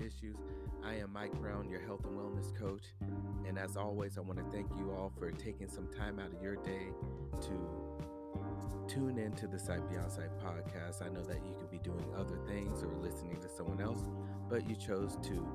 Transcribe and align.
issues. 0.00 0.36
I 0.84 0.94
am 0.94 1.12
Mike 1.12 1.32
Brown, 1.40 1.68
your 1.68 1.80
health 1.80 2.04
and 2.04 2.16
wellness 2.16 2.54
coach. 2.58 2.84
And 3.46 3.58
as 3.58 3.76
always, 3.76 4.18
I 4.18 4.20
want 4.20 4.38
to 4.38 4.44
thank 4.56 4.68
you 4.76 4.92
all 4.92 5.12
for 5.18 5.30
taking 5.30 5.68
some 5.68 5.88
time 5.88 6.18
out 6.18 6.32
of 6.32 6.42
your 6.42 6.56
day 6.56 6.88
to 7.42 8.86
tune 8.88 9.18
into 9.18 9.46
the 9.46 9.58
Sight 9.58 9.88
Beyond 9.90 10.10
Sight 10.10 10.30
podcast. 10.38 11.04
I 11.04 11.08
know 11.08 11.22
that 11.22 11.36
you 11.46 11.54
could 11.58 11.70
be 11.70 11.78
doing 11.78 12.04
other 12.16 12.38
things 12.46 12.82
or 12.82 12.88
listening 13.02 13.40
to 13.40 13.48
someone 13.48 13.80
else, 13.80 14.04
but 14.48 14.68
you 14.68 14.76
chose 14.76 15.16
to 15.24 15.46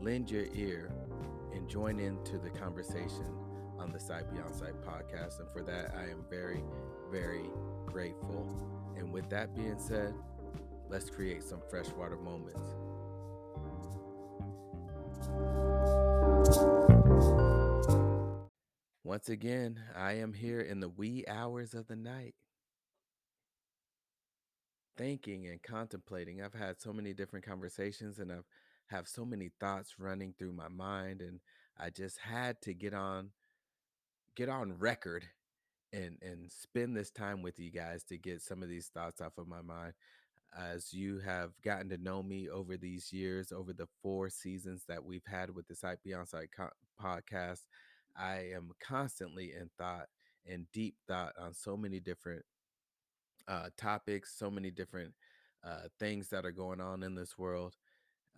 lend 0.00 0.30
your 0.30 0.46
ear 0.54 0.90
and 1.54 1.68
join 1.68 2.00
into 2.00 2.38
the 2.38 2.50
conversation 2.50 3.26
on 3.78 3.92
the 3.92 4.00
Sight 4.00 4.30
Beyond 4.32 4.54
Sight 4.54 4.80
podcast. 4.82 5.40
And 5.40 5.50
for 5.50 5.62
that, 5.62 5.94
I 5.96 6.10
am 6.10 6.24
very, 6.28 6.62
very 7.10 7.44
grateful. 7.86 8.48
And 8.96 9.12
with 9.12 9.28
that 9.30 9.54
being 9.54 9.78
said, 9.78 10.14
let's 10.88 11.10
create 11.10 11.42
some 11.42 11.60
freshwater 11.70 12.16
moments. 12.16 12.70
Once 19.02 19.28
again, 19.28 19.80
I 19.96 20.14
am 20.14 20.32
here 20.32 20.60
in 20.60 20.80
the 20.80 20.88
wee 20.88 21.24
hours 21.28 21.74
of 21.74 21.86
the 21.86 21.96
night, 21.96 22.34
thinking 24.96 25.46
and 25.46 25.62
contemplating. 25.62 26.42
I've 26.42 26.54
had 26.54 26.80
so 26.80 26.92
many 26.92 27.12
different 27.12 27.44
conversations 27.44 28.18
and 28.18 28.32
I've 28.32 28.46
have 28.88 29.08
so 29.08 29.24
many 29.24 29.50
thoughts 29.60 29.94
running 29.98 30.34
through 30.38 30.52
my 30.52 30.68
mind 30.68 31.20
and 31.20 31.40
I 31.78 31.90
just 31.90 32.18
had 32.18 32.60
to 32.62 32.74
get 32.74 32.94
on 32.94 33.30
get 34.36 34.48
on 34.48 34.78
record 34.78 35.24
and 35.92 36.18
and 36.22 36.50
spend 36.50 36.96
this 36.96 37.10
time 37.10 37.42
with 37.42 37.58
you 37.58 37.70
guys 37.70 38.04
to 38.04 38.18
get 38.18 38.42
some 38.42 38.62
of 38.62 38.68
these 38.68 38.88
thoughts 38.88 39.20
off 39.20 39.38
of 39.38 39.48
my 39.48 39.62
mind 39.62 39.94
as 40.58 40.92
you 40.92 41.18
have 41.20 41.50
gotten 41.62 41.88
to 41.88 41.98
know 41.98 42.22
me 42.22 42.48
over 42.48 42.76
these 42.76 43.12
years 43.12 43.52
over 43.52 43.72
the 43.72 43.88
four 44.02 44.28
seasons 44.28 44.84
that 44.88 45.04
we've 45.04 45.26
had 45.26 45.50
with 45.54 45.66
the 45.68 45.74
Sight 45.74 45.98
Beyond 46.04 46.28
Sight 46.28 46.48
co- 46.56 46.70
podcast 47.00 47.62
i 48.16 48.36
am 48.54 48.70
constantly 48.80 49.52
in 49.52 49.68
thought 49.76 50.06
and 50.46 50.66
deep 50.72 50.94
thought 51.08 51.32
on 51.40 51.52
so 51.52 51.76
many 51.76 51.98
different 51.98 52.44
uh, 53.48 53.68
topics 53.76 54.34
so 54.36 54.50
many 54.50 54.70
different 54.70 55.12
uh, 55.64 55.88
things 55.98 56.28
that 56.28 56.44
are 56.44 56.52
going 56.52 56.80
on 56.80 57.02
in 57.02 57.14
this 57.14 57.38
world 57.38 57.74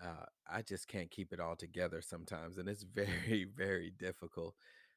uh, 0.02 0.24
i 0.50 0.62
just 0.62 0.88
can't 0.88 1.10
keep 1.10 1.32
it 1.32 1.40
all 1.40 1.56
together 1.56 2.00
sometimes 2.02 2.58
and 2.58 2.68
it's 2.68 2.82
very 2.94 3.46
very 3.56 3.92
difficult 3.98 4.54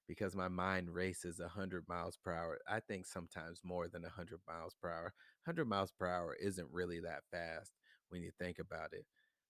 because 0.10 0.36
my 0.36 0.50
mind 0.50 0.90
races 0.90 1.40
100 1.40 1.86
miles 1.88 2.18
per 2.18 2.34
hour. 2.34 2.60
I 2.68 2.80
think 2.82 3.06
sometimes 3.06 3.62
more 3.64 3.88
than 3.88 4.02
100 4.02 4.40
miles 4.48 4.76
per 4.82 4.90
hour. 4.90 5.14
100 5.46 5.66
miles 5.68 5.92
per 5.92 6.08
hour 6.08 6.36
isn't 6.42 6.68
really 6.74 7.00
that 7.02 7.22
fast 7.32 7.74
when 8.10 8.24
you 8.24 8.32
think 8.40 8.58
about 8.58 8.92
it. 8.94 9.06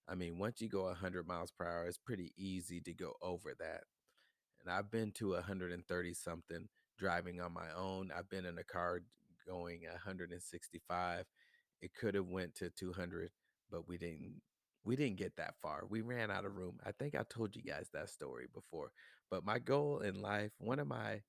I 0.08 0.16
mean, 0.16 0.38
once 0.38 0.60
you 0.60 0.68
go 0.68 0.84
100 0.84 1.26
miles 1.26 1.52
per 1.58 1.66
hour, 1.66 1.86
it's 1.88 1.98
pretty 1.98 2.34
easy 2.38 2.82
to 2.82 2.94
go 2.94 3.14
over 3.22 3.56
that. 3.58 3.86
And 4.62 4.72
I've 4.74 4.92
been 4.92 5.14
to 5.14 5.32
130 5.32 6.14
something 6.14 6.68
driving 6.98 7.40
on 7.40 7.54
my 7.54 7.72
own. 7.78 8.12
I've 8.16 8.30
been 8.30 8.46
in 8.46 8.58
a 8.58 8.64
car 8.64 9.02
going 9.48 9.84
165. 9.90 11.26
It 11.82 11.94
could 11.94 12.16
have 12.16 12.28
went 12.28 12.56
to 12.56 12.70
200, 12.70 13.32
but 13.72 13.88
we 13.88 13.98
didn't 13.98 14.42
we 14.84 14.96
didn't 14.96 15.18
get 15.18 15.36
that 15.38 15.56
far. 15.62 15.84
We 15.90 16.02
ran 16.02 16.32
out 16.32 16.46
of 16.46 16.56
room. 16.56 16.80
I 16.86 16.92
think 16.92 17.16
I 17.16 17.24
told 17.30 17.56
you 17.56 17.62
guys 17.62 17.90
that 17.94 18.10
story 18.10 18.48
before. 18.54 18.92
But 19.30 19.46
my 19.46 19.60
goal 19.60 20.00
in 20.00 20.22
life, 20.22 20.52
one 20.58 20.80
of 20.80 20.88
my 20.88 21.22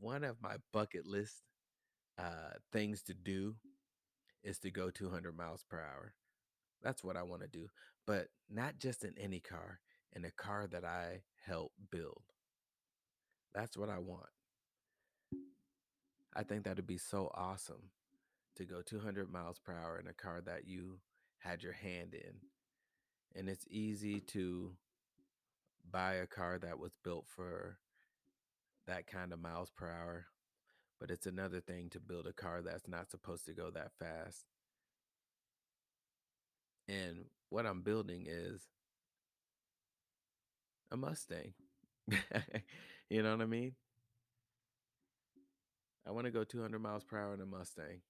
one 0.00 0.24
of 0.24 0.36
my 0.42 0.56
bucket 0.72 1.06
list 1.06 1.42
uh, 2.18 2.54
things 2.72 3.02
to 3.02 3.14
do 3.14 3.54
is 4.42 4.58
to 4.60 4.70
go 4.70 4.90
200 4.90 5.36
miles 5.36 5.64
per 5.68 5.78
hour. 5.78 6.14
That's 6.82 7.04
what 7.04 7.16
I 7.16 7.22
want 7.22 7.42
to 7.42 7.48
do, 7.48 7.68
but 8.06 8.28
not 8.48 8.78
just 8.78 9.04
in 9.04 9.14
any 9.18 9.40
car, 9.40 9.80
in 10.14 10.24
a 10.24 10.30
car 10.30 10.66
that 10.68 10.84
I 10.84 11.20
help 11.46 11.72
build. 11.90 12.22
That's 13.54 13.76
what 13.76 13.90
I 13.90 13.98
want. 13.98 14.28
I 16.34 16.42
think 16.42 16.64
that'd 16.64 16.86
be 16.86 16.98
so 16.98 17.30
awesome 17.34 17.90
to 18.56 18.64
go 18.64 18.82
200 18.82 19.30
miles 19.30 19.58
per 19.58 19.72
hour 19.72 19.98
in 19.98 20.06
a 20.06 20.14
car 20.14 20.40
that 20.42 20.66
you 20.66 21.00
had 21.40 21.62
your 21.62 21.72
hand 21.72 22.14
in. 22.14 22.34
And 23.34 23.48
it's 23.48 23.66
easy 23.70 24.20
to 24.20 24.72
buy 25.90 26.14
a 26.14 26.26
car 26.26 26.58
that 26.58 26.78
was 26.78 26.92
built 27.04 27.26
for 27.28 27.78
that 28.86 29.06
kind 29.06 29.32
of 29.32 29.40
miles 29.40 29.70
per 29.70 29.86
hour. 29.86 30.26
But 30.98 31.10
it's 31.10 31.26
another 31.26 31.60
thing 31.60 31.88
to 31.90 32.00
build 32.00 32.26
a 32.26 32.32
car 32.32 32.60
that's 32.62 32.88
not 32.88 33.10
supposed 33.10 33.46
to 33.46 33.52
go 33.54 33.70
that 33.70 33.92
fast. 33.98 34.44
And 36.88 37.24
what 37.48 37.66
I'm 37.66 37.82
building 37.82 38.26
is 38.28 38.62
a 40.90 40.96
Mustang. 40.96 41.54
you 43.08 43.22
know 43.22 43.32
what 43.32 43.42
I 43.42 43.46
mean? 43.46 43.74
I 46.06 46.10
want 46.10 46.26
to 46.26 46.32
go 46.32 46.44
200 46.44 46.80
miles 46.80 47.04
per 47.04 47.18
hour 47.18 47.34
in 47.34 47.40
a 47.40 47.46
Mustang. 47.46 48.00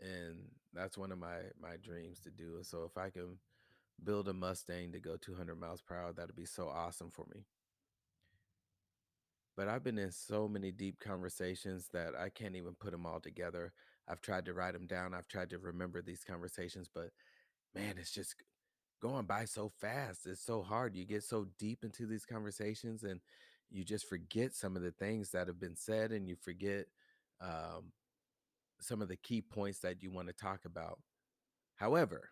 And 0.00 0.36
that's 0.72 0.96
one 0.96 1.12
of 1.12 1.18
my 1.18 1.38
my 1.60 1.76
dreams 1.82 2.20
to 2.20 2.30
do. 2.30 2.58
So 2.62 2.84
if 2.84 2.96
I 2.96 3.10
can 3.10 3.38
build 4.02 4.28
a 4.28 4.32
Mustang 4.32 4.92
to 4.92 5.00
go 5.00 5.16
200 5.16 5.58
miles 5.58 5.82
per 5.82 5.96
hour, 5.96 6.12
that'd 6.12 6.36
be 6.36 6.46
so 6.46 6.68
awesome 6.68 7.10
for 7.10 7.26
me. 7.34 7.44
But 9.56 9.68
I've 9.68 9.84
been 9.84 9.98
in 9.98 10.10
so 10.12 10.48
many 10.48 10.70
deep 10.70 11.00
conversations 11.00 11.88
that 11.92 12.14
I 12.14 12.30
can't 12.30 12.56
even 12.56 12.74
put 12.74 12.92
them 12.92 13.04
all 13.04 13.20
together. 13.20 13.72
I've 14.08 14.22
tried 14.22 14.46
to 14.46 14.54
write 14.54 14.72
them 14.72 14.86
down. 14.86 15.12
I've 15.12 15.28
tried 15.28 15.50
to 15.50 15.58
remember 15.58 16.00
these 16.00 16.24
conversations, 16.24 16.88
but 16.92 17.10
man, 17.74 17.96
it's 17.98 18.12
just 18.12 18.36
going 19.00 19.26
by 19.26 19.44
so 19.44 19.70
fast. 19.80 20.26
It's 20.26 20.44
so 20.44 20.62
hard. 20.62 20.96
You 20.96 21.04
get 21.04 21.24
so 21.24 21.46
deep 21.58 21.84
into 21.84 22.06
these 22.06 22.24
conversations 22.24 23.02
and 23.02 23.20
you 23.70 23.84
just 23.84 24.08
forget 24.08 24.54
some 24.54 24.76
of 24.76 24.82
the 24.82 24.90
things 24.92 25.30
that 25.30 25.46
have 25.46 25.60
been 25.60 25.76
said 25.76 26.10
and 26.12 26.28
you 26.28 26.36
forget 26.36 26.86
um, 27.40 27.92
some 28.80 29.02
of 29.02 29.08
the 29.08 29.16
key 29.16 29.40
points 29.40 29.80
that 29.80 30.02
you 30.02 30.10
want 30.10 30.28
to 30.28 30.34
talk 30.34 30.64
about. 30.64 30.98
However, 31.76 32.30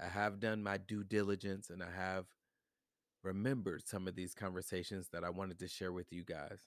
I 0.00 0.06
have 0.06 0.40
done 0.40 0.62
my 0.62 0.78
due 0.78 1.04
diligence 1.04 1.70
and 1.70 1.82
I 1.82 1.90
have 1.90 2.26
remembered 3.22 3.86
some 3.86 4.08
of 4.08 4.14
these 4.16 4.34
conversations 4.34 5.08
that 5.12 5.24
I 5.24 5.30
wanted 5.30 5.58
to 5.60 5.68
share 5.68 5.92
with 5.92 6.12
you 6.12 6.24
guys. 6.24 6.60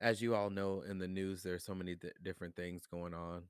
As 0.00 0.20
you 0.20 0.34
all 0.34 0.50
know 0.50 0.82
in 0.82 0.98
the 0.98 1.08
news, 1.08 1.42
there 1.42 1.54
are 1.54 1.58
so 1.58 1.74
many 1.74 1.96
th- 1.96 2.14
different 2.22 2.56
things 2.56 2.86
going 2.86 3.14
on. 3.14 3.44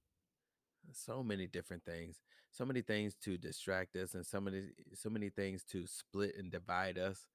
So 0.92 1.22
many 1.22 1.46
different 1.46 1.84
things. 1.84 2.20
So 2.50 2.64
many 2.64 2.82
things 2.82 3.14
to 3.22 3.36
distract 3.36 3.96
us 3.96 4.14
and 4.14 4.24
so 4.24 4.40
many 4.40 4.62
so 4.94 5.10
many 5.10 5.30
things 5.30 5.64
to 5.64 5.86
split 5.86 6.36
and 6.38 6.52
divide 6.52 6.98
us. 6.98 7.26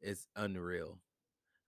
It's 0.00 0.28
unreal. 0.36 0.98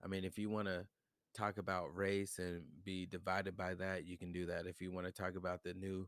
I 0.03 0.07
mean, 0.07 0.25
if 0.25 0.37
you 0.37 0.49
want 0.49 0.67
to 0.67 0.87
talk 1.37 1.57
about 1.57 1.95
race 1.95 2.39
and 2.39 2.63
be 2.83 3.05
divided 3.05 3.57
by 3.57 3.75
that, 3.75 4.05
you 4.05 4.17
can 4.17 4.31
do 4.33 4.45
that. 4.47 4.65
If 4.67 4.81
you 4.81 4.91
want 4.91 5.07
to 5.07 5.13
talk 5.13 5.35
about 5.35 5.63
the 5.63 5.73
new 5.73 6.07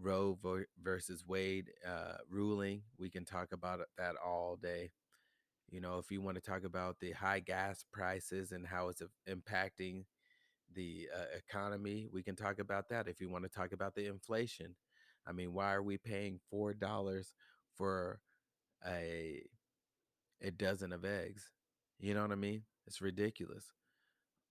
Roe 0.00 0.38
versus 0.82 1.24
Wade 1.26 1.70
uh, 1.86 2.18
ruling. 2.30 2.82
We 2.98 3.10
can 3.10 3.24
talk 3.24 3.52
about 3.52 3.80
that 3.98 4.14
all 4.24 4.56
day. 4.62 4.90
You 5.70 5.80
know, 5.80 5.98
if 5.98 6.10
you 6.10 6.20
want 6.20 6.36
to 6.36 6.42
talk 6.42 6.64
about 6.64 6.96
the 7.00 7.12
high 7.12 7.40
gas 7.40 7.84
prices 7.92 8.52
and 8.52 8.66
how 8.66 8.88
it's 8.88 9.02
impacting 9.28 10.04
the 10.74 11.08
uh, 11.14 11.36
economy, 11.36 12.08
we 12.12 12.22
can 12.22 12.36
talk 12.36 12.58
about 12.58 12.88
that. 12.90 13.08
If 13.08 13.20
you 13.20 13.30
want 13.30 13.44
to 13.44 13.50
talk 13.50 13.72
about 13.72 13.94
the 13.94 14.06
inflation, 14.06 14.76
I 15.26 15.32
mean, 15.32 15.54
why 15.54 15.72
are 15.74 15.82
we 15.82 15.98
paying 15.98 16.40
four 16.50 16.74
dollars 16.74 17.34
for 17.76 18.20
a 18.86 19.42
a 20.42 20.50
dozen 20.50 20.92
of 20.92 21.04
eggs? 21.04 21.50
You 22.00 22.14
know 22.14 22.22
what 22.22 22.32
I 22.32 22.36
mean? 22.36 22.62
It's 22.86 23.00
ridiculous. 23.00 23.72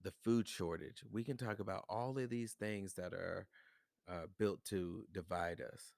The 0.04 0.12
food 0.24 0.48
shortage. 0.48 1.04
We 1.12 1.24
can 1.24 1.38
talk 1.38 1.60
about 1.60 1.86
all 1.90 2.18
of 2.18 2.30
these 2.30 2.54
things 2.54 2.94
that 2.96 3.14
are 3.14 3.48
uh, 4.10 4.28
built 4.38 4.64
to 4.66 5.06
divide 5.14 5.62
us. 5.62 5.94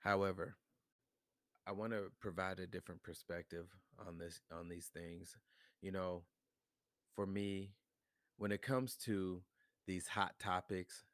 However, 0.00 0.56
I 1.66 1.72
want 1.72 1.92
to 1.92 2.10
provide 2.20 2.58
a 2.58 2.66
different 2.66 3.02
perspective 3.02 3.66
on 4.06 4.18
this 4.18 4.40
on 4.52 4.68
these 4.68 4.86
things. 4.92 5.36
You 5.80 5.92
know, 5.92 6.22
for 7.14 7.26
me, 7.26 7.72
when 8.38 8.52
it 8.52 8.62
comes 8.62 8.96
to 9.06 9.42
these 9.86 10.08
hot 10.08 10.38
topics, 10.38 11.04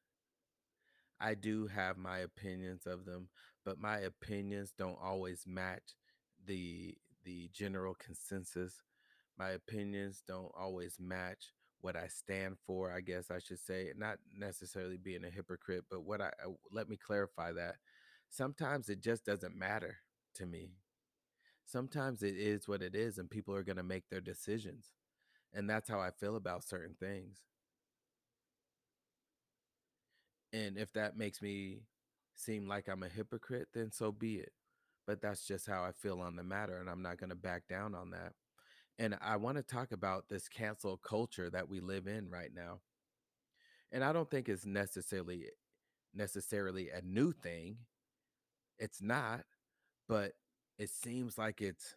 I 1.21 1.35
do 1.35 1.67
have 1.69 1.97
my 1.97 2.19
opinions 2.19 2.87
of 2.87 3.05
them, 3.05 3.29
but 3.65 3.79
my 3.81 3.99
opinions 3.99 4.73
don't 4.77 4.99
always 5.03 5.45
match 5.47 5.95
the 6.47 6.97
the 7.29 7.51
general 7.53 7.95
consensus. 7.95 8.83
My 9.39 9.51
opinions 9.51 10.23
don't 10.27 10.51
always 10.59 10.97
match 10.99 11.53
what 11.83 11.97
I 11.97 12.09
stand 12.09 12.57
for, 12.67 12.93
I 12.93 13.01
guess 13.03 13.31
I 13.31 13.39
should 13.39 13.61
say, 13.61 13.93
not 13.97 14.19
necessarily 14.37 14.97
being 14.97 15.25
a 15.25 15.31
hypocrite, 15.31 15.85
but 15.91 16.05
what 16.05 16.23
I 16.23 16.29
uh, 16.45 16.53
let 16.73 16.89
me 16.89 16.97
clarify 16.97 17.53
that. 17.53 17.77
Sometimes 18.31 18.89
it 18.89 19.03
just 19.03 19.27
doesn't 19.27 19.57
matter 19.57 19.99
to 20.37 20.47
me. 20.47 20.73
Sometimes 21.65 22.23
it 22.23 22.37
is 22.37 22.67
what 22.69 22.83
it 22.83 22.95
is, 22.97 23.19
and 23.19 23.31
people 23.31 23.55
are 23.55 23.65
going 23.65 23.77
to 23.79 23.85
make 23.85 24.09
their 24.11 24.21
decisions. 24.23 24.87
And 25.55 25.71
that's 25.71 25.89
how 25.91 26.01
I 26.01 26.11
feel 26.11 26.37
about 26.37 26.65
certain 26.65 26.97
things. 27.01 27.39
And 30.53 30.79
if 30.79 30.93
that 30.95 31.17
makes 31.17 31.43
me 31.43 31.83
seem 32.35 32.69
like 32.69 32.89
I'm 32.89 33.03
a 33.03 33.09
hypocrite, 33.09 33.69
then 33.75 33.91
so 33.93 34.13
be 34.13 34.37
it. 34.37 34.53
But 35.09 35.23
that's 35.23 35.47
just 35.47 35.67
how 35.67 35.85
I 35.85 35.93
feel 35.93 36.21
on 36.21 36.37
the 36.37 36.45
matter, 36.45 36.79
and 36.79 36.91
I'm 36.91 37.03
not 37.03 37.17
going 37.17 37.31
to 37.31 37.35
back 37.37 37.67
down 37.67 37.95
on 37.95 38.11
that. 38.11 38.35
And 38.99 39.17
I 39.23 39.37
want 39.37 39.57
to 39.57 39.63
talk 39.63 39.91
about 39.93 40.29
this 40.29 40.49
cancel 40.49 40.99
culture 40.99 41.49
that 41.49 41.67
we 41.67 41.81
live 41.81 42.07
in 42.07 42.29
right 42.29 42.51
now. 42.55 42.81
And 43.91 44.05
I 44.05 44.13
don't 44.13 44.31
think 44.31 44.51
it's 44.51 44.67
necessarily 44.67 45.47
necessarily 46.15 46.91
a 46.91 47.01
new 47.01 47.33
thing. 47.33 47.79
It's 48.79 49.01
not, 49.01 49.45
but 50.09 50.33
it 50.79 50.91
seems 50.91 51.39
like 51.39 51.63
it's 51.63 51.95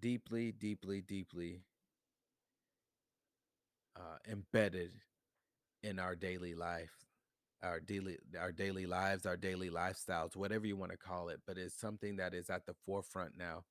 deeply, 0.00 0.50
deeply, 0.50 1.00
deeply 1.00 1.62
uh, 3.96 4.18
embedded 4.28 4.90
in 5.84 6.00
our 6.00 6.16
daily 6.16 6.54
life, 6.54 7.06
our 7.62 7.80
daily 7.80 8.18
our 8.38 8.52
daily 8.52 8.86
lives, 8.86 9.26
our 9.26 9.36
daily 9.36 9.70
lifestyles, 9.70 10.36
whatever 10.36 10.66
you 10.66 10.76
want 10.76 10.92
to 10.92 10.98
call 10.98 11.28
it. 11.28 11.40
But 11.46 11.58
it's 11.58 11.78
something 11.78 12.16
that 12.16 12.34
is 12.34 12.50
at 12.50 12.66
the 12.66 12.74
forefront 12.86 13.36
now. 13.38 13.64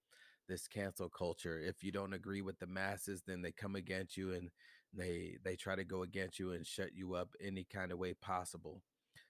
This 0.47 0.67
cancel 0.67 1.09
culture. 1.09 1.59
If 1.59 1.83
you 1.83 1.91
don't 1.91 2.13
agree 2.13 2.41
with 2.41 2.59
the 2.59 2.67
masses, 2.67 3.23
then 3.25 3.41
they 3.41 3.51
come 3.51 3.75
against 3.75 4.17
you 4.17 4.33
and 4.33 4.49
they 4.93 5.37
they 5.43 5.55
try 5.55 5.75
to 5.75 5.83
go 5.83 6.03
against 6.03 6.39
you 6.39 6.51
and 6.51 6.65
shut 6.65 6.93
you 6.93 7.15
up 7.15 7.29
any 7.41 7.63
kind 7.63 7.91
of 7.91 7.99
way 7.99 8.13
possible. 8.13 8.81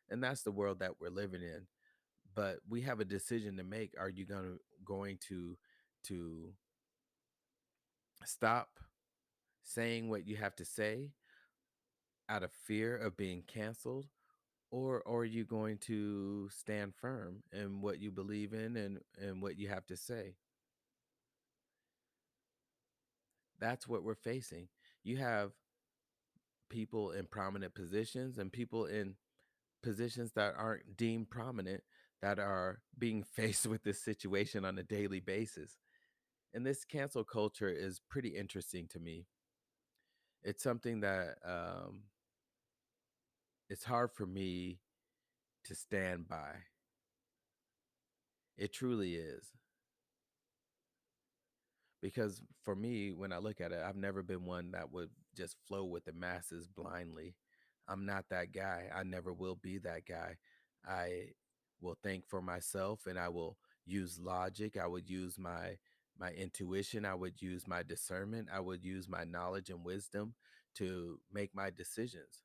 And 0.09 0.23
that's 0.23 0.43
the 0.43 0.51
world 0.51 0.79
that 0.79 0.99
we're 0.99 1.09
living 1.09 1.41
in. 1.41 1.67
But 2.35 2.59
we 2.69 2.81
have 2.81 2.99
a 2.99 3.05
decision 3.05 3.57
to 3.57 3.63
make. 3.63 3.93
Are 3.99 4.09
you 4.09 4.25
gonna 4.25 4.55
going 4.85 5.17
to 5.29 5.57
to 6.05 6.53
stop 8.25 8.79
saying 9.63 10.09
what 10.09 10.27
you 10.27 10.35
have 10.35 10.55
to 10.55 10.65
say 10.65 11.11
out 12.29 12.43
of 12.43 12.51
fear 12.65 12.95
of 12.95 13.17
being 13.17 13.43
canceled 13.47 14.07
or, 14.71 15.03
are 15.05 15.25
you 15.25 15.43
going 15.43 15.77
to 15.79 16.49
stand 16.49 16.95
firm 16.95 17.43
in 17.51 17.81
what 17.81 17.99
you 17.99 18.09
believe 18.09 18.53
in 18.53 18.77
and, 18.77 18.99
and 19.21 19.41
what 19.41 19.57
you 19.59 19.67
have 19.67 19.85
to 19.87 19.97
say? 19.97 20.35
That's 23.59 23.87
what 23.87 24.03
we're 24.03 24.15
facing. 24.15 24.69
You 25.03 25.17
have 25.17 25.51
people 26.69 27.11
in 27.11 27.25
prominent 27.25 27.75
positions 27.75 28.37
and 28.37 28.51
people 28.51 28.85
in 28.85 29.15
positions 29.83 30.31
that 30.35 30.55
aren't 30.57 30.95
deemed 30.95 31.29
prominent 31.29 31.83
that 32.21 32.39
are 32.39 32.79
being 32.97 33.23
faced 33.35 33.67
with 33.67 33.83
this 33.83 34.01
situation 34.03 34.65
on 34.65 34.77
a 34.77 34.83
daily 34.83 35.19
basis. 35.19 35.77
And 36.53 36.65
this 36.65 36.83
cancel 36.85 37.23
culture 37.23 37.69
is 37.69 38.01
pretty 38.09 38.29
interesting 38.29 38.87
to 38.89 38.99
me. 38.99 39.25
It's 40.43 40.63
something 40.63 41.01
that 41.01 41.35
um, 41.45 42.01
it's 43.71 43.85
hard 43.85 44.11
for 44.11 44.25
me 44.25 44.79
to 45.63 45.73
stand 45.73 46.27
by. 46.27 46.51
It 48.57 48.73
truly 48.73 49.15
is. 49.15 49.45
Because 52.01 52.41
for 52.63 52.75
me, 52.75 53.13
when 53.13 53.31
I 53.31 53.37
look 53.37 53.61
at 53.61 53.71
it, 53.71 53.79
I've 53.81 53.95
never 53.95 54.23
been 54.23 54.43
one 54.43 54.71
that 54.71 54.91
would 54.91 55.09
just 55.37 55.55
flow 55.65 55.85
with 55.85 56.03
the 56.03 56.11
masses 56.11 56.67
blindly. 56.67 57.33
I'm 57.87 58.05
not 58.05 58.25
that 58.29 58.51
guy. 58.51 58.89
I 58.93 59.03
never 59.03 59.31
will 59.31 59.55
be 59.55 59.77
that 59.77 60.05
guy. 60.05 60.35
I 60.85 61.27
will 61.79 61.97
think 62.03 62.27
for 62.27 62.41
myself 62.41 63.05
and 63.07 63.17
I 63.17 63.29
will 63.29 63.55
use 63.85 64.19
logic. 64.19 64.75
I 64.75 64.87
would 64.87 65.09
use 65.09 65.39
my 65.39 65.77
my 66.19 66.31
intuition. 66.31 67.05
I 67.05 67.15
would 67.15 67.41
use 67.41 67.65
my 67.65 67.83
discernment. 67.83 68.49
I 68.53 68.59
would 68.59 68.83
use 68.83 69.07
my 69.07 69.23
knowledge 69.23 69.69
and 69.69 69.85
wisdom 69.85 70.33
to 70.75 71.21
make 71.31 71.55
my 71.55 71.69
decisions. 71.69 72.43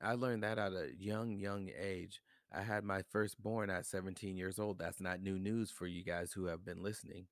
I 0.00 0.14
learned 0.14 0.42
that 0.42 0.58
at 0.58 0.72
a 0.72 0.90
young, 0.98 1.38
young 1.38 1.70
age. 1.78 2.20
I 2.52 2.62
had 2.62 2.84
my 2.84 3.02
firstborn 3.10 3.68
at 3.70 3.86
17 3.86 4.36
years 4.36 4.58
old. 4.58 4.78
That's 4.78 5.00
not 5.00 5.20
new 5.20 5.38
news 5.38 5.70
for 5.70 5.86
you 5.86 6.04
guys 6.04 6.32
who 6.32 6.46
have 6.46 6.64
been 6.64 6.82
listening. 6.82 7.26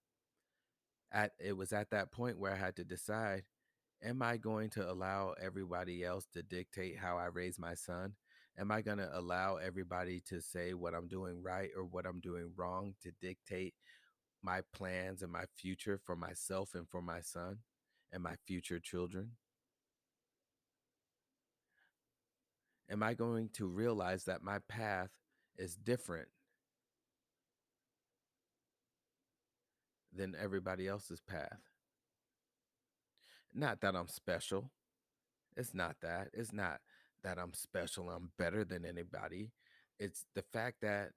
At 1.12 1.32
it 1.38 1.56
was 1.56 1.72
at 1.72 1.90
that 1.90 2.10
point 2.10 2.38
where 2.38 2.52
I 2.52 2.56
had 2.56 2.76
to 2.76 2.84
decide, 2.84 3.44
am 4.02 4.20
I 4.22 4.36
going 4.36 4.70
to 4.70 4.90
allow 4.90 5.34
everybody 5.40 6.04
else 6.04 6.26
to 6.34 6.42
dictate 6.42 6.98
how 6.98 7.16
I 7.16 7.26
raise 7.26 7.58
my 7.58 7.74
son? 7.74 8.14
Am 8.58 8.70
I 8.70 8.82
going 8.82 8.98
to 8.98 9.10
allow 9.16 9.56
everybody 9.56 10.20
to 10.28 10.40
say 10.40 10.74
what 10.74 10.94
I'm 10.94 11.08
doing 11.08 11.42
right 11.42 11.70
or 11.76 11.84
what 11.84 12.06
I'm 12.06 12.20
doing 12.20 12.52
wrong 12.56 12.94
to 13.02 13.12
dictate 13.20 13.74
my 14.42 14.60
plans 14.72 15.22
and 15.22 15.32
my 15.32 15.44
future 15.56 16.00
for 16.04 16.16
myself 16.16 16.70
and 16.74 16.88
for 16.88 17.02
my 17.02 17.20
son 17.20 17.58
and 18.12 18.22
my 18.22 18.34
future 18.46 18.80
children? 18.80 19.32
Am 22.90 23.02
I 23.02 23.14
going 23.14 23.50
to 23.54 23.66
realize 23.66 24.24
that 24.24 24.42
my 24.42 24.58
path 24.68 25.10
is 25.56 25.76
different 25.76 26.28
than 30.14 30.34
everybody 30.40 30.88
else's 30.88 31.20
path? 31.20 31.60
Not 33.54 33.80
that 33.80 33.96
I'm 33.96 34.08
special. 34.08 34.70
It's 35.56 35.74
not 35.74 35.96
that. 36.02 36.28
It's 36.32 36.52
not 36.52 36.80
that 37.24 37.38
I'm 37.38 37.54
special. 37.54 38.10
I'm 38.10 38.30
better 38.38 38.64
than 38.64 38.84
anybody. 38.84 39.50
It's 39.98 40.26
the 40.34 40.42
fact 40.52 40.76
that 40.82 41.12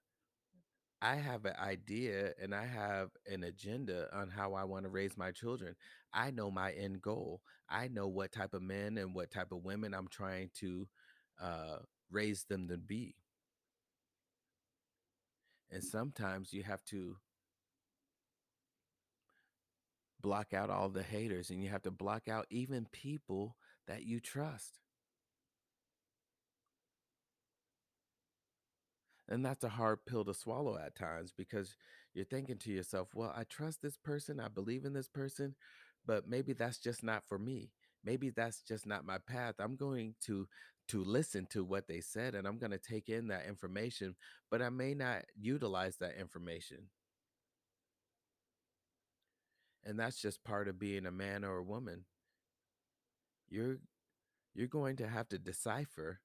I 1.01 1.15
have 1.15 1.45
an 1.45 1.55
idea 1.61 2.33
and 2.41 2.53
I 2.53 2.65
have 2.65 3.09
an 3.31 3.43
agenda 3.43 4.07
on 4.13 4.29
how 4.29 4.53
I 4.53 4.65
want 4.65 4.83
to 4.83 4.89
raise 4.89 5.17
my 5.17 5.31
children. 5.31 5.75
I 6.13 6.31
know 6.31 6.51
my 6.51 6.71
end 6.71 7.01
goal. 7.01 7.41
I 7.69 7.87
know 7.87 8.07
what 8.07 8.31
type 8.31 8.53
of 8.53 8.61
men 8.61 8.97
and 8.97 9.13
what 9.15 9.31
type 9.31 9.51
of 9.51 9.63
women 9.63 9.93
I'm 9.93 10.07
trying 10.09 10.49
to 10.59 10.87
uh, 11.41 11.77
raise 12.11 12.43
them 12.43 12.67
to 12.67 12.77
be. 12.77 13.15
And 15.71 15.83
sometimes 15.83 16.53
you 16.53 16.63
have 16.63 16.83
to 16.85 17.17
block 20.21 20.53
out 20.53 20.69
all 20.69 20.89
the 20.89 21.03
haters 21.03 21.49
and 21.49 21.63
you 21.63 21.69
have 21.69 21.83
to 21.83 21.91
block 21.91 22.27
out 22.27 22.45
even 22.49 22.87
people 22.91 23.55
that 23.87 24.03
you 24.03 24.19
trust. 24.19 24.79
And 29.29 29.45
that's 29.45 29.63
a 29.63 29.69
hard 29.69 29.99
pill 30.07 30.25
to 30.25 30.33
swallow 30.33 30.77
at 30.77 30.95
times 30.95 31.31
because 31.37 31.75
you're 32.13 32.25
thinking 32.25 32.57
to 32.57 32.71
yourself, 32.71 33.09
well, 33.13 33.31
I 33.35 33.43
trust 33.43 33.81
this 33.81 33.95
person, 33.95 34.39
I 34.39 34.47
believe 34.47 34.85
in 34.85 34.93
this 34.93 35.07
person, 35.07 35.55
but 36.05 36.27
maybe 36.27 36.53
that's 36.53 36.79
just 36.79 37.03
not 37.03 37.23
for 37.27 37.37
me. 37.37 37.69
Maybe 38.03 38.31
that's 38.31 38.61
just 38.63 38.87
not 38.87 39.05
my 39.05 39.19
path. 39.19 39.55
I'm 39.59 39.75
going 39.75 40.15
to 40.25 40.47
to 40.89 41.03
listen 41.03 41.47
to 41.51 41.63
what 41.63 41.87
they 41.87 42.01
said 42.01 42.35
and 42.35 42.47
I'm 42.47 42.57
going 42.57 42.71
to 42.71 42.77
take 42.77 43.09
in 43.09 43.27
that 43.27 43.45
information, 43.47 44.15
but 44.51 44.61
I 44.61 44.69
may 44.69 44.93
not 44.93 45.23
utilize 45.39 45.97
that 45.97 46.19
information. 46.19 46.89
And 49.85 49.99
that's 49.99 50.21
just 50.21 50.43
part 50.43 50.67
of 50.67 50.79
being 50.79 51.05
a 51.05 51.11
man 51.11 51.43
or 51.43 51.57
a 51.57 51.63
woman. 51.63 52.05
You're 53.49 53.77
you're 54.53 54.67
going 54.67 54.97
to 54.97 55.07
have 55.07 55.29
to 55.29 55.37
decipher 55.39 56.19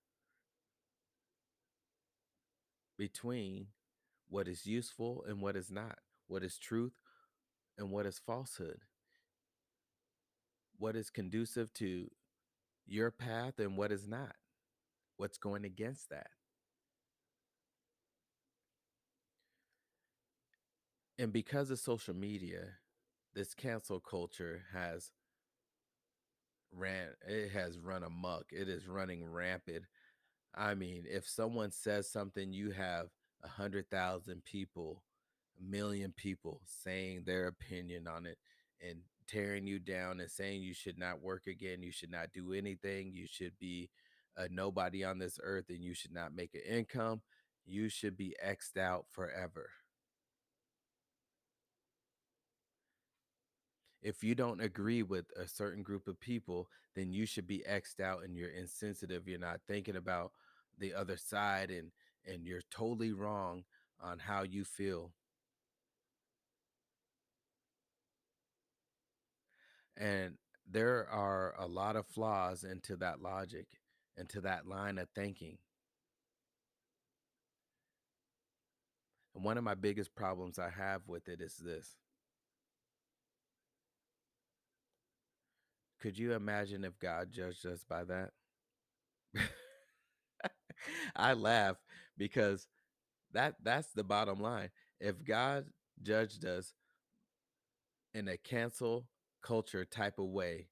between 2.98 3.68
what 4.28 4.48
is 4.48 4.66
useful 4.66 5.24
and 5.28 5.40
what 5.40 5.56
is 5.56 5.70
not, 5.70 5.98
what 6.26 6.42
is 6.42 6.58
truth 6.58 6.94
and 7.78 7.90
what 7.90 8.06
is 8.06 8.18
falsehood, 8.18 8.80
what 10.78 10.96
is 10.96 11.10
conducive 11.10 11.72
to 11.74 12.08
your 12.86 13.10
path 13.10 13.58
and 13.58 13.76
what 13.76 13.92
is 13.92 14.06
not, 14.06 14.34
what's 15.16 15.38
going 15.38 15.64
against 15.64 16.10
that. 16.10 16.28
And 21.18 21.32
because 21.32 21.70
of 21.70 21.78
social 21.78 22.14
media, 22.14 22.78
this 23.34 23.54
cancel 23.54 24.00
culture 24.00 24.64
has 24.72 25.10
ran 26.72 27.08
it 27.26 27.50
has 27.52 27.78
run 27.78 28.02
amok. 28.02 28.46
It 28.50 28.68
is 28.68 28.88
running 28.88 29.24
rampant 29.24 29.84
I 30.54 30.74
mean, 30.74 31.04
if 31.08 31.28
someone 31.28 31.70
says 31.72 32.10
something, 32.10 32.52
you 32.52 32.72
have 32.72 33.08
a 33.44 33.48
hundred 33.48 33.90
thousand 33.90 34.44
people, 34.44 35.02
a 35.60 35.64
million 35.64 36.12
people 36.16 36.60
saying 36.66 37.24
their 37.26 37.46
opinion 37.48 38.08
on 38.08 38.26
it 38.26 38.38
and 38.82 39.00
tearing 39.28 39.66
you 39.66 39.78
down 39.78 40.20
and 40.20 40.30
saying 40.30 40.62
you 40.62 40.74
should 40.74 40.98
not 40.98 41.22
work 41.22 41.46
again, 41.46 41.82
you 41.82 41.92
should 41.92 42.10
not 42.10 42.32
do 42.34 42.52
anything, 42.54 43.12
you 43.14 43.26
should 43.28 43.58
be 43.60 43.90
a 44.36 44.48
nobody 44.48 45.04
on 45.04 45.18
this 45.18 45.38
earth, 45.42 45.66
and 45.68 45.82
you 45.82 45.94
should 45.94 46.12
not 46.12 46.34
make 46.34 46.54
an 46.54 46.62
income. 46.68 47.22
You 47.66 47.88
should 47.88 48.16
be 48.16 48.34
xed 48.44 48.78
out 48.78 49.06
forever. 49.10 49.70
if 54.04 54.22
you 54.22 54.34
don't 54.34 54.60
agree 54.60 55.02
with 55.02 55.24
a 55.34 55.48
certain 55.48 55.82
group 55.82 56.06
of 56.06 56.20
people, 56.20 56.68
then 56.94 57.10
you 57.10 57.24
should 57.24 57.46
be 57.46 57.64
xed 57.68 58.00
out 58.00 58.22
and 58.22 58.36
you're 58.36 58.50
insensitive. 58.50 59.26
You're 59.26 59.38
not 59.38 59.62
thinking 59.66 59.96
about 59.96 60.32
the 60.78 60.94
other 60.94 61.16
side 61.16 61.70
and 61.70 61.90
and 62.26 62.46
you're 62.46 62.62
totally 62.70 63.12
wrong 63.12 63.64
on 64.00 64.18
how 64.18 64.42
you 64.42 64.64
feel. 64.64 65.12
And 69.96 70.34
there 70.70 71.06
are 71.10 71.54
a 71.58 71.66
lot 71.66 71.96
of 71.96 72.06
flaws 72.06 72.64
into 72.64 72.96
that 72.96 73.22
logic, 73.22 73.66
into 74.16 74.40
that 74.42 74.66
line 74.66 74.98
of 74.98 75.08
thinking. 75.14 75.58
And 79.34 79.44
one 79.44 79.58
of 79.58 79.64
my 79.64 79.74
biggest 79.74 80.14
problems 80.14 80.58
I 80.58 80.70
have 80.70 81.02
with 81.08 81.28
it 81.28 81.40
is 81.40 81.56
this. 81.56 81.96
Could 86.00 86.18
you 86.18 86.32
imagine 86.34 86.84
if 86.84 86.98
God 86.98 87.32
judged 87.32 87.66
us 87.66 87.84
by 87.88 88.04
that? 88.04 88.30
I 91.16 91.32
laugh 91.32 91.76
because 92.16 92.68
that 93.32 93.56
that's 93.62 93.88
the 93.94 94.04
bottom 94.04 94.40
line. 94.40 94.70
If 95.00 95.24
God 95.24 95.66
judged 96.02 96.44
us 96.44 96.74
in 98.12 98.28
a 98.28 98.36
cancel 98.36 99.06
culture 99.42 99.84
type 99.84 100.18
of 100.18 100.26
way, 100.26 100.68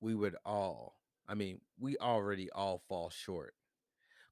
we 0.00 0.14
would 0.14 0.36
all, 0.44 0.99
I 1.30 1.34
mean, 1.34 1.60
we 1.78 1.96
already 1.98 2.50
all 2.50 2.82
fall 2.88 3.08
short, 3.08 3.54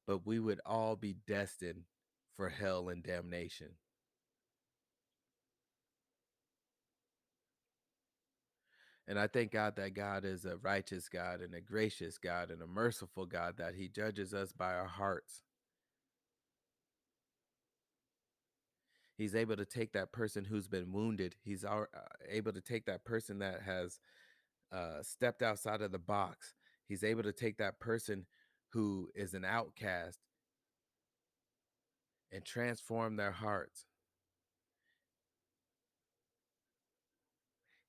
but 0.04 0.26
we 0.26 0.40
would 0.40 0.60
all 0.66 0.96
be 0.96 1.14
destined 1.28 1.84
for 2.36 2.48
hell 2.48 2.88
and 2.88 3.04
damnation. 3.04 3.68
And 9.06 9.16
I 9.16 9.28
thank 9.28 9.52
God 9.52 9.76
that 9.76 9.94
God 9.94 10.24
is 10.24 10.44
a 10.44 10.56
righteous 10.56 11.08
God 11.08 11.40
and 11.40 11.54
a 11.54 11.60
gracious 11.60 12.18
God 12.18 12.50
and 12.50 12.60
a 12.60 12.66
merciful 12.66 13.26
God, 13.26 13.58
that 13.58 13.76
He 13.76 13.88
judges 13.88 14.34
us 14.34 14.52
by 14.52 14.74
our 14.74 14.88
hearts. 14.88 15.44
He's 19.16 19.36
able 19.36 19.56
to 19.56 19.64
take 19.64 19.92
that 19.92 20.12
person 20.12 20.44
who's 20.44 20.68
been 20.68 20.92
wounded. 20.92 21.36
He's 21.42 21.64
uh, 21.64 21.84
able 22.28 22.52
to 22.52 22.60
take 22.60 22.86
that 22.86 23.04
person 23.04 23.38
that 23.38 23.62
has 23.62 24.00
uh, 24.72 25.02
stepped 25.02 25.42
outside 25.42 25.80
of 25.80 25.92
the 25.92 25.98
box. 25.98 26.54
He's 26.88 27.04
able 27.04 27.22
to 27.24 27.32
take 27.32 27.58
that 27.58 27.78
person 27.78 28.26
who 28.70 29.10
is 29.14 29.34
an 29.34 29.44
outcast 29.44 30.18
and 32.32 32.44
transform 32.44 33.16
their 33.16 33.30
hearts. 33.30 33.84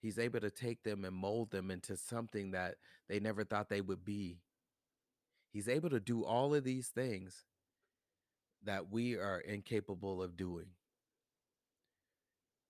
He's 0.01 0.19
able 0.19 0.39
to 0.41 0.49
take 0.51 0.83
them 0.83 1.03
and 1.03 1.15
mold 1.15 1.51
them 1.51 1.71
into 1.71 1.97
something 1.97 2.51
that 2.51 2.75
they 3.07 3.19
never 3.19 3.43
thought 3.43 3.69
they 3.69 3.81
would 3.81 4.05
be. 4.05 4.39
He's 5.51 5.67
able 5.67 5.89
to 5.89 5.99
do 5.99 6.23
all 6.23 6.53
of 6.53 6.63
these 6.63 6.87
things 6.87 7.45
that 8.63 8.91
we 8.91 9.15
are 9.15 9.39
incapable 9.39 10.21
of 10.21 10.37
doing. 10.37 10.67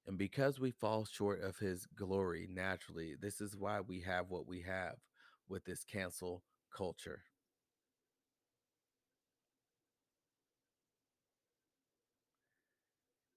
And 0.08 0.18
because 0.18 0.60
we 0.60 0.72
fall 0.72 1.06
short 1.06 1.42
of 1.44 1.58
his 1.58 1.86
glory 1.86 2.48
naturally, 2.50 3.16
this 3.20 3.42
is 3.42 3.56
why 3.56 3.82
we 3.82 4.02
have 4.02 4.30
what 4.30 4.48
we 4.48 4.62
have 4.62 4.96
with 5.50 5.66
this 5.66 5.84
cancel 5.84 6.44
culture. 6.76 7.24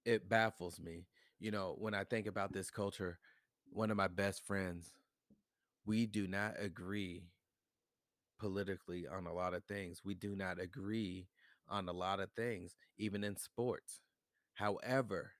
It 0.04 0.28
baffles 0.28 0.78
me. 0.80 1.06
You 1.38 1.50
know, 1.50 1.74
when 1.78 1.94
I 1.94 2.04
think 2.04 2.26
about 2.26 2.52
this 2.52 2.70
culture, 2.70 3.18
one 3.70 3.90
of 3.90 3.96
my 3.96 4.08
best 4.08 4.44
friends, 4.46 4.92
we 5.86 6.06
do 6.06 6.26
not 6.28 6.54
agree 6.58 7.24
politically 8.38 9.06
on 9.06 9.26
a 9.26 9.32
lot 9.32 9.54
of 9.54 9.64
things. 9.64 10.02
We 10.04 10.14
do 10.14 10.34
not 10.36 10.60
agree 10.60 11.28
on 11.68 11.88
a 11.88 11.92
lot 11.92 12.20
of 12.20 12.32
things, 12.32 12.76
even 12.98 13.24
in 13.24 13.36
sports. 13.36 14.00
However, 14.54 15.32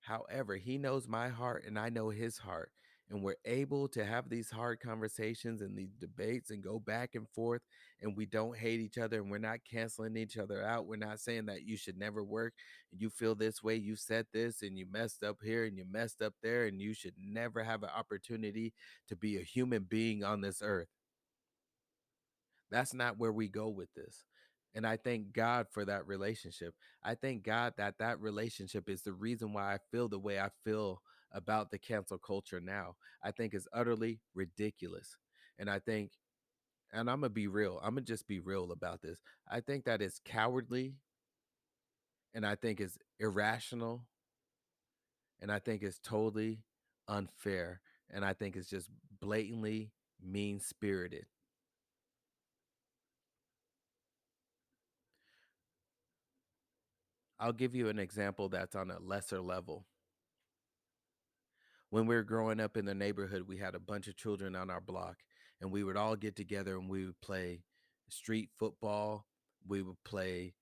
however, 0.00 0.56
he 0.56 0.78
knows 0.78 1.06
my 1.06 1.28
heart 1.28 1.64
and 1.64 1.78
I 1.78 1.88
know 1.90 2.10
his 2.10 2.38
heart. 2.38 2.72
And 3.10 3.24
we're 3.24 3.34
able 3.44 3.88
to 3.88 4.04
have 4.04 4.28
these 4.28 4.50
hard 4.50 4.78
conversations 4.78 5.62
and 5.62 5.76
these 5.76 5.94
debates 5.98 6.50
and 6.50 6.62
go 6.62 6.78
back 6.78 7.16
and 7.16 7.28
forth. 7.28 7.62
And 8.00 8.16
we 8.16 8.24
don't 8.24 8.56
hate 8.56 8.78
each 8.78 8.98
other 8.98 9.20
and 9.20 9.28
we're 9.28 9.38
not 9.38 9.58
canceling 9.68 10.16
each 10.16 10.38
other 10.38 10.62
out. 10.64 10.86
We're 10.86 10.94
not 10.94 11.18
saying 11.18 11.46
that 11.46 11.64
you 11.64 11.76
should 11.76 11.98
never 11.98 12.22
work. 12.22 12.54
And 12.92 13.00
you 13.00 13.10
feel 13.10 13.34
this 13.34 13.64
way, 13.64 13.74
you 13.74 13.96
said 13.96 14.26
this, 14.32 14.62
and 14.62 14.78
you 14.78 14.86
messed 14.88 15.24
up 15.24 15.38
here 15.42 15.64
and 15.64 15.76
you 15.76 15.84
messed 15.90 16.22
up 16.22 16.34
there. 16.40 16.66
And 16.66 16.80
you 16.80 16.94
should 16.94 17.14
never 17.18 17.64
have 17.64 17.82
an 17.82 17.90
opportunity 17.94 18.72
to 19.08 19.16
be 19.16 19.36
a 19.38 19.42
human 19.42 19.82
being 19.88 20.22
on 20.22 20.40
this 20.40 20.62
earth. 20.62 20.88
That's 22.70 22.94
not 22.94 23.18
where 23.18 23.32
we 23.32 23.48
go 23.48 23.68
with 23.68 23.92
this. 23.94 24.24
And 24.72 24.86
I 24.86 24.96
thank 24.96 25.32
God 25.32 25.66
for 25.72 25.84
that 25.84 26.06
relationship. 26.06 26.74
I 27.02 27.16
thank 27.16 27.42
God 27.42 27.74
that 27.76 27.98
that 27.98 28.20
relationship 28.20 28.88
is 28.88 29.02
the 29.02 29.12
reason 29.12 29.52
why 29.52 29.74
I 29.74 29.78
feel 29.90 30.08
the 30.08 30.18
way 30.18 30.38
I 30.38 30.50
feel 30.64 31.02
about 31.32 31.70
the 31.70 31.78
cancel 31.78 32.18
culture 32.18 32.60
now. 32.60 32.96
I 33.22 33.30
think 33.30 33.54
is 33.54 33.68
utterly 33.72 34.20
ridiculous. 34.34 35.16
And 35.58 35.70
I 35.70 35.78
think, 35.78 36.12
and 36.92 37.10
I'm 37.10 37.20
going 37.20 37.30
to 37.30 37.34
be 37.34 37.46
real, 37.48 37.80
I'm 37.82 37.94
going 37.94 38.04
to 38.04 38.12
just 38.12 38.26
be 38.28 38.40
real 38.40 38.72
about 38.72 39.02
this. 39.02 39.20
I 39.50 39.60
think 39.60 39.84
that 39.84 40.02
is 40.02 40.20
cowardly 40.24 40.94
and 42.34 42.46
I 42.46 42.54
think 42.54 42.80
is 42.80 42.98
irrational 43.18 44.06
and 45.40 45.50
I 45.50 45.58
think 45.58 45.82
it's 45.82 45.98
totally 45.98 46.62
unfair. 47.08 47.80
And 48.10 48.24
I 48.24 48.32
think 48.32 48.56
it's 48.56 48.68
just 48.68 48.90
blatantly 49.20 49.92
mean 50.22 50.60
spirited. 50.60 51.26
I'll 57.40 57.52
give 57.52 57.74
you 57.74 57.88
an 57.88 57.98
example 57.98 58.48
that's 58.50 58.76
on 58.76 58.90
a 58.90 58.98
lesser 58.98 59.40
level. 59.40 59.86
When 61.90 62.06
we 62.06 62.14
were 62.14 62.22
growing 62.22 62.60
up 62.60 62.76
in 62.76 62.84
the 62.84 62.94
neighborhood, 62.94 63.42
we 63.46 63.56
had 63.56 63.74
a 63.74 63.80
bunch 63.80 64.06
of 64.06 64.16
children 64.16 64.54
on 64.54 64.70
our 64.70 64.80
block, 64.80 65.16
and 65.60 65.72
we 65.72 65.82
would 65.82 65.96
all 65.96 66.14
get 66.14 66.36
together 66.36 66.76
and 66.76 66.88
we 66.88 67.04
would 67.04 67.20
play 67.20 67.62
street 68.08 68.50
football. 68.58 69.26
We 69.66 69.82
would 69.82 70.02
play 70.04 70.54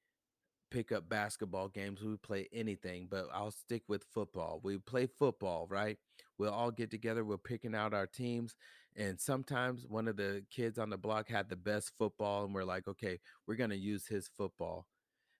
pickup 0.70 1.08
basketball 1.08 1.68
games. 1.68 2.00
We 2.02 2.10
would 2.10 2.22
play 2.22 2.48
anything, 2.52 3.08
but 3.10 3.26
I'll 3.32 3.50
stick 3.50 3.82
with 3.88 4.04
football. 4.12 4.60
We 4.62 4.78
play 4.78 5.06
football, 5.06 5.66
right? 5.68 5.98
We'll 6.38 6.52
all 6.52 6.70
get 6.70 6.90
together. 6.90 7.24
We're 7.24 7.36
picking 7.36 7.74
out 7.74 7.94
our 7.94 8.06
teams. 8.06 8.54
And 8.96 9.20
sometimes 9.20 9.86
one 9.86 10.08
of 10.08 10.16
the 10.16 10.44
kids 10.50 10.78
on 10.78 10.90
the 10.90 10.96
block 10.96 11.28
had 11.28 11.48
the 11.50 11.56
best 11.56 11.92
football, 11.98 12.44
and 12.44 12.54
we're 12.54 12.64
like, 12.64 12.88
okay, 12.88 13.18
we're 13.46 13.56
going 13.56 13.70
to 13.70 13.76
use 13.76 14.06
his 14.06 14.28
football 14.34 14.86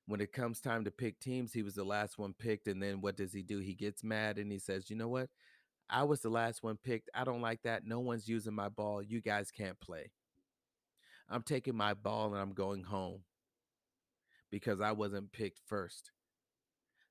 when 0.09 0.23
it 0.23 0.33
comes 0.33 0.59
time 0.59 0.85
to 0.85 0.91
pick 0.91 1.21
teams, 1.21 1.53
he 1.53 1.63
was 1.63 1.75
the 1.75 1.85
last 1.85 2.19
one 2.19 2.33
picked. 2.33 2.67
And 2.67 2.83
then 2.83 3.03
what 3.03 3.17
does 3.17 3.33
he 3.33 3.43
do? 3.43 3.59
He 3.59 3.75
gets 3.75 4.03
mad 4.03 4.39
and 4.39 4.51
he 4.51 4.59
says, 4.59 4.89
You 4.89 4.97
know 4.97 5.09
what? 5.09 5.29
I 5.91 6.05
was 6.05 6.21
the 6.21 6.29
last 6.29 6.63
one 6.63 6.77
picked. 6.83 7.11
I 7.15 7.25
don't 7.25 7.41
like 7.41 7.63
that. 7.63 7.87
No 7.87 8.01
one's 8.01 8.29
using 8.29 8.55
my 8.55 8.69
ball. 8.69 9.03
You 9.03 9.21
guys 9.21 9.51
can't 9.51 9.81
play. 9.81 10.11
I'm 11.31 11.43
taking 11.43 11.77
my 11.77 11.95
ball 11.95 12.33
and 12.33 12.41
I'm 12.41 12.53
going 12.53 12.85
home 12.85 13.23
because 14.51 14.81
I 14.81 14.93
wasn't 14.93 15.33
picked 15.33 15.61
first. 15.67 16.11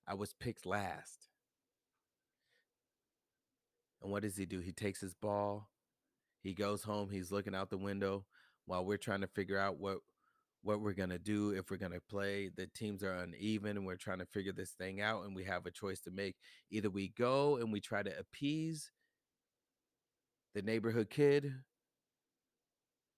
I 0.08 0.14
was 0.14 0.34
picked 0.34 0.66
last. 0.66 1.30
And 4.02 4.12
what 4.12 4.24
does 4.24 4.38
he 4.38 4.46
do? 4.46 4.60
He 4.60 4.72
takes 4.72 5.02
his 5.02 5.14
ball. 5.14 5.70
He 6.42 6.54
goes 6.54 6.84
home. 6.84 7.10
He's 7.10 7.32
looking 7.32 7.56
out 7.56 7.70
the 7.70 7.78
window 7.78 8.26
while 8.66 8.86
we're 8.86 8.98
trying 8.98 9.22
to 9.22 9.28
figure 9.28 9.58
out 9.60 9.80
what 9.80 10.00
what 10.68 10.82
we're 10.82 10.92
going 10.92 11.10
to 11.10 11.18
do 11.18 11.52
if 11.52 11.72
we're 11.72 11.78
going 11.78 11.94
to 11.94 12.02
play. 12.02 12.50
The 12.54 12.68
teams 12.68 13.02
are 13.02 13.14
uneven 13.14 13.78
and 13.78 13.86
we're 13.86 13.96
trying 13.96 14.20
to 14.20 14.26
figure 14.26 14.52
this 14.52 14.72
thing 14.72 15.00
out 15.00 15.24
and 15.24 15.34
we 15.34 15.46
have 15.46 15.66
a 15.66 15.72
choice 15.72 16.02
to 16.02 16.12
make. 16.12 16.36
Either 16.70 16.90
we 16.90 17.08
go 17.08 17.56
and 17.56 17.72
we 17.72 17.80
try 17.80 18.04
to 18.04 18.20
appease 18.20 18.92
the 20.54 20.62
neighborhood 20.62 21.10
kid 21.10 21.54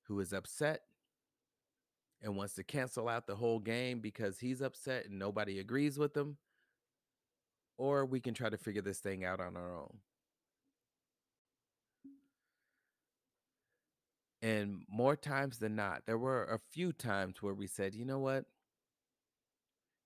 who 0.04 0.20
is 0.20 0.32
upset 0.32 0.82
and 2.22 2.36
wants 2.36 2.54
to 2.54 2.64
cancel 2.64 3.10
out 3.10 3.26
the 3.26 3.36
whole 3.36 3.60
game 3.60 4.00
because 4.00 4.38
he's 4.40 4.62
upset 4.62 5.06
and 5.06 5.18
nobody 5.18 5.58
agrees 5.60 5.98
with 5.98 6.16
him, 6.16 6.38
or 7.78 8.06
we 8.06 8.20
can 8.20 8.36
try 8.36 8.50
to 8.50 8.58
figure 8.58 8.82
this 8.82 9.00
thing 9.00 9.26
out 9.26 9.40
on 9.40 9.58
our 9.58 9.76
own. 9.76 9.98
And 14.42 14.84
more 14.90 15.16
times 15.16 15.60
than 15.60 15.76
not, 15.76 16.04
there 16.06 16.18
were 16.18 16.46
a 16.46 16.60
few 16.72 16.94
times 16.94 17.42
where 17.42 17.54
we 17.54 17.68
said, 17.68 17.94
you 17.94 18.06
know 18.06 18.20
what? 18.20 18.46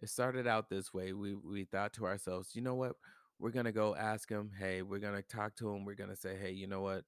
It 0.02 0.10
started 0.10 0.48
out 0.48 0.70
this 0.70 0.94
way. 0.94 1.13
We 1.13 1.34
we 1.36 1.63
thought 1.66 1.94
to 1.94 2.06
ourselves, 2.06 2.56
you 2.56 2.62
know 2.62 2.75
what? 2.75 2.96
We're 3.40 3.52
gonna 3.52 3.72
go 3.72 3.96
ask 3.96 4.30
him. 4.30 4.52
Hey, 4.58 4.82
we're 4.82 5.00
gonna 5.00 5.22
talk 5.22 5.56
to 5.58 5.70
him. 5.70 5.86
We're 5.86 5.96
gonna 5.96 6.16
say, 6.16 6.38
hey, 6.38 6.52
you 6.52 6.68
know 6.68 6.82
what? 6.82 7.06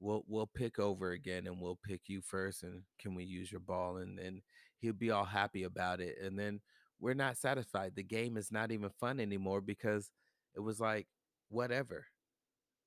We'll 0.00 0.24
we'll 0.28 0.46
pick 0.46 0.78
over 0.78 1.12
again, 1.12 1.46
and 1.46 1.60
we'll 1.60 1.78
pick 1.84 2.02
you 2.08 2.22
first. 2.22 2.62
And 2.64 2.82
can 3.00 3.14
we 3.14 3.24
use 3.24 3.50
your 3.52 3.60
ball? 3.60 3.98
And 3.98 4.18
and 4.18 4.42
he'll 4.80 4.92
be 4.94 5.10
all 5.10 5.24
happy 5.24 5.64
about 5.64 6.00
it. 6.00 6.16
And 6.22 6.38
then 6.38 6.60
we're 7.00 7.14
not 7.14 7.38
satisfied. 7.38 7.94
The 7.96 8.02
game 8.04 8.36
is 8.36 8.52
not 8.52 8.72
even 8.72 8.90
fun 9.00 9.20
anymore 9.20 9.60
because 9.62 10.10
it 10.56 10.60
was 10.60 10.80
like 10.80 11.06
whatever. 11.50 12.06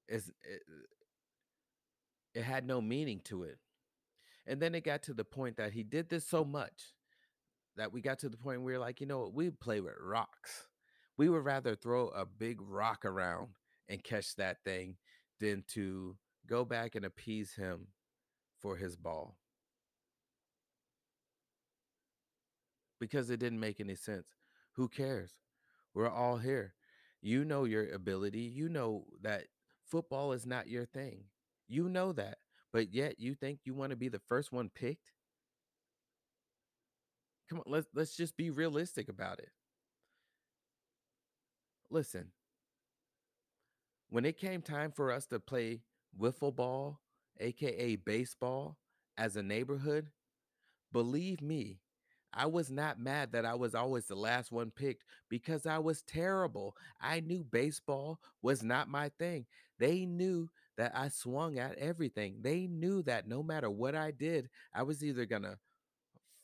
It's, 0.08 0.30
it, 0.30 0.62
it 2.34 2.44
had 2.44 2.66
no 2.66 2.82
meaning 2.82 3.22
to 3.26 3.44
it. 3.44 3.58
And 4.48 4.62
then 4.62 4.76
it 4.76 4.84
got 4.84 5.04
to 5.04 5.14
the 5.14 5.24
point 5.24 5.58
that 5.58 5.74
he 5.74 5.84
did 5.84 6.10
this 6.10 6.28
so 6.28 6.44
much 6.44 6.94
that 7.78 7.92
we 7.92 8.02
got 8.02 8.20
to 8.20 8.30
the 8.30 8.38
point 8.38 8.62
where 8.62 8.76
we 8.76 8.78
like, 8.80 9.02
you 9.02 9.08
know 9.08 9.20
what, 9.20 9.34
we 9.34 9.50
play 9.50 9.80
with 9.80 9.94
rocks. 10.02 10.68
We 11.18 11.30
would 11.30 11.46
rather 11.46 11.76
throw 11.76 12.08
a 12.10 12.26
big 12.26 12.60
rock 12.62 13.06
around 13.06 13.50
and 13.88 14.04
catch 14.04 14.36
that 14.36 14.64
thing 14.64 14.96
than 15.40 15.64
to 15.70 16.18
go 16.48 16.66
back 16.66 16.96
and 16.96 17.06
appease 17.06 17.54
him 17.54 17.88
for 18.60 18.76
his 18.78 18.96
ball 18.96 19.38
because 23.00 23.30
it 23.30 23.40
didn't 23.40 23.60
make 23.60 23.80
any 23.80 23.96
sense. 23.96 24.28
Who 24.74 24.88
cares? 24.88 25.32
We're 25.94 26.10
all 26.10 26.38
here. 26.38 26.76
You 27.22 27.44
know 27.44 27.66
your 27.66 27.92
ability. 27.92 28.42
You 28.42 28.70
know 28.70 29.06
that 29.22 29.46
football 29.86 30.32
is 30.32 30.46
not 30.46 30.68
your 30.70 30.86
thing. 30.86 31.26
You 31.72 31.88
know 31.88 32.12
that. 32.12 32.38
But 32.74 32.94
yet 32.94 33.18
you 33.18 33.34
think 33.34 33.60
you 33.64 33.74
want 33.74 33.92
to 33.92 33.96
be 33.96 34.10
the 34.10 34.20
first 34.20 34.52
one 34.52 34.70
picked? 34.70 35.14
Come 37.50 37.60
on, 37.60 37.64
let's 37.66 37.88
let's 37.94 38.16
just 38.16 38.36
be 38.36 38.50
realistic 38.50 39.08
about 39.08 39.40
it. 39.40 39.50
Listen, 41.90 42.32
when 44.10 44.26
it 44.26 44.38
came 44.38 44.62
time 44.62 44.92
for 44.92 45.12
us 45.12 45.26
to 45.28 45.40
play 45.40 45.82
wiffle 46.20 46.56
ball, 46.56 47.00
aka 47.40 47.96
baseball, 47.96 48.78
as 49.18 49.36
a 49.38 49.44
neighborhood, 49.44 50.08
believe 50.92 51.42
me, 51.42 51.80
I 52.34 52.46
was 52.48 52.72
not 52.72 53.00
mad 53.00 53.32
that 53.34 53.46
I 53.46 53.56
was 53.56 53.76
always 53.76 54.08
the 54.08 54.16
last 54.16 54.52
one 54.52 54.72
picked 54.72 55.04
because 55.30 55.66
I 55.66 55.80
was 55.80 56.02
terrible. 56.04 56.76
I 57.02 57.22
knew 57.22 57.44
baseball 57.44 58.20
was 58.42 58.64
not 58.64 58.90
my 58.90 59.10
thing. 59.20 59.46
They 59.80 60.06
knew 60.06 60.50
that 60.78 60.92
I 60.96 61.10
swung 61.10 61.60
at 61.60 61.78
everything. 61.78 62.38
They 62.42 62.68
knew 62.68 63.04
that 63.04 63.28
no 63.28 63.44
matter 63.44 63.70
what 63.70 63.96
I 63.96 64.12
did, 64.12 64.50
I 64.74 64.84
was 64.84 65.04
either 65.04 65.26
going 65.26 65.44
to 65.44 65.58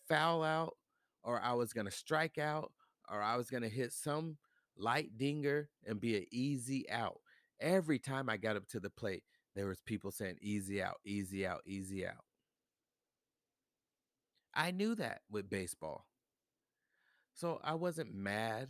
foul 0.07 0.43
out 0.43 0.75
or 1.23 1.41
I 1.41 1.53
was 1.53 1.73
going 1.73 1.85
to 1.85 1.91
strike 1.91 2.37
out 2.37 2.71
or 3.09 3.21
I 3.21 3.37
was 3.37 3.49
going 3.49 3.63
to 3.63 3.69
hit 3.69 3.93
some 3.93 4.37
light 4.77 5.17
dinger 5.17 5.69
and 5.85 5.99
be 5.99 6.17
an 6.17 6.25
easy 6.31 6.89
out. 6.89 7.19
Every 7.59 7.99
time 7.99 8.29
I 8.29 8.37
got 8.37 8.55
up 8.55 8.67
to 8.69 8.79
the 8.79 8.89
plate, 8.89 9.23
there 9.55 9.67
was 9.67 9.81
people 9.81 10.11
saying 10.11 10.37
easy 10.41 10.81
out, 10.81 10.97
easy 11.05 11.45
out, 11.47 11.61
easy 11.65 12.05
out. 12.05 12.23
I 14.53 14.71
knew 14.71 14.95
that 14.95 15.21
with 15.29 15.49
baseball. 15.49 16.05
So 17.33 17.59
I 17.63 17.75
wasn't 17.75 18.13
mad. 18.13 18.69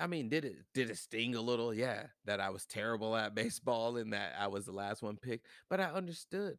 I 0.00 0.06
mean, 0.06 0.28
did 0.28 0.44
it 0.44 0.56
did 0.74 0.90
it 0.90 0.98
sting 0.98 1.34
a 1.34 1.40
little? 1.40 1.72
Yeah, 1.72 2.04
that 2.24 2.40
I 2.40 2.50
was 2.50 2.66
terrible 2.66 3.16
at 3.16 3.34
baseball 3.34 3.96
and 3.96 4.12
that 4.12 4.32
I 4.38 4.48
was 4.48 4.66
the 4.66 4.72
last 4.72 5.02
one 5.02 5.16
picked, 5.16 5.46
but 5.70 5.80
I 5.80 5.84
understood. 5.84 6.58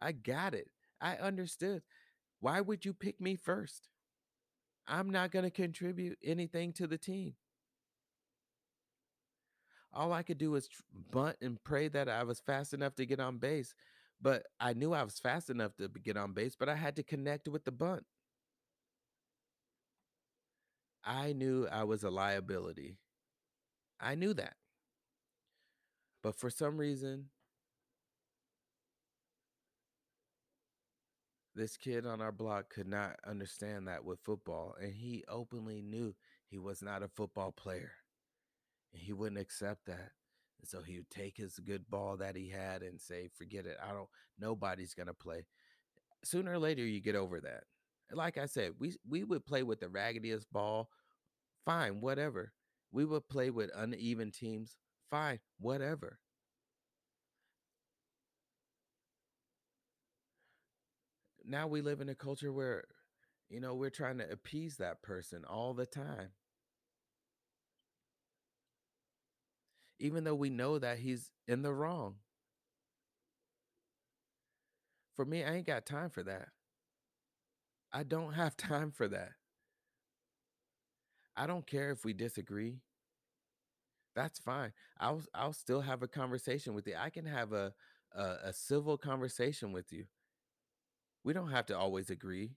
I 0.00 0.12
got 0.12 0.54
it. 0.54 0.68
I 1.00 1.16
understood. 1.16 1.82
Why 2.40 2.60
would 2.60 2.84
you 2.84 2.92
pick 2.92 3.20
me 3.20 3.36
first? 3.36 3.88
I'm 4.86 5.10
not 5.10 5.30
going 5.30 5.44
to 5.44 5.50
contribute 5.50 6.18
anything 6.24 6.72
to 6.74 6.86
the 6.86 6.98
team. 6.98 7.34
All 9.92 10.12
I 10.12 10.22
could 10.22 10.38
do 10.38 10.52
was 10.52 10.68
bunt 11.10 11.36
and 11.42 11.62
pray 11.62 11.88
that 11.88 12.08
I 12.08 12.22
was 12.24 12.40
fast 12.40 12.72
enough 12.72 12.94
to 12.96 13.06
get 13.06 13.20
on 13.20 13.38
base. 13.38 13.74
But 14.20 14.44
I 14.60 14.72
knew 14.72 14.92
I 14.92 15.04
was 15.04 15.18
fast 15.18 15.50
enough 15.50 15.76
to 15.76 15.88
get 15.88 16.16
on 16.16 16.32
base, 16.32 16.56
but 16.58 16.68
I 16.68 16.74
had 16.74 16.96
to 16.96 17.02
connect 17.02 17.48
with 17.48 17.64
the 17.64 17.72
bunt. 17.72 18.04
I 21.08 21.32
knew 21.32 21.66
I 21.66 21.84
was 21.84 22.04
a 22.04 22.10
liability. 22.10 22.98
I 23.98 24.14
knew 24.14 24.34
that. 24.34 24.56
But 26.22 26.36
for 26.36 26.50
some 26.50 26.76
reason, 26.76 27.30
this 31.54 31.76
kid 31.76 32.06
on 32.06 32.20
our 32.20 32.30
block 32.30 32.68
could 32.68 32.86
not 32.86 33.16
understand 33.26 33.88
that 33.88 34.04
with 34.04 34.20
football. 34.20 34.76
And 34.80 34.92
he 34.94 35.24
openly 35.28 35.80
knew 35.80 36.14
he 36.46 36.58
was 36.58 36.82
not 36.82 37.02
a 37.02 37.08
football 37.08 37.52
player. 37.52 37.92
And 38.92 39.02
he 39.02 39.12
wouldn't 39.12 39.40
accept 39.40 39.86
that. 39.86 40.12
And 40.60 40.68
so 40.68 40.82
he 40.82 40.98
would 40.98 41.10
take 41.10 41.36
his 41.36 41.58
good 41.58 41.88
ball 41.88 42.16
that 42.18 42.36
he 42.36 42.50
had 42.50 42.82
and 42.82 43.00
say, 43.00 43.28
forget 43.34 43.66
it. 43.66 43.78
I 43.82 43.92
don't, 43.92 44.08
nobody's 44.38 44.94
going 44.94 45.06
to 45.06 45.14
play. 45.14 45.46
Sooner 46.24 46.52
or 46.52 46.58
later, 46.58 46.82
you 46.84 47.00
get 47.00 47.16
over 47.16 47.40
that. 47.40 47.64
Like 48.12 48.38
I 48.38 48.46
said, 48.46 48.72
we, 48.78 48.94
we 49.08 49.24
would 49.24 49.46
play 49.46 49.62
with 49.62 49.80
the 49.80 49.88
raggediest 49.88 50.52
ball. 50.52 50.90
Fine, 51.64 52.00
whatever. 52.00 52.52
We 52.90 53.04
would 53.04 53.28
play 53.28 53.50
with 53.50 53.70
uneven 53.74 54.30
teams. 54.30 54.76
Fine, 55.10 55.40
whatever. 55.58 56.18
now 61.48 61.66
we 61.66 61.80
live 61.80 62.00
in 62.00 62.08
a 62.08 62.14
culture 62.14 62.52
where 62.52 62.84
you 63.48 63.58
know 63.60 63.74
we're 63.74 63.90
trying 63.90 64.18
to 64.18 64.30
appease 64.30 64.76
that 64.76 65.02
person 65.02 65.44
all 65.44 65.72
the 65.72 65.86
time 65.86 66.28
even 69.98 70.24
though 70.24 70.34
we 70.34 70.50
know 70.50 70.78
that 70.78 70.98
he's 70.98 71.30
in 71.46 71.62
the 71.62 71.72
wrong 71.72 72.16
for 75.16 75.24
me 75.24 75.42
i 75.42 75.54
ain't 75.54 75.66
got 75.66 75.86
time 75.86 76.10
for 76.10 76.22
that 76.22 76.48
i 77.92 78.02
don't 78.02 78.34
have 78.34 78.56
time 78.58 78.90
for 78.90 79.08
that 79.08 79.32
i 81.38 81.46
don't 81.46 81.66
care 81.66 81.90
if 81.90 82.04
we 82.04 82.12
disagree. 82.12 82.80
That's 84.14 84.38
fine. 84.38 84.72
I'll 84.98 85.22
i'll 85.34 85.52
still 85.52 85.80
have 85.82 86.02
a 86.02 86.08
conversation 86.08 86.74
with 86.74 86.86
you. 86.86 86.94
I 86.98 87.10
can 87.10 87.26
have 87.26 87.52
a 87.52 87.72
a, 88.14 88.36
a 88.44 88.52
civil 88.52 88.96
conversation 88.98 89.72
with 89.72 89.92
you. 89.92 90.06
We 91.22 91.32
don't 91.32 91.50
have 91.50 91.66
to 91.66 91.78
always 91.78 92.10
agree. 92.10 92.56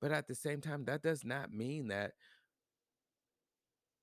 But 0.00 0.12
at 0.12 0.26
the 0.26 0.34
same 0.34 0.60
time 0.60 0.84
that 0.86 1.02
does 1.02 1.24
not 1.24 1.52
mean 1.52 1.88
that 1.88 2.14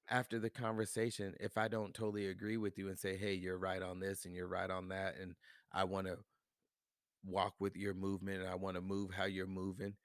after 0.09 0.39
the 0.39 0.49
conversation, 0.49 1.33
if 1.39 1.57
I 1.57 1.67
don't 1.67 1.93
totally 1.93 2.27
agree 2.27 2.57
with 2.57 2.77
you 2.77 2.89
and 2.89 2.97
say, 2.99 3.17
hey, 3.17 3.33
you're 3.33 3.57
right 3.57 3.81
on 3.81 3.99
this 3.99 4.25
and 4.25 4.35
you're 4.35 4.47
right 4.47 4.69
on 4.69 4.89
that, 4.89 5.15
and 5.19 5.35
I 5.71 5.83
want 5.85 6.07
to 6.07 6.17
walk 7.25 7.55
with 7.59 7.75
your 7.75 7.93
movement 7.93 8.41
and 8.41 8.49
I 8.49 8.55
want 8.55 8.75
to 8.75 8.81
move 8.81 9.11
how 9.11 9.25
you're 9.25 9.47
moving, 9.47 9.95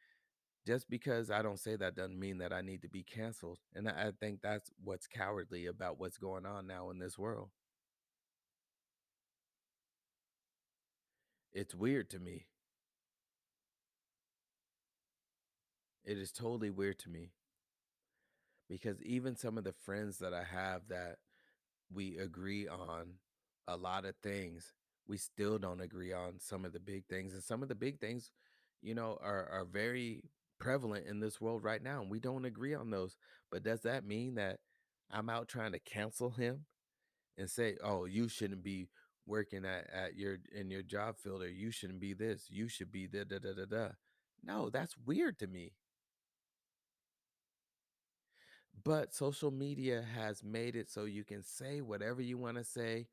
just 0.67 0.89
because 0.91 1.31
I 1.31 1.43
don't 1.43 1.59
say 1.59 1.77
that 1.77 1.97
doesn't 1.97 2.19
mean 2.19 2.39
that 2.39 2.53
I 2.53 2.61
need 2.63 2.83
to 2.83 2.89
be 2.89 3.03
canceled. 3.03 3.59
And 3.75 3.89
I 3.89 4.09
I 4.09 4.13
think 4.19 4.41
that's 4.43 4.71
what's 4.83 5.07
cowardly 5.07 5.67
about 5.67 5.99
what's 5.99 6.19
going 6.19 6.47
on 6.47 6.67
now 6.67 6.91
in 6.91 6.99
this 6.99 7.19
world. 7.19 7.51
It's 11.53 11.75
weird 11.77 12.11
to 12.11 12.19
me. 12.19 12.47
It 16.05 16.19
is 16.19 16.31
totally 16.31 16.69
weird 16.69 16.99
to 16.99 17.09
me 17.09 17.33
because 18.69 19.01
even 19.03 19.37
some 19.37 19.59
of 19.59 19.65
the 19.65 19.73
friends 19.73 20.19
that 20.19 20.33
I 20.33 20.45
have 20.45 20.83
that 20.89 21.17
we 21.93 22.19
agree 22.19 22.69
on 22.69 23.15
a 23.69 23.77
lot 23.77 24.05
of 24.07 24.17
things. 24.23 24.75
We 25.09 25.19
still 25.19 25.59
don't 25.59 25.81
agree 25.81 26.13
on 26.13 26.35
some 26.41 26.65
of 26.65 26.73
the 26.73 26.81
big 26.81 27.07
things. 27.09 27.35
And 27.35 27.43
some 27.43 27.63
of 27.63 27.69
the 27.69 27.77
big 27.77 28.01
things, 28.01 28.31
you 28.83 28.95
know, 28.95 29.19
are, 29.23 29.49
are 29.51 29.65
very 29.65 30.25
prevalent 30.61 31.07
in 31.09 31.21
this 31.21 31.41
world 31.41 31.65
right 31.65 31.83
now. 31.83 32.03
And 32.03 32.11
we 32.11 32.21
don't 32.21 32.45
agree 32.45 32.75
on 32.75 32.91
those. 32.91 33.17
But 33.51 33.65
does 33.65 33.83
that 33.83 34.05
mean 34.07 34.37
that 34.37 34.61
I'm 35.11 35.31
out 35.31 35.49
trying 35.49 35.73
to 35.73 35.81
cancel 35.81 36.31
him 36.31 36.67
and 37.39 37.51
say, 37.51 37.77
oh, 37.83 38.05
you 38.07 38.29
shouldn't 38.29 38.63
be 38.63 38.89
working 39.27 39.65
at, 39.65 39.89
at 39.93 40.17
your 40.17 40.39
in 40.55 40.71
your 40.71 40.83
job 40.83 41.19
field 41.19 41.43
or 41.43 41.51
you 41.51 41.71
shouldn't 41.71 42.01
be 42.01 42.15
this, 42.15 42.47
you 42.51 42.69
should 42.69 42.93
be 42.93 43.07
da 43.07 43.25
da 43.25 43.39
da 43.39 43.55
da 43.55 43.65
da. 43.67 43.89
No, 44.45 44.71
that's 44.71 44.97
weird 45.07 45.39
to 45.41 45.47
me. 45.47 45.73
But 48.83 49.15
social 49.15 49.51
media 49.51 50.03
has 50.15 50.43
made 50.43 50.75
it 50.75 50.91
so 50.91 51.05
you 51.05 51.25
can 51.25 51.43
say 51.43 51.81
whatever 51.81 52.23
you 52.23 52.39
want 52.39 52.57
to 52.57 52.65
say 52.65 53.09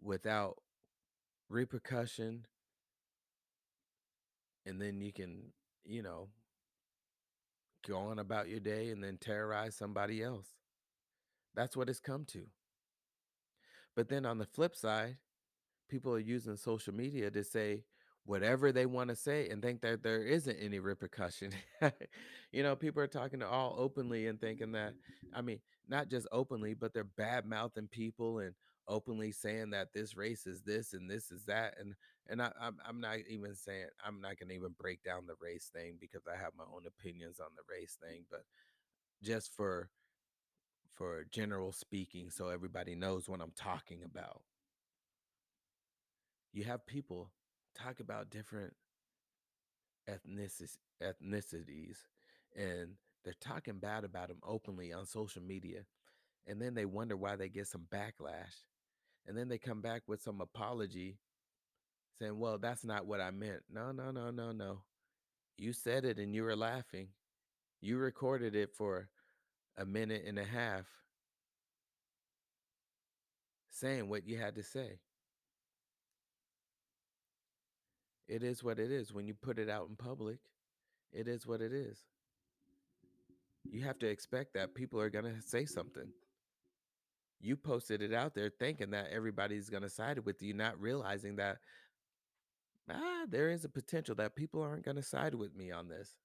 without 0.00 0.58
repercussion 1.48 2.46
and 4.66 4.80
then 4.80 5.00
you 5.00 5.12
can 5.12 5.52
you 5.84 6.02
know 6.02 6.28
go 7.86 7.98
on 7.98 8.18
about 8.18 8.48
your 8.48 8.60
day 8.60 8.90
and 8.90 9.02
then 9.02 9.16
terrorize 9.16 9.74
somebody 9.74 10.22
else 10.22 10.48
that's 11.54 11.76
what 11.76 11.88
it's 11.88 12.00
come 12.00 12.24
to 12.24 12.42
but 13.96 14.08
then 14.08 14.26
on 14.26 14.38
the 14.38 14.46
flip 14.46 14.74
side 14.74 15.16
people 15.88 16.12
are 16.14 16.18
using 16.18 16.56
social 16.56 16.94
media 16.94 17.30
to 17.30 17.44
say 17.44 17.84
whatever 18.26 18.72
they 18.72 18.86
want 18.86 19.10
to 19.10 19.16
say 19.16 19.48
and 19.48 19.62
think 19.62 19.80
that 19.82 20.02
there 20.02 20.22
isn't 20.22 20.56
any 20.56 20.78
repercussion. 20.78 21.52
you 22.52 22.62
know, 22.62 22.74
people 22.74 23.02
are 23.02 23.06
talking 23.06 23.40
to 23.40 23.46
all 23.46 23.76
openly 23.78 24.26
and 24.26 24.40
thinking 24.40 24.72
that, 24.72 24.94
I 25.34 25.42
mean, 25.42 25.60
not 25.88 26.08
just 26.08 26.26
openly, 26.32 26.74
but 26.74 26.94
they're 26.94 27.04
bad 27.04 27.44
mouthing 27.44 27.88
people 27.88 28.38
and 28.38 28.54
openly 28.88 29.30
saying 29.32 29.70
that 29.70 29.92
this 29.92 30.16
race 30.16 30.46
is 30.46 30.62
this 30.62 30.94
and 30.94 31.08
this 31.08 31.30
is 31.30 31.44
that. 31.44 31.74
And 31.78 31.94
and 32.28 32.42
I, 32.42 32.50
I'm 32.60 32.76
I'm 32.86 33.00
not 33.00 33.18
even 33.28 33.54
saying 33.54 33.86
I'm 34.04 34.20
not 34.20 34.38
gonna 34.38 34.54
even 34.54 34.74
break 34.78 35.02
down 35.02 35.26
the 35.26 35.34
race 35.40 35.70
thing 35.72 35.96
because 36.00 36.22
I 36.26 36.36
have 36.40 36.52
my 36.56 36.64
own 36.74 36.82
opinions 36.86 37.40
on 37.40 37.48
the 37.56 37.62
race 37.70 37.98
thing, 38.00 38.24
but 38.30 38.44
just 39.22 39.54
for 39.54 39.90
for 40.94 41.24
general 41.30 41.72
speaking, 41.72 42.30
so 42.30 42.48
everybody 42.48 42.94
knows 42.94 43.28
what 43.28 43.40
I'm 43.40 43.52
talking 43.56 44.02
about. 44.04 44.42
You 46.52 46.64
have 46.64 46.86
people 46.86 47.32
talk 47.74 48.00
about 48.00 48.30
different 48.30 48.74
ethnicis- 50.08 50.78
ethnicities 51.02 51.98
and 52.56 52.92
they're 53.24 53.34
talking 53.40 53.78
bad 53.78 54.04
about 54.04 54.28
them 54.28 54.38
openly 54.46 54.92
on 54.92 55.06
social 55.06 55.42
media 55.42 55.80
and 56.46 56.60
then 56.60 56.74
they 56.74 56.84
wonder 56.84 57.16
why 57.16 57.36
they 57.36 57.48
get 57.48 57.66
some 57.66 57.86
backlash 57.92 58.64
and 59.26 59.36
then 59.36 59.48
they 59.48 59.58
come 59.58 59.80
back 59.80 60.02
with 60.06 60.22
some 60.22 60.40
apology 60.40 61.18
saying, 62.18 62.38
"Well, 62.38 62.58
that's 62.58 62.84
not 62.84 63.06
what 63.06 63.20
I 63.20 63.30
meant." 63.30 63.62
No, 63.70 63.92
no, 63.92 64.10
no, 64.10 64.30
no, 64.30 64.52
no. 64.52 64.82
You 65.56 65.72
said 65.72 66.04
it 66.04 66.18
and 66.18 66.34
you 66.34 66.42
were 66.42 66.56
laughing. 66.56 67.08
You 67.80 67.98
recorded 67.98 68.54
it 68.54 68.72
for 68.74 69.08
a 69.76 69.84
minute 69.84 70.24
and 70.26 70.38
a 70.38 70.44
half 70.44 70.86
saying 73.70 74.08
what 74.08 74.26
you 74.26 74.38
had 74.38 74.54
to 74.54 74.62
say. 74.62 74.98
It 78.28 78.42
is 78.42 78.64
what 78.64 78.78
it 78.78 78.90
is. 78.90 79.12
When 79.12 79.26
you 79.26 79.34
put 79.34 79.58
it 79.58 79.68
out 79.68 79.88
in 79.88 79.96
public, 79.96 80.38
it 81.12 81.28
is 81.28 81.46
what 81.46 81.60
it 81.60 81.72
is. 81.72 81.98
You 83.70 83.82
have 83.82 83.98
to 84.00 84.06
expect 84.06 84.54
that 84.54 84.74
people 84.74 85.00
are 85.00 85.10
going 85.10 85.24
to 85.24 85.42
say 85.42 85.66
something. 85.66 86.08
You 87.40 87.56
posted 87.56 88.00
it 88.00 88.14
out 88.14 88.34
there 88.34 88.50
thinking 88.50 88.90
that 88.92 89.08
everybody's 89.12 89.68
going 89.68 89.82
to 89.82 89.90
side 89.90 90.18
with 90.24 90.42
you, 90.42 90.54
not 90.54 90.80
realizing 90.80 91.36
that 91.36 91.58
ah, 92.88 93.26
there 93.28 93.50
is 93.50 93.64
a 93.64 93.68
potential 93.68 94.14
that 94.16 94.36
people 94.36 94.62
aren't 94.62 94.84
going 94.84 94.96
to 94.96 95.02
side 95.02 95.34
with 95.34 95.54
me 95.54 95.70
on 95.70 95.88
this. 95.88 96.16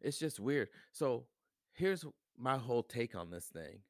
It's 0.00 0.18
just 0.18 0.40
weird. 0.40 0.68
So, 0.92 1.26
here's 1.72 2.04
my 2.36 2.56
whole 2.58 2.82
take 2.82 3.14
on 3.14 3.30
this 3.30 3.46
thing. 3.46 3.80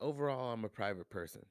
Overall, 0.00 0.52
I'm 0.54 0.64
a 0.64 0.70
private 0.70 1.10
person. 1.10 1.44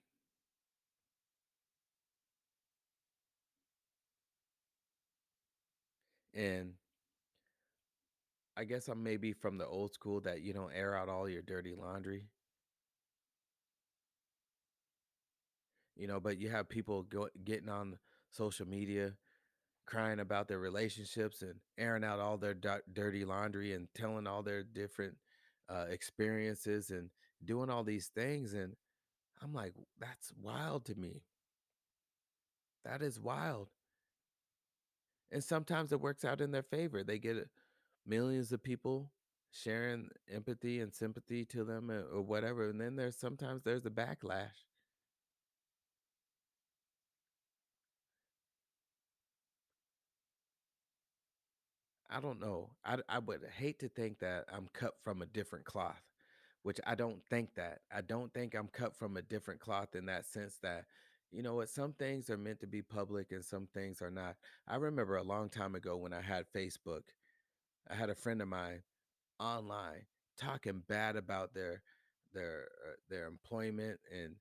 And 6.33 6.73
I 8.57 8.65
guess 8.65 8.87
I'm 8.89 9.01
maybe 9.01 9.31
from 9.31 9.57
the 9.57 9.65
old 9.67 9.93
school 9.93 10.19
that 10.21 10.41
you 10.41 10.51
don't 10.51 10.73
air 10.73 10.95
out 10.95 11.07
all 11.09 11.29
your 11.29 11.41
dirty 11.41 11.73
laundry. 11.73 12.25
You 15.95 16.07
know, 16.07 16.19
but 16.19 16.39
you 16.39 16.49
have 16.49 16.69
people 16.69 17.03
go, 17.03 17.29
getting 17.43 17.69
on 17.69 17.97
social 18.31 18.67
media 18.67 19.13
crying 19.85 20.19
about 20.19 20.47
their 20.47 20.59
relationships 20.59 21.41
and 21.41 21.55
airing 21.77 22.03
out 22.03 22.19
all 22.19 22.37
their 22.37 22.55
dirty 22.93 23.25
laundry 23.25 23.73
and 23.73 23.87
telling 23.93 24.27
all 24.27 24.41
their 24.43 24.63
different 24.63 25.15
uh, 25.69 25.85
experiences 25.89 26.89
and 26.89 27.09
doing 27.43 27.69
all 27.69 27.83
these 27.83 28.07
things. 28.07 28.53
And 28.53 28.75
I'm 29.41 29.53
like, 29.53 29.73
that's 29.99 30.31
wild 30.41 30.85
to 30.85 30.95
me. 30.95 31.23
That 32.85 33.01
is 33.01 33.19
wild. 33.19 33.69
And 35.31 35.43
sometimes 35.43 35.91
it 35.91 36.01
works 36.01 36.23
out 36.23 36.41
in 36.41 36.51
their 36.51 36.63
favor. 36.63 37.03
They 37.03 37.19
get 37.19 37.37
uh, 37.37 37.41
millions 38.05 38.51
of 38.51 38.63
people 38.63 39.11
sharing 39.51 40.09
empathy 40.31 40.79
and 40.79 40.93
sympathy 40.93 41.45
to 41.45 41.63
them 41.63 41.89
uh, 41.89 42.15
or 42.15 42.21
whatever. 42.21 42.69
And 42.69 42.79
then 42.79 42.95
there's 42.95 43.17
sometimes 43.17 43.63
there's 43.63 43.85
a 43.85 43.89
backlash. 43.89 44.65
I 52.15 52.21
don't 52.21 52.39
know. 52.39 52.71
I 52.85 52.97
I 53.09 53.19
would 53.19 53.41
hate 53.57 53.79
to 53.79 53.89
think 53.89 54.19
that 54.19 54.45
I'm 54.51 54.69
cut 54.73 54.93
from 55.03 55.21
a 55.21 55.25
different 55.25 55.65
cloth, 55.65 56.01
which 56.63 56.79
I 56.87 56.95
don't 56.95 57.21
think 57.29 57.55
that. 57.55 57.81
I 57.93 58.01
don't 58.01 58.33
think 58.33 58.55
I'm 58.55 58.69
cut 58.69 58.95
from 58.97 59.17
a 59.17 59.21
different 59.21 59.59
cloth 59.59 59.95
in 59.95 60.05
that 60.07 60.25
sense 60.25 60.57
that, 60.63 60.85
you 61.31 61.43
know 61.43 61.55
what, 61.55 61.69
some 61.69 61.93
things 61.93 62.29
are 62.29 62.37
meant 62.37 62.61
to 62.61 62.67
be 62.67 62.81
public 62.81 63.31
and 63.33 63.43
some 63.45 63.67
things 63.73 64.01
are 64.01 64.11
not. 64.11 64.37
I 64.67 64.77
remember 64.77 65.17
a 65.17 65.23
long 65.23 65.49
time 65.49 65.75
ago 65.75 65.97
when 65.97 66.13
I 66.13 66.21
had 66.21 66.45
Facebook, 66.55 67.03
I 67.89 67.95
had 67.95 68.09
a 68.09 68.15
friend 68.15 68.41
of 68.41 68.47
mine 68.47 68.83
online 69.39 70.05
talking 70.39 70.83
bad 70.87 71.15
about 71.17 71.53
their 71.55 71.83
their 72.33 72.69
uh, 72.87 72.93
their 73.09 73.27
employment 73.27 73.99
and 74.11 74.35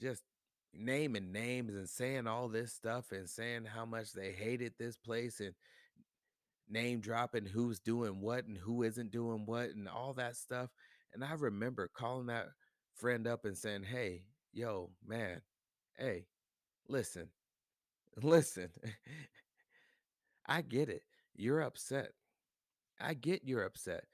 just 0.00 0.22
naming 0.74 1.32
names 1.32 1.74
and 1.74 1.88
saying 1.88 2.26
all 2.26 2.48
this 2.48 2.72
stuff 2.72 3.12
and 3.12 3.28
saying 3.30 3.64
how 3.64 3.84
much 3.86 4.12
they 4.12 4.32
hated 4.32 4.74
this 4.78 4.96
place 4.96 5.40
and 5.40 5.54
name 6.74 7.00
dropping 7.00 7.46
who's 7.46 7.80
doing 7.80 8.20
what 8.20 8.46
and 8.46 8.58
who 8.58 8.82
isn't 8.82 9.12
doing 9.12 9.46
what 9.46 9.70
and 9.70 9.88
all 9.88 10.12
that 10.14 10.36
stuff. 10.36 10.70
And 11.14 11.24
I 11.24 11.32
remember 11.34 11.88
calling 11.94 12.26
that 12.26 12.48
friend 12.96 13.26
up 13.26 13.46
and 13.46 13.56
saying, 13.56 13.84
Hey, 13.84 14.24
yo, 14.52 14.90
man, 15.06 15.40
hey, 15.96 16.26
listen, 16.88 17.28
listen, 18.22 18.68
I 20.46 20.62
get 20.62 20.88
it. 20.88 21.02
You're 21.36 21.62
upset. 21.62 22.12
I 23.00 23.14
get 23.14 23.42
you're 23.44 23.64
upset. 23.64 24.04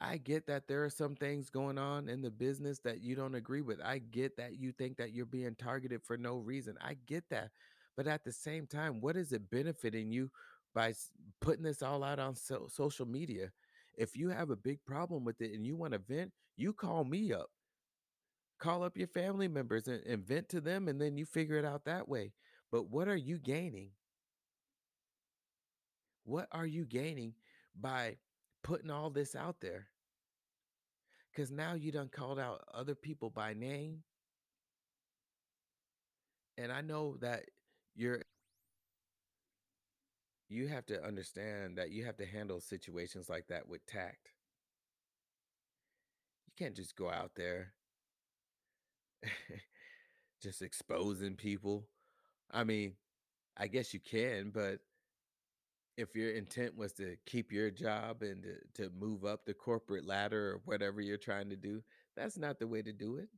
I 0.00 0.16
get 0.16 0.46
that 0.46 0.66
there 0.66 0.84
are 0.84 0.90
some 0.90 1.14
things 1.14 1.50
going 1.50 1.78
on 1.78 2.08
in 2.08 2.22
the 2.22 2.30
business 2.30 2.78
that 2.80 3.02
you 3.02 3.14
don't 3.14 3.34
agree 3.34 3.60
with. 3.60 3.80
I 3.82 3.98
get 3.98 4.36
that 4.38 4.58
you 4.58 4.72
think 4.72 4.96
that 4.96 5.12
you're 5.12 5.26
being 5.26 5.54
targeted 5.56 6.02
for 6.02 6.16
no 6.16 6.36
reason. 6.38 6.76
I 6.80 6.96
get 7.06 7.24
that. 7.30 7.50
But 7.96 8.06
at 8.06 8.24
the 8.24 8.32
same 8.32 8.66
time, 8.66 9.00
what 9.02 9.16
is 9.16 9.32
it 9.32 9.50
benefiting 9.50 10.10
you 10.10 10.30
by 10.74 10.94
putting 11.40 11.64
this 11.64 11.82
all 11.82 12.02
out 12.04 12.18
on 12.18 12.34
so- 12.34 12.68
social 12.70 13.06
media? 13.06 13.50
If 13.96 14.16
you 14.16 14.28
have 14.30 14.50
a 14.50 14.56
big 14.56 14.84
problem 14.84 15.24
with 15.24 15.40
it 15.40 15.52
and 15.52 15.66
you 15.66 15.76
want 15.76 15.92
to 15.92 15.98
vent, 15.98 16.32
you 16.56 16.72
call 16.72 17.04
me 17.04 17.32
up. 17.32 17.50
Call 18.58 18.82
up 18.82 18.96
your 18.96 19.08
family 19.08 19.48
members 19.48 19.88
and, 19.88 20.02
and 20.04 20.26
vent 20.26 20.48
to 20.50 20.60
them, 20.60 20.88
and 20.88 21.00
then 21.00 21.16
you 21.16 21.24
figure 21.24 21.56
it 21.56 21.64
out 21.64 21.84
that 21.86 22.08
way. 22.08 22.32
But 22.70 22.90
what 22.90 23.08
are 23.08 23.16
you 23.16 23.38
gaining? 23.38 23.90
What 26.24 26.46
are 26.52 26.66
you 26.66 26.84
gaining 26.84 27.34
by 27.80 28.16
putting 28.62 28.90
all 28.90 29.10
this 29.10 29.34
out 29.34 29.56
there? 29.60 29.88
Because 31.30 31.50
now 31.50 31.74
you 31.74 31.90
done 31.90 32.10
called 32.12 32.38
out 32.38 32.62
other 32.72 32.94
people 32.94 33.30
by 33.30 33.54
name. 33.54 34.02
And 36.58 36.70
I 36.70 36.82
know 36.82 37.16
that 37.20 37.44
you're 37.94 38.22
you 40.50 40.68
have 40.68 40.84
to 40.86 41.02
understand 41.02 41.78
that 41.78 41.90
you 41.92 42.04
have 42.04 42.16
to 42.18 42.26
handle 42.26 42.60
situations 42.60 43.30
like 43.30 43.46
that 43.48 43.68
with 43.68 43.86
tact. 43.86 44.32
You 46.46 46.52
can't 46.64 46.76
just 46.76 46.96
go 46.96 47.10
out 47.10 47.34
there 47.34 47.72
just 50.42 50.62
exposing 50.62 51.36
people. 51.36 51.86
I 52.50 52.64
mean, 52.64 52.94
I 53.56 53.66
guess 53.68 53.94
you 53.94 54.00
can, 54.00 54.50
but 54.50 54.80
if 55.96 56.14
your 56.14 56.30
intent 56.30 56.76
was 56.76 56.92
to 56.94 57.16
keep 57.26 57.52
your 57.52 57.70
job 57.70 58.22
and 58.22 58.42
to, 58.42 58.82
to 58.82 58.90
move 58.98 59.24
up 59.24 59.44
the 59.44 59.54
corporate 59.54 60.06
ladder 60.06 60.52
or 60.52 60.60
whatever 60.64 61.00
you're 61.00 61.16
trying 61.18 61.50
to 61.50 61.56
do, 61.56 61.82
that's 62.16 62.38
not 62.38 62.58
the 62.58 62.66
way 62.66 62.82
to 62.82 62.92
do 62.92 63.16
it. 63.16 63.28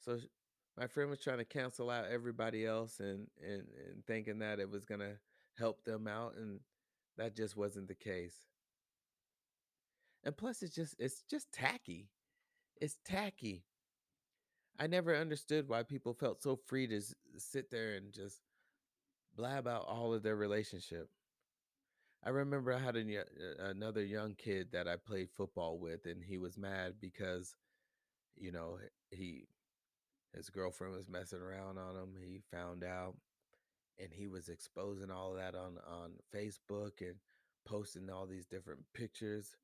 So 0.00 0.18
my 0.78 0.86
friend 0.86 1.10
was 1.10 1.20
trying 1.20 1.38
to 1.38 1.44
cancel 1.44 1.90
out 1.90 2.06
everybody 2.06 2.64
else 2.66 3.00
and 3.00 3.28
and, 3.42 3.64
and 3.88 4.06
thinking 4.06 4.38
that 4.40 4.60
it 4.60 4.70
was 4.70 4.84
gonna 4.84 5.14
help 5.58 5.84
them 5.84 6.06
out, 6.06 6.34
and 6.36 6.60
that 7.16 7.36
just 7.36 7.56
wasn't 7.56 7.88
the 7.88 7.94
case. 7.94 8.36
And 10.24 10.36
plus, 10.36 10.62
it's 10.62 10.74
just 10.74 10.96
it's 10.98 11.22
just 11.22 11.52
tacky. 11.52 12.10
It's 12.80 12.98
tacky. 13.04 13.64
I 14.78 14.86
never 14.86 15.16
understood 15.16 15.68
why 15.68 15.82
people 15.82 16.14
felt 16.14 16.42
so 16.42 16.56
free 16.56 16.86
to 16.86 16.98
s- 16.98 17.14
sit 17.36 17.70
there 17.70 17.94
and 17.94 18.12
just 18.12 18.40
blab 19.36 19.66
out 19.66 19.86
all 19.88 20.14
of 20.14 20.22
their 20.22 20.36
relationship. 20.36 21.10
I 22.24 22.30
remember 22.30 22.72
I 22.72 22.78
had 22.78 22.96
a, 22.96 23.18
uh, 23.20 23.22
another 23.64 24.04
young 24.04 24.34
kid 24.34 24.72
that 24.72 24.88
I 24.88 24.96
played 24.96 25.30
football 25.30 25.78
with, 25.78 26.06
and 26.06 26.22
he 26.22 26.38
was 26.38 26.58
mad 26.58 26.94
because 27.00 27.54
you 28.36 28.52
know 28.52 28.78
he 29.10 29.46
his 30.34 30.50
girlfriend 30.50 30.94
was 30.94 31.08
messing 31.08 31.40
around 31.40 31.78
on 31.78 31.96
him. 31.96 32.14
He 32.20 32.40
found 32.52 32.84
out, 32.84 33.16
and 33.98 34.08
he 34.12 34.28
was 34.28 34.48
exposing 34.48 35.10
all 35.10 35.34
that 35.34 35.54
on 35.54 35.78
on 35.86 36.12
Facebook 36.34 37.00
and 37.00 37.16
posting 37.66 38.10
all 38.10 38.26
these 38.26 38.46
different 38.46 38.80
pictures 38.94 39.56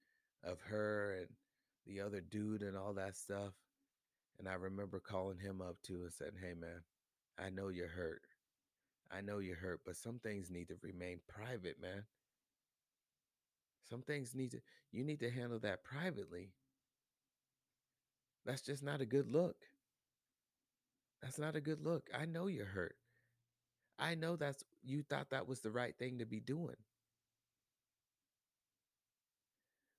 of 0.42 0.60
her 0.62 1.16
and 1.20 1.28
the 1.86 2.00
other 2.00 2.20
dude 2.20 2.62
and 2.62 2.76
all 2.76 2.94
that 2.94 3.16
stuff. 3.16 3.52
And 4.38 4.48
I 4.48 4.54
remember 4.54 5.00
calling 5.00 5.38
him 5.38 5.60
up 5.60 5.76
too 5.82 6.02
and 6.02 6.12
saying, 6.12 6.38
"Hey 6.40 6.54
man, 6.54 6.82
I 7.38 7.50
know 7.50 7.68
you're 7.68 7.88
hurt. 7.88 8.22
I 9.10 9.20
know 9.20 9.38
you're 9.38 9.56
hurt, 9.56 9.80
but 9.84 9.96
some 9.96 10.18
things 10.18 10.50
need 10.50 10.68
to 10.68 10.76
remain 10.82 11.20
private, 11.28 11.80
man. 11.80 12.04
Some 13.88 14.02
things 14.02 14.34
need 14.34 14.52
to 14.52 14.60
you 14.92 15.04
need 15.04 15.20
to 15.20 15.30
handle 15.30 15.58
that 15.60 15.84
privately. 15.84 16.52
That's 18.44 18.62
just 18.62 18.82
not 18.82 19.00
a 19.00 19.06
good 19.06 19.30
look. 19.30 19.56
That's 21.24 21.40
not 21.40 21.56
a 21.56 21.62
good 21.62 21.82
look. 21.84 22.10
I 22.14 22.26
know 22.26 22.48
you're 22.48 22.66
hurt. 22.66 22.96
I 23.98 24.14
know 24.14 24.36
that's 24.36 24.64
you 24.84 25.02
thought 25.02 25.30
that 25.30 25.48
was 25.48 25.60
the 25.62 25.72
right 25.72 25.96
thing 25.98 26.20
to 26.20 26.26
be 26.26 26.40
doing. 26.40 26.76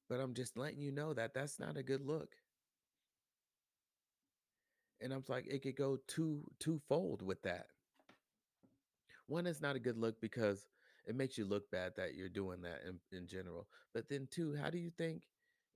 But 0.10 0.20
I'm 0.20 0.34
just 0.34 0.58
letting 0.58 0.82
you 0.82 0.92
know 0.92 1.14
that 1.14 1.36
that's 1.36 1.60
not 1.60 1.78
a 1.78 1.84
good 1.84 2.02
look. 2.02 2.36
And 5.02 5.14
I'm 5.14 5.24
like, 5.30 5.48
it 5.48 5.64
could 5.64 5.78
go 5.78 6.00
two 6.08 6.44
twofold 6.60 7.22
with 7.22 7.42
that. 7.44 7.68
One 9.28 9.48
is 9.48 9.62
not 9.62 9.76
a 9.76 9.80
good 9.80 9.98
look 9.98 10.22
because 10.22 10.68
It 11.08 11.16
makes 11.16 11.38
you 11.38 11.46
look 11.46 11.72
bad 11.72 11.94
that 11.98 12.16
you're 12.16 12.30
doing 12.30 12.62
that 12.64 12.82
in, 12.88 13.00
in 13.18 13.28
general. 13.28 13.68
But 13.94 14.10
then 14.10 14.28
two, 14.32 14.56
how 14.56 14.72
do 14.72 14.80
you 14.80 14.92
think 14.92 15.24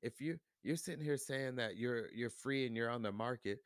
if 0.03 0.21
you're 0.21 0.39
you're 0.63 0.77
sitting 0.77 1.05
here 1.05 1.17
saying 1.17 1.57
that 1.57 1.77
you're 1.77 2.11
you're 2.13 2.31
free 2.31 2.67
and 2.67 2.75
you're 2.77 2.89
on 2.91 3.03
the 3.03 3.13
market, 3.13 3.59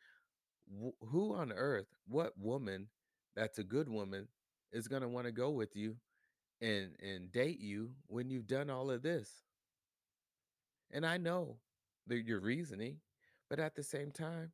wh- 0.69 1.05
who 1.07 1.33
on 1.33 1.51
earth, 1.51 1.87
what 2.07 2.37
woman 2.37 2.87
that's 3.35 3.59
a 3.59 3.63
good 3.63 3.89
woman 3.89 4.27
is 4.71 4.87
going 4.87 5.01
to 5.01 5.07
want 5.07 5.25
to 5.25 5.31
go 5.31 5.49
with 5.51 5.75
you 5.75 5.95
and 6.61 6.95
and 7.01 7.31
date 7.31 7.59
you 7.59 7.91
when 8.07 8.29
you've 8.29 8.47
done 8.47 8.69
all 8.69 8.91
of 8.91 9.01
this? 9.01 9.43
And 10.91 11.05
I 11.05 11.17
know 11.17 11.57
the, 12.07 12.23
your 12.23 12.39
reasoning, 12.39 12.97
but 13.49 13.59
at 13.59 13.75
the 13.75 13.83
same 13.83 14.11
time, 14.11 14.51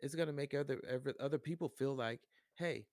it's 0.00 0.14
going 0.14 0.28
to 0.28 0.32
make 0.32 0.54
other 0.54 0.80
every, 0.88 1.12
other 1.18 1.38
people 1.38 1.68
feel 1.68 1.94
like, 1.94 2.20
hey, 2.56 2.86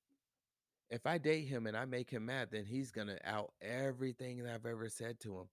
if 0.90 1.06
I 1.06 1.18
date 1.18 1.48
him 1.48 1.68
and 1.68 1.76
I 1.76 1.86
make 1.86 2.10
him 2.10 2.26
mad, 2.26 2.50
then 2.52 2.66
he's 2.66 2.92
going 2.92 3.08
to 3.08 3.20
out 3.28 3.54
everything 3.62 4.44
that 4.44 4.54
I've 4.54 4.66
ever 4.66 4.90
said 4.90 5.20
to 5.22 5.38
him. 5.38 5.50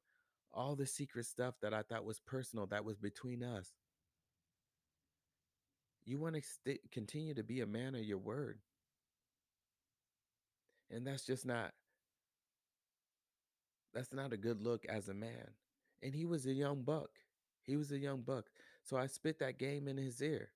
All 0.52 0.76
the 0.76 0.86
secret 0.86 1.26
stuff 1.26 1.54
that 1.62 1.72
I 1.72 1.82
thought 1.82 2.04
was 2.04 2.20
personal, 2.20 2.66
that 2.66 2.84
was 2.84 2.98
between 2.98 3.42
us. 3.42 3.72
You 6.04 6.18
want 6.18 6.34
to 6.34 6.42
st- 6.42 6.90
continue 6.90 7.34
to 7.34 7.42
be 7.42 7.60
a 7.60 7.66
man 7.66 7.94
of 7.94 8.02
your 8.04 8.18
word. 8.18 8.58
And 10.90 11.06
that's 11.06 11.24
just 11.24 11.46
not 11.46 11.72
that's 13.94 14.12
not 14.12 14.32
a 14.32 14.36
good 14.36 14.62
look 14.62 14.84
as 14.86 15.08
a 15.08 15.14
man. 15.14 15.50
And 16.02 16.14
he 16.14 16.24
was 16.24 16.46
a 16.46 16.52
young 16.52 16.82
buck. 16.82 17.10
He 17.62 17.76
was 17.76 17.92
a 17.92 17.98
young 17.98 18.22
buck. 18.22 18.46
So 18.82 18.96
I 18.96 19.06
spit 19.06 19.38
that 19.38 19.58
game 19.58 19.86
in 19.86 19.96
his 19.96 20.20
ear, 20.20 20.50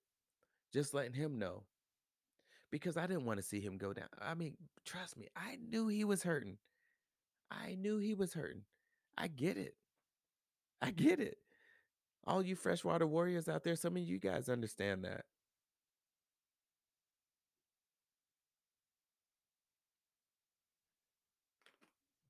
just 0.72 0.94
letting 0.94 1.12
him 1.12 1.38
know 1.38 1.64
because 2.70 2.96
I 2.96 3.06
didn't 3.06 3.26
want 3.26 3.38
to 3.38 3.44
see 3.44 3.60
him 3.60 3.78
go 3.78 3.92
down. 3.92 4.08
I 4.20 4.34
mean, 4.34 4.56
trust 4.84 5.16
me, 5.16 5.28
I 5.36 5.58
knew 5.70 5.88
he 5.88 6.04
was 6.04 6.22
hurting. 6.22 6.58
I 7.50 7.76
knew 7.76 7.98
he 7.98 8.14
was 8.14 8.34
hurting. 8.34 8.62
I 9.16 9.28
get 9.28 9.56
it. 9.56 9.74
I 10.82 10.90
get 10.90 11.20
it. 11.20 11.38
All 12.26 12.42
you 12.42 12.56
freshwater 12.56 13.06
warriors 13.06 13.48
out 13.48 13.62
there, 13.62 13.76
some 13.76 13.96
of 13.96 14.02
you 14.02 14.18
guys 14.18 14.48
understand 14.48 15.04
that. 15.04 15.24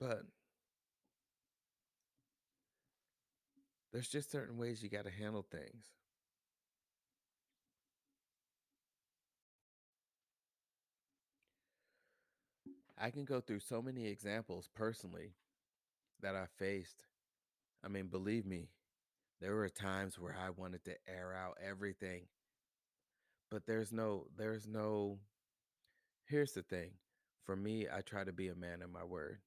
But 0.01 0.25
there's 3.93 4.09
just 4.09 4.31
certain 4.31 4.57
ways 4.59 4.83
you 4.83 4.89
got 4.89 5.05
to 5.05 5.11
handle 5.11 5.43
things. 5.51 5.87
I 12.99 13.11
can 13.11 13.25
go 13.25 13.41
through 13.41 13.61
so 13.61 13.81
many 13.81 14.07
examples 14.07 14.69
personally 14.75 15.33
that 16.21 16.37
I 16.37 16.47
faced. 16.59 17.07
I 17.85 17.89
mean, 17.89 18.09
believe 18.09 18.47
me, 18.47 18.71
there 19.41 19.55
were 19.57 19.69
times 19.71 20.19
where 20.19 20.37
I 20.37 20.51
wanted 20.51 20.85
to 20.87 20.97
air 21.09 21.35
out 21.35 21.59
everything. 21.63 22.27
But 23.51 23.67
there's 23.67 23.91
no 23.93 24.29
there's 24.37 24.67
no 24.69 25.19
here's 26.27 26.53
the 26.53 26.63
thing. 26.63 26.91
For 27.45 27.57
me, 27.57 27.87
I 27.91 28.01
try 28.03 28.25
to 28.25 28.33
be 28.33 28.49
a 28.49 28.55
man 28.55 28.83
of 28.83 28.91
my 28.91 29.05
word. 29.05 29.39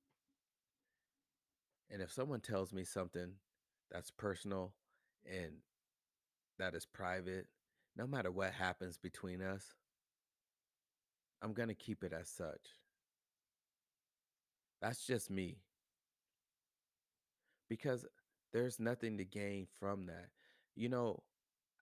And 1.92 2.02
if 2.02 2.12
someone 2.12 2.40
tells 2.40 2.72
me 2.72 2.84
something 2.84 3.34
that's 3.92 4.12
personal 4.12 4.74
and 5.26 5.54
that 6.60 6.76
is 6.76 6.86
private, 6.86 7.48
no 7.98 8.06
matter 8.06 8.32
what 8.32 8.54
happens 8.54 8.98
between 8.98 9.42
us, 9.42 9.76
I'm 11.42 11.54
going 11.54 11.70
to 11.70 11.76
keep 11.76 12.04
it 12.04 12.14
as 12.14 12.30
such. 12.30 12.78
That's 14.82 15.06
just 15.06 15.30
me. 15.30 15.58
Because 17.70 18.06
there's 18.54 18.80
nothing 18.80 19.18
to 19.18 19.26
gain 19.26 19.68
from 19.80 20.08
that. 20.08 20.30
You 20.76 20.90
know, 20.90 21.24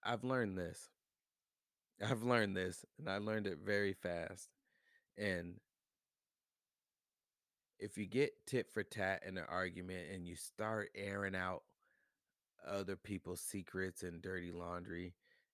I've 0.03 0.23
learned 0.23 0.57
this. 0.57 0.89
I've 2.05 2.23
learned 2.23 2.55
this 2.55 2.85
and 2.99 3.09
I 3.09 3.17
learned 3.17 3.47
it 3.47 3.59
very 3.65 3.93
fast. 3.93 4.49
And 5.17 5.55
if 7.79 7.97
you 7.97 8.05
get 8.05 8.33
tit 8.45 8.67
for 8.71 8.83
tat 8.83 9.21
in 9.27 9.37
an 9.37 9.45
argument 9.49 10.07
and 10.13 10.27
you 10.27 10.35
start 10.35 10.89
airing 10.95 11.35
out 11.35 11.63
other 12.67 12.95
people's 12.95 13.41
secrets 13.41 14.03
and 14.03 14.21
dirty 14.21 14.51
laundry 14.51 15.13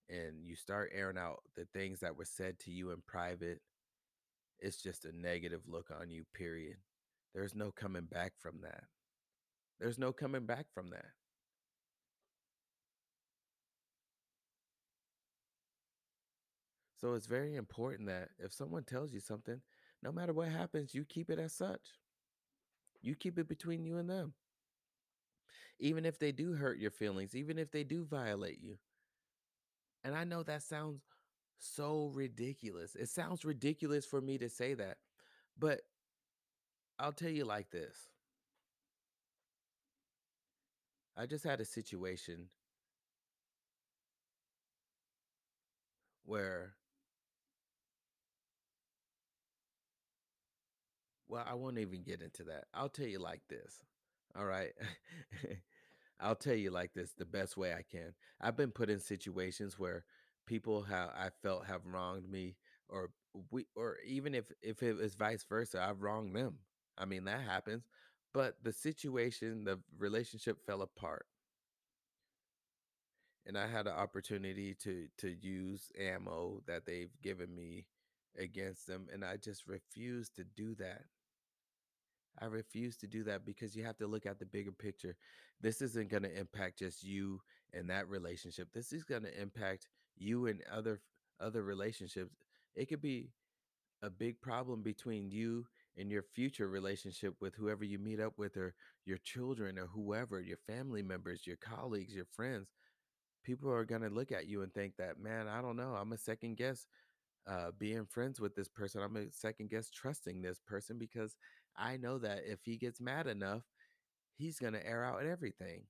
and 0.10 0.46
you 0.46 0.56
start 0.56 0.92
airing 0.94 1.18
out 1.18 1.40
the 1.56 1.66
things 1.74 2.00
that 2.00 2.18
were 2.18 2.26
said 2.26 2.60
to 2.60 2.72
you 2.72 2.92
in 2.92 3.02
private, 3.06 3.62
it's 4.60 4.82
just 4.82 5.06
a 5.06 5.16
negative 5.16 5.62
look 5.68 5.92
on 6.00 6.10
you, 6.10 6.24
period. 6.34 6.78
There's 7.34 7.56
no 7.56 7.72
coming 7.72 8.06
back 8.06 8.34
from 8.40 8.62
that. 8.62 8.84
There's 9.80 9.98
no 9.98 10.14
coming 10.14 10.46
back 10.46 10.68
from 10.74 10.92
that. 10.92 11.06
So 17.02 17.16
it's 17.16 17.28
very 17.28 17.56
important 17.56 18.08
that 18.08 18.30
if 18.40 18.54
someone 18.54 18.84
tells 18.84 19.12
you 19.12 19.20
something, 19.20 19.60
no 20.02 20.12
matter 20.12 20.32
what 20.32 20.48
happens, 20.48 20.94
you 20.94 21.04
keep 21.04 21.30
it 21.30 21.40
as 21.40 21.54
such. 21.54 21.82
You 23.04 23.16
keep 23.16 23.38
it 23.38 23.48
between 23.48 23.86
you 23.86 23.98
and 23.98 24.10
them. 24.10 24.34
Even 25.80 26.06
if 26.06 26.18
they 26.18 26.32
do 26.32 26.54
hurt 26.54 26.80
your 26.80 26.89
feelings, 26.89 27.36
even 27.36 27.60
if 27.60 27.70
they 27.70 27.84
do 27.84 28.06
violate 28.06 28.60
you. 28.62 28.78
And 30.04 30.16
I 30.16 30.24
know 30.24 30.44
that 30.44 30.63
sounds 30.63 31.02
so 31.60 32.12
ridiculous. 32.13 32.96
It 32.96 33.10
sounds 33.10 33.46
ridiculous 33.46 34.06
for 34.06 34.22
me 34.22 34.38
to 34.38 34.50
say 34.50 34.74
that. 34.76 34.98
But 35.60 35.82
I'll 36.98 37.12
tell 37.12 37.30
you 37.30 37.46
like 37.46 37.70
this. 37.72 38.10
I 41.18 41.26
just 41.26 41.44
had 41.44 41.62
a 41.62 41.66
situation 41.66 42.50
where 46.26 46.74
well, 51.34 51.43
I 51.50 51.56
won't 51.56 51.80
even 51.80 52.04
get 52.04 52.22
into 52.22 52.43
that. 52.43 52.65
I'll 52.76 52.89
tell 52.89 53.08
you 53.08 53.17
like 53.17 53.41
this. 53.50 53.84
All 54.38 54.46
right. 54.46 54.72
I'll 56.19 56.36
tell 56.36 56.54
you 56.54 56.69
like 56.69 56.93
this 56.93 57.13
the 57.17 57.26
best 57.26 57.58
way 57.58 57.74
I 57.74 57.82
can. 57.82 58.13
I've 58.39 58.56
been 58.56 58.69
put 58.69 58.91
in 58.91 59.00
situations 59.00 59.80
where 59.80 60.06
people 60.46 60.84
have 60.84 61.10
I 61.10 61.30
felt 61.41 61.65
have 61.65 61.88
wronged 61.88 62.30
me 62.30 62.56
or 62.88 63.10
we 63.50 63.65
or 63.76 63.98
even 64.06 64.36
if 64.36 64.52
if 64.62 64.84
it 64.84 64.93
was 64.93 65.15
vice 65.15 65.43
versa, 65.50 65.82
I've 65.82 66.04
wronged 66.04 66.36
them. 66.36 66.60
I 67.00 67.06
mean, 67.06 67.24
that 67.26 67.41
happens. 67.41 67.88
But 68.32 68.58
the 68.63 68.72
situation, 68.72 69.63
the 69.63 69.80
relationship 69.98 70.60
fell 70.67 70.84
apart. 70.84 71.26
And 73.46 73.58
I 73.58 73.67
had 73.67 73.88
an 73.88 73.93
opportunity 73.93 74.74
to 74.84 75.08
to 75.17 75.30
use 75.30 75.91
ammo 76.00 76.62
that 76.67 76.86
they've 76.86 77.12
given 77.22 77.54
me 77.56 77.86
against 78.38 78.88
them 78.88 79.08
and 79.13 79.24
I 79.24 79.38
just 79.38 79.67
refused 79.67 80.36
to 80.38 80.43
do 80.43 80.76
that. 80.76 81.04
I 82.41 82.46
refuse 82.46 82.98
to 82.98 83.08
do 83.08 83.24
that 83.26 83.46
because 83.46 83.76
you 83.76 83.84
have 83.84 83.98
to 83.98 84.08
look 84.08 84.26
at 84.26 84.39
the 84.39 84.46
bigger 84.46 84.72
picture. 84.72 85.15
This 85.62 85.82
isn't 85.82 86.10
going 86.10 86.24
to 86.24 86.39
impact 86.39 86.80
just 86.80 87.04
you 87.04 87.41
and 87.74 87.89
that 87.89 88.10
relationship. 88.10 88.69
This 88.74 88.91
is 88.91 89.04
going 89.04 89.24
to 89.24 89.41
impact 89.41 89.88
you 90.17 90.48
and 90.48 90.62
other 90.72 91.02
other 91.39 91.63
relationships. 91.63 92.36
It 92.76 92.88
could 92.88 93.02
be 93.02 93.30
a 94.02 94.10
big 94.10 94.41
problem 94.41 94.82
between 94.82 95.32
you 95.32 95.65
and 95.98 96.12
your 96.12 96.24
future 96.24 96.67
relationship 96.67 97.36
with 97.39 97.56
whoever 97.56 97.84
you 97.84 98.00
meet 98.00 98.19
up 98.19 98.34
with 98.38 98.58
or 98.58 98.74
your 99.06 99.17
children 99.17 99.78
or 99.78 99.88
whoever, 99.88 100.41
your 100.41 100.58
family 100.67 101.02
members, 101.02 101.46
your 101.48 101.58
colleagues, 101.58 102.13
your 102.13 102.26
friends. 102.26 102.67
People 103.43 103.72
are 103.72 103.86
going 103.86 104.02
to 104.02 104.10
look 104.10 104.32
at 104.32 104.48
you 104.48 104.62
and 104.62 104.74
think 104.74 104.96
that, 104.98 105.19
man, 105.19 105.48
I 105.48 105.62
don't 105.62 105.76
know. 105.76 105.96
I'm 106.00 106.13
a 106.13 106.17
second 106.17 106.58
guess 106.58 106.88
uh, 107.48 107.72
being 107.78 108.06
friends 108.06 108.39
with 108.39 108.56
this 108.56 108.69
person. 108.69 109.02
I'm 109.02 109.17
a 109.17 109.32
second 109.32 109.69
guess 109.69 109.89
trusting 109.89 110.41
this 110.41 110.60
person 110.65 110.98
because 110.98 111.36
I 111.78 111.98
know 111.98 112.18
that 112.20 112.44
if 112.46 112.60
he 112.64 112.78
gets 112.78 113.02
mad 113.02 113.28
enough, 113.28 113.64
he's 114.36 114.60
going 114.60 114.74
to 114.74 114.86
air 114.86 115.04
out 115.04 115.26
everything. 115.26 115.84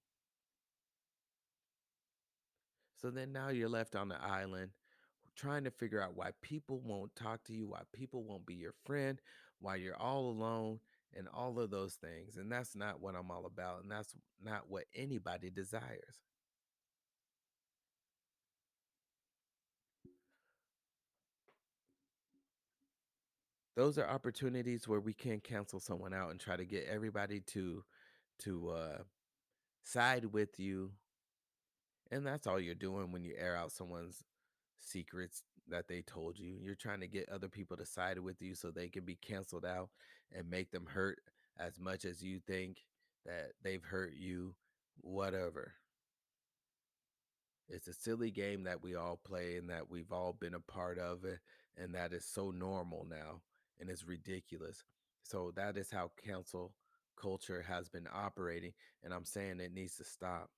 So 3.02 3.12
then 3.12 3.34
now 3.34 3.50
you're 3.50 3.70
left 3.70 3.96
on 3.96 4.08
the 4.08 4.22
island 4.22 4.72
trying 5.36 5.64
to 5.64 5.72
figure 5.72 6.02
out 6.02 6.16
why 6.16 6.32
people 6.42 6.80
won't 6.86 7.16
talk 7.16 7.44
to 7.46 7.54
you, 7.54 7.68
why 7.68 7.82
people 7.92 8.24
won't 8.24 8.46
be 8.46 8.54
your 8.54 8.74
friend, 8.86 9.20
why 9.60 9.76
you're 9.76 9.98
all 9.98 10.30
alone, 10.30 10.80
and 11.16 11.28
all 11.34 11.60
of 11.60 11.70
those 11.72 11.96
things. 11.96 12.38
And 12.38 12.52
that's 12.52 12.76
not 12.76 13.02
what 13.02 13.16
I'm 13.16 13.32
all 13.32 13.46
about. 13.46 13.82
And 13.82 13.92
that's 13.92 14.16
not 14.44 14.70
what 14.70 14.86
anybody 14.96 15.50
desires. 15.50 16.22
Those 23.76 23.98
are 23.98 24.08
opportunities 24.08 24.88
where 24.88 25.00
we 25.00 25.14
can 25.14 25.40
cancel 25.40 25.80
someone 25.80 26.14
out 26.14 26.32
and 26.32 26.40
try 26.40 26.56
to 26.56 26.66
get 26.66 26.88
everybody 26.90 27.40
to 27.40 27.84
to 28.40 28.70
uh 28.70 28.98
side 29.84 30.26
with 30.26 30.60
you. 30.60 30.92
And 32.12 32.26
that's 32.26 32.48
all 32.48 32.60
you're 32.60 32.76
doing 32.76 33.12
when 33.12 33.24
you 33.24 33.34
air 33.38 33.56
out 33.56 33.72
someone's 33.72 34.24
secrets 34.80 35.44
that 35.70 35.88
they 35.88 36.02
told 36.02 36.38
you. 36.38 36.56
You're 36.62 36.76
trying 36.76 37.00
to 37.00 37.08
get 37.08 37.30
other 37.30 37.48
people 37.48 37.78
to 37.78 37.86
side 37.86 38.20
with 38.20 38.42
you 38.42 38.54
so 38.56 38.70
they 38.70 38.90
can 38.90 39.04
be 39.04 39.16
canceled 39.16 39.66
out 39.66 39.90
and 40.32 40.50
make 40.50 40.72
them 40.72 40.86
hurt 40.86 41.20
as 41.58 41.80
much 41.80 42.06
as 42.06 42.22
you 42.22 42.40
think 42.46 42.84
that 43.26 43.52
they've 43.64 43.84
hurt 43.84 44.14
you, 44.16 44.56
whatever. 45.02 45.74
It's 47.70 47.88
a 47.88 47.94
silly 47.94 48.30
game 48.30 48.64
that 48.66 48.84
we 48.84 48.96
all 48.96 49.20
play 49.24 49.56
and 49.58 49.70
that 49.70 49.90
we've 49.90 50.12
all 50.12 50.34
been 50.34 50.54
a 50.54 50.60
part 50.60 51.00
of 51.00 51.24
it, 51.24 51.40
and 51.78 51.96
that 51.96 52.14
is 52.14 52.26
so 52.26 52.52
normal 52.52 53.08
now 53.10 53.42
and 53.84 53.92
it's 53.92 54.08
ridiculous. 54.08 54.84
So 55.24 55.52
that 55.58 55.76
is 55.76 55.92
how 55.92 56.12
cancel 56.26 56.74
culture 57.20 57.64
has 57.68 57.90
been 57.90 58.08
operating, 58.14 58.72
and 59.04 59.14
I'm 59.14 59.26
saying 59.26 59.60
it 59.60 59.74
needs 59.74 59.98
to 59.98 60.06
stop. 60.06 60.50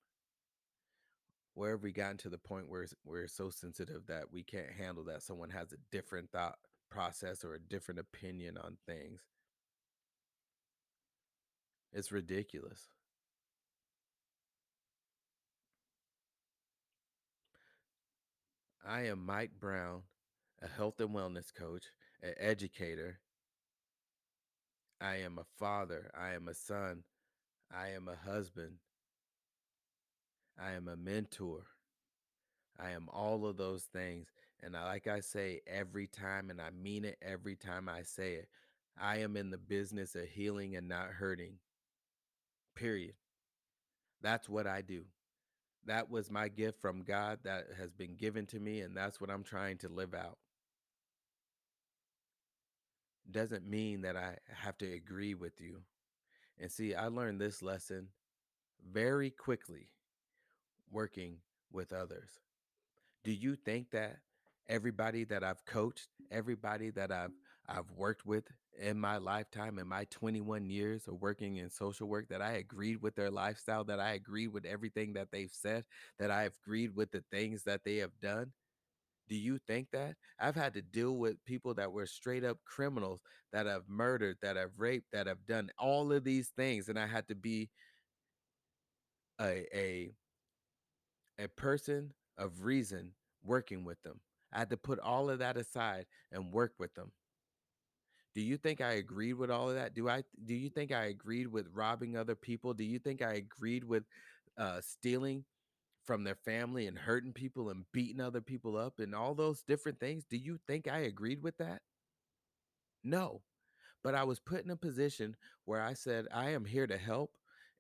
Where 1.56 1.72
have 1.72 1.82
we 1.82 1.92
gotten 1.92 2.18
to 2.18 2.30
the 2.30 2.38
point 2.38 2.70
where 2.70 2.86
we're 3.04 3.28
so 3.28 3.50
sensitive 3.50 4.06
that 4.08 4.32
we 4.32 4.44
can't 4.44 4.72
handle 4.78 5.04
that 5.06 5.24
someone 5.24 5.50
has 5.50 5.72
a 5.72 5.78
different 5.92 6.32
thought 6.32 6.58
process 6.92 7.44
or 7.44 7.56
a 7.56 7.60
different 7.60 8.00
opinion 8.00 8.58
on 8.58 8.78
things? 8.86 9.22
It's 11.92 12.12
ridiculous. 12.12 12.90
I 18.88 19.08
am 19.08 19.26
Mike 19.26 19.52
Brown, 19.60 20.04
a 20.62 20.68
health 20.68 21.00
and 21.00 21.10
wellness 21.10 21.52
coach, 21.52 21.86
an 22.22 22.34
educator. 22.38 23.20
I 25.02 25.18
am 25.18 25.38
a 25.38 25.46
father. 25.60 26.12
I 26.18 26.34
am 26.34 26.48
a 26.48 26.54
son. 26.54 27.04
I 27.76 27.90
am 27.90 28.08
a 28.08 28.30
husband. 28.30 28.78
I 30.60 30.72
am 30.72 30.88
a 30.88 30.96
mentor. 30.96 31.66
I 32.80 32.92
am 32.92 33.10
all 33.12 33.46
of 33.46 33.58
those 33.58 33.84
things. 33.84 34.28
And 34.64 34.76
I, 34.76 34.86
like 34.86 35.08
I 35.08 35.20
say 35.20 35.62
every 35.68 36.08
time, 36.08 36.50
and 36.50 36.62
I 36.62 36.70
mean 36.72 37.06
it 37.06 37.18
every 37.22 37.56
time 37.56 37.90
I 37.90 38.04
say 38.04 38.34
it, 38.34 38.48
I 39.00 39.18
am 39.18 39.36
in 39.36 39.52
the 39.52 39.58
business 39.58 40.16
of 40.16 40.28
healing 40.28 40.76
and 40.76 40.88
not 40.88 41.10
hurting. 41.10 41.56
Period. 42.76 43.14
That's 44.22 44.50
what 44.50 44.66
I 44.68 44.82
do. 44.82 45.04
That 45.86 46.10
was 46.10 46.32
my 46.32 46.48
gift 46.48 46.82
from 46.82 47.04
God 47.04 47.40
that 47.44 47.68
has 47.78 47.94
been 47.94 48.16
given 48.16 48.46
to 48.48 48.60
me, 48.60 48.82
and 48.82 48.98
that's 48.98 49.22
what 49.22 49.30
I'm 49.30 49.44
trying 49.44 49.78
to 49.80 49.90
live 49.90 50.16
out. 50.16 50.38
Doesn't 53.30 53.68
mean 53.68 54.02
that 54.02 54.16
I 54.16 54.38
have 54.54 54.78
to 54.80 54.92
agree 54.92 55.34
with 55.34 55.60
you. 55.60 55.82
And 56.60 56.72
see, 56.72 56.94
I 56.94 57.08
learned 57.08 57.42
this 57.42 57.62
lesson 57.62 58.08
very 58.92 59.30
quickly 59.30 59.90
working 60.92 61.38
with 61.72 61.92
others. 61.92 62.30
Do 63.24 63.32
you 63.32 63.56
think 63.56 63.92
that 63.92 64.18
everybody 64.70 65.24
that 65.26 65.44
I've 65.44 65.66
coached, 65.66 66.08
everybody 66.32 66.92
that 66.92 67.12
I've 67.12 67.32
I've 67.68 67.90
worked 67.98 68.28
with 68.28 68.46
in 68.80 69.00
my 69.00 69.18
lifetime 69.18 69.80
in 69.80 69.88
my 69.88 70.06
21 70.12 70.70
years 70.70 71.08
of 71.08 71.22
working 71.22 71.58
in 71.58 71.70
social 71.70 72.08
work 72.08 72.30
that 72.30 72.42
I 72.42 72.54
agreed 72.54 73.02
with 73.02 73.16
their 73.16 73.32
lifestyle, 73.32 73.84
that 73.86 74.00
I 74.00 74.12
agreed 74.12 74.50
with 74.50 74.66
everything 74.66 75.14
that 75.14 75.32
they've 75.32 75.52
said, 75.52 75.84
that 76.20 76.30
I 76.30 76.44
agreed 76.44 76.96
with 76.96 77.12
the 77.12 77.24
things 77.32 77.64
that 77.64 77.84
they 77.84 77.98
have 77.98 78.20
done? 78.22 78.52
Do 79.28 79.36
you 79.36 79.58
think 79.68 79.88
that? 79.92 80.16
I've 80.40 80.56
had 80.56 80.74
to 80.76 80.82
deal 80.82 81.18
with 81.18 81.44
people 81.46 81.74
that 81.76 81.92
were 81.92 82.06
straight 82.06 82.44
up 82.44 82.58
criminals 82.66 83.22
that 83.52 83.66
have 83.66 83.84
murdered, 83.88 84.38
that 84.42 84.56
have 84.56 84.72
raped, 84.78 85.08
that 85.14 85.28
have 85.28 85.46
done 85.48 85.72
all 85.80 86.12
of 86.12 86.24
these 86.24 86.50
things 86.50 86.90
and 86.90 87.00
I 87.00 87.08
had 87.08 87.28
to 87.30 87.36
be 87.36 87.70
a 89.40 89.66
a 89.74 90.16
a 91.40 91.48
person 91.48 92.14
of 92.38 92.64
reason 92.64 93.12
working 93.44 93.84
with 93.84 94.02
them. 94.04 94.20
I 94.54 94.60
had 94.60 94.70
to 94.70 94.78
put 94.78 95.00
all 95.00 95.30
of 95.30 95.40
that 95.40 95.58
aside 95.58 96.06
and 96.32 96.52
work 96.52 96.74
with 96.80 96.94
them. 96.96 97.12
Do 98.34 98.42
you 98.42 98.58
think 98.58 98.82
I 98.82 98.94
agreed 98.94 99.34
with 99.34 99.50
all 99.50 99.70
of 99.70 99.76
that? 99.76 99.94
Do 99.94 100.10
I 100.10 100.24
do 100.44 100.54
you 100.54 100.70
think 100.70 100.92
I 100.92 101.06
agreed 101.06 101.48
with 101.48 101.68
robbing 101.74 102.18
other 102.18 102.36
people? 102.36 102.74
Do 102.74 102.84
you 102.84 103.00
think 103.00 103.22
I 103.22 103.34
agreed 103.34 103.84
with 103.84 104.04
uh 104.58 104.82
stealing 104.82 105.46
from 106.06 106.24
their 106.24 106.36
family 106.36 106.88
and 106.88 106.98
hurting 106.98 107.34
people 107.34 107.70
and 107.70 107.86
beating 107.92 108.22
other 108.22 108.42
people 108.42 108.78
up 108.78 109.00
and 109.00 109.16
all 109.16 109.36
those 109.36 109.62
different 109.62 110.00
things? 110.00 110.24
Do 110.30 110.38
you 110.38 110.60
think 110.68 110.88
I 110.88 111.00
agreed 111.00 111.42
with 111.42 111.58
that? 111.58 111.82
No. 113.04 113.42
But 114.04 114.16
I 114.16 114.24
was 114.24 114.40
put 114.40 114.64
in 114.64 114.72
a 114.72 114.76
position 114.76 115.36
where 115.66 115.82
I 115.82 115.94
said 115.94 116.28
I 116.34 116.52
am 116.52 116.66
here 116.66 116.88
to 116.88 116.98
help 116.98 117.32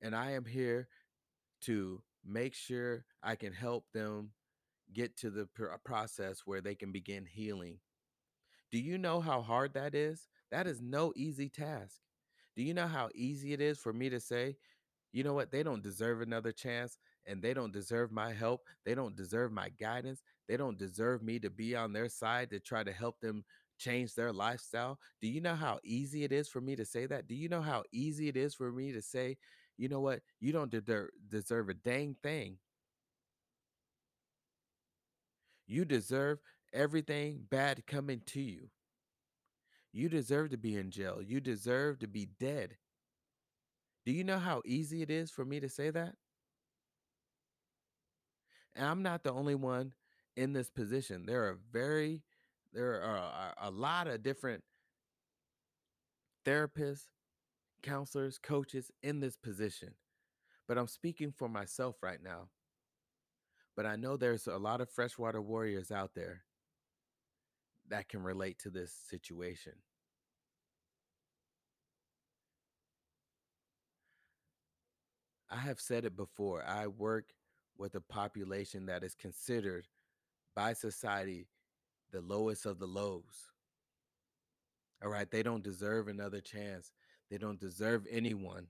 and 0.02 0.16
I 0.16 0.32
am 0.32 0.46
here 0.46 0.88
to 1.62 2.02
make 2.26 2.54
sure 2.54 3.06
I 3.22 3.36
can 3.36 3.54
help 3.54 3.86
them 3.94 4.32
get 4.94 5.18
to 5.18 5.30
the 5.30 5.48
pr- 5.54 5.72
uh, 5.72 5.78
process 5.84 6.42
where 6.46 6.62
they 6.62 6.76
can 6.76 6.92
begin 6.92 7.26
healing. 7.26 7.80
Do 8.72 8.80
you 8.80 8.98
know 8.98 9.20
how 9.20 9.42
hard 9.42 9.74
that 9.74 9.96
is? 9.96 10.28
That 10.52 10.68
is 10.68 10.82
no 10.82 11.14
easy 11.16 11.50
task. 11.50 12.00
Do 12.56 12.64
you 12.64 12.74
know 12.74 12.88
how 12.88 13.10
easy 13.14 13.54
it 13.54 13.62
is 13.62 13.80
for 13.80 13.94
me 13.94 14.10
to 14.10 14.20
say, 14.20 14.58
you 15.12 15.24
know 15.24 15.34
what? 15.34 15.52
They 15.52 15.64
don't 15.64 15.84
deserve 15.84 16.22
another 16.22 16.52
chance 16.52 16.98
and 17.28 17.42
they 17.42 17.54
don't 17.54 17.74
deserve 17.74 18.12
my 18.12 18.34
help. 18.34 18.62
They 18.86 18.96
don't 18.96 19.16
deserve 19.16 19.52
my 19.52 19.70
guidance. 19.70 20.22
They 20.48 20.58
don't 20.58 20.78
deserve 20.78 21.24
me 21.24 21.40
to 21.40 21.50
be 21.50 21.76
on 21.76 21.94
their 21.94 22.10
side 22.10 22.50
to 22.52 22.60
try 22.60 22.84
to 22.84 22.92
help 22.92 23.20
them 23.20 23.44
change 23.78 24.14
their 24.16 24.32
lifestyle. 24.32 25.00
Do 25.22 25.28
you 25.28 25.42
know 25.42 25.56
how 25.56 25.80
easy 25.84 26.24
it 26.24 26.32
is 26.32 26.48
for 26.48 26.62
me 26.62 26.76
to 26.76 26.86
say 26.86 27.06
that? 27.08 27.28
Do 27.28 27.36
you 27.36 27.50
know 27.50 27.62
how 27.62 27.84
easy 27.92 28.28
it 28.30 28.38
is 28.38 28.54
for 28.56 28.72
me 28.72 28.92
to 28.94 29.02
say, 29.02 29.38
you 29.78 29.90
know 29.90 30.00
what? 30.00 30.22
You 30.40 30.52
don't 30.54 30.72
deser- 30.72 31.10
deserve 31.30 31.70
a 31.70 31.74
dang 31.74 32.16
thing. 32.24 32.58
You 35.68 35.86
deserve 35.86 36.40
everything 36.74 37.44
bad 37.48 37.86
coming 37.86 38.22
to 38.28 38.42
you. 38.42 38.72
You 39.92 40.10
deserve 40.10 40.52
to 40.52 40.58
be 40.58 40.76
in 40.78 40.92
jail. 40.92 41.24
You 41.24 41.40
deserve 41.42 41.98
to 42.00 42.08
be 42.08 42.28
dead. 42.28 42.78
Do 44.06 44.14
you 44.14 44.24
know 44.24 44.40
how 44.40 44.62
easy 44.66 45.02
it 45.02 45.10
is 45.12 45.32
for 45.32 45.44
me 45.44 45.60
to 45.60 45.68
say 45.68 45.90
that? 45.90 46.16
And 48.76 48.86
I'm 48.86 49.04
not 49.04 49.24
the 49.24 49.32
only 49.32 49.56
one 49.56 49.94
in 50.36 50.54
this 50.54 50.70
position. 50.70 51.26
There 51.26 51.44
are 51.46 51.58
very 51.72 52.24
there 52.74 53.02
are 53.02 53.54
a, 53.62 53.72
lot 53.72 54.08
of 54.08 54.22
different 54.22 54.62
therapists, 56.46 57.06
counselors, 57.82 58.38
coaches 58.38 58.92
in 59.02 59.22
this 59.22 59.38
position. 59.38 59.94
But 60.68 60.78
I'm 60.78 60.88
speaking 60.88 61.32
for 61.32 61.48
myself 61.48 61.96
right 62.04 62.22
now. 62.22 62.50
But 63.78 63.86
I 63.86 63.96
know 63.96 64.18
there's 64.18 64.48
a 64.48 64.58
lot 64.58 64.82
of 64.82 64.90
freshwater 64.90 65.42
warriors 65.42 65.90
out 65.90 66.16
there 66.16 66.42
that 67.90 68.10
can 68.10 68.24
relate 68.24 68.60
to 68.60 68.70
this 68.70 68.92
situation. 68.92 69.74
I 75.50 75.58
have 75.58 75.80
said 75.80 76.04
it 76.04 76.18
before. 76.18 76.64
I 76.66 76.88
work 76.88 77.28
with 77.78 77.96
a 77.96 78.02
population 78.02 78.86
that 78.88 79.04
is 79.04 79.16
considered 79.16 79.88
by 80.56 80.74
society 80.74 81.48
the 82.12 82.22
lowest 82.22 82.66
of 82.66 82.80
the 82.80 82.86
lows. 82.86 83.52
All 85.04 85.10
right. 85.10 85.30
They 85.30 85.44
don't 85.44 85.64
deserve 85.64 86.08
another 86.08 86.42
chance. 86.42 86.92
They 87.30 87.38
don't 87.38 87.60
deserve 87.60 88.06
anyone 88.10 88.68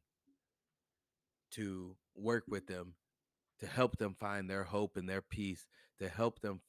to 1.51 1.95
work 2.15 2.43
with 2.47 2.67
them, 2.67 2.93
to 3.59 3.67
help 3.67 3.97
them 3.97 4.15
find 4.19 4.49
their 4.49 4.63
hope 4.63 4.97
and 4.97 5.07
their 5.07 5.21
peace, 5.21 5.65
to 5.99 6.09
help 6.09 6.41
them 6.41 6.61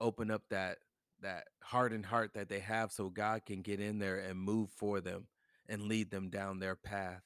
open 0.00 0.30
up 0.30 0.42
that 0.50 0.78
that 1.22 1.44
hardened 1.62 2.06
heart 2.06 2.32
that 2.34 2.48
they 2.48 2.58
have 2.58 2.90
so 2.90 3.08
God 3.08 3.42
can 3.46 3.62
get 3.62 3.80
in 3.80 3.98
there 3.98 4.18
and 4.18 4.38
move 4.38 4.70
for 4.76 5.00
them 5.00 5.28
and 5.68 5.82
lead 5.82 6.10
them 6.10 6.30
down 6.30 6.58
their 6.58 6.74
path. 6.74 7.22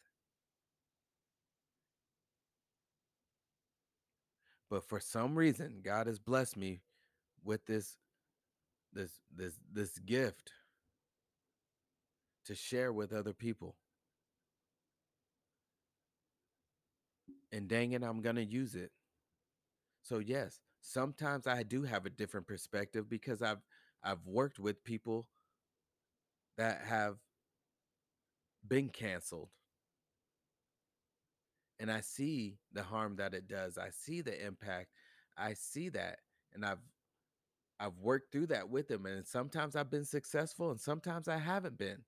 But 4.69 4.89
for 4.89 4.99
some 5.01 5.37
reason, 5.37 5.81
God 5.85 6.07
has 6.07 6.19
blessed 6.19 6.57
me 6.57 6.81
with 7.45 7.65
this 7.67 7.97
this 8.93 9.21
this 9.35 9.55
this 9.73 9.99
gift 9.99 10.53
to 12.47 12.55
share 12.55 12.93
with 12.93 13.13
other 13.13 13.33
people. 13.33 13.77
And 17.53 17.69
dang 17.69 17.93
it, 17.93 18.03
I'm 18.03 18.23
going 18.23 18.37
to 18.37 18.45
use 18.45 18.75
it. 18.75 18.91
So 20.03 20.19
yes, 20.19 20.61
sometimes 20.81 21.47
I 21.47 21.63
do 21.63 21.83
have 21.83 22.07
a 22.07 22.11
different 22.11 22.47
perspective 22.47 23.09
because 23.09 23.43
I've 23.43 23.63
I've 24.03 24.25
worked 24.27 24.59
with 24.59 24.85
people 24.85 25.27
that 26.59 26.83
have 26.87 27.17
been 28.67 28.89
canceled 28.89 29.49
and 31.79 31.91
I 31.91 32.01
see 32.01 32.59
the 32.73 32.83
harm 32.83 33.17
that 33.17 33.35
it 33.35 33.49
does. 33.49 33.79
I 33.79 33.91
see 33.91 34.21
the 34.23 34.45
impact. 34.45 34.89
I 35.37 35.55
see 35.55 35.91
that 35.91 36.19
and 36.55 36.65
I've 36.65 36.79
I've 37.79 37.99
worked 38.01 38.33
through 38.33 38.47
that 38.49 38.71
with 38.71 38.89
them 38.89 39.05
and 39.05 39.27
sometimes 39.27 39.77
I've 39.77 39.91
been 39.91 40.05
successful 40.07 40.71
and 40.71 40.81
sometimes 40.81 41.29
I 41.29 41.37
haven't 41.37 41.79
been. 41.79 42.03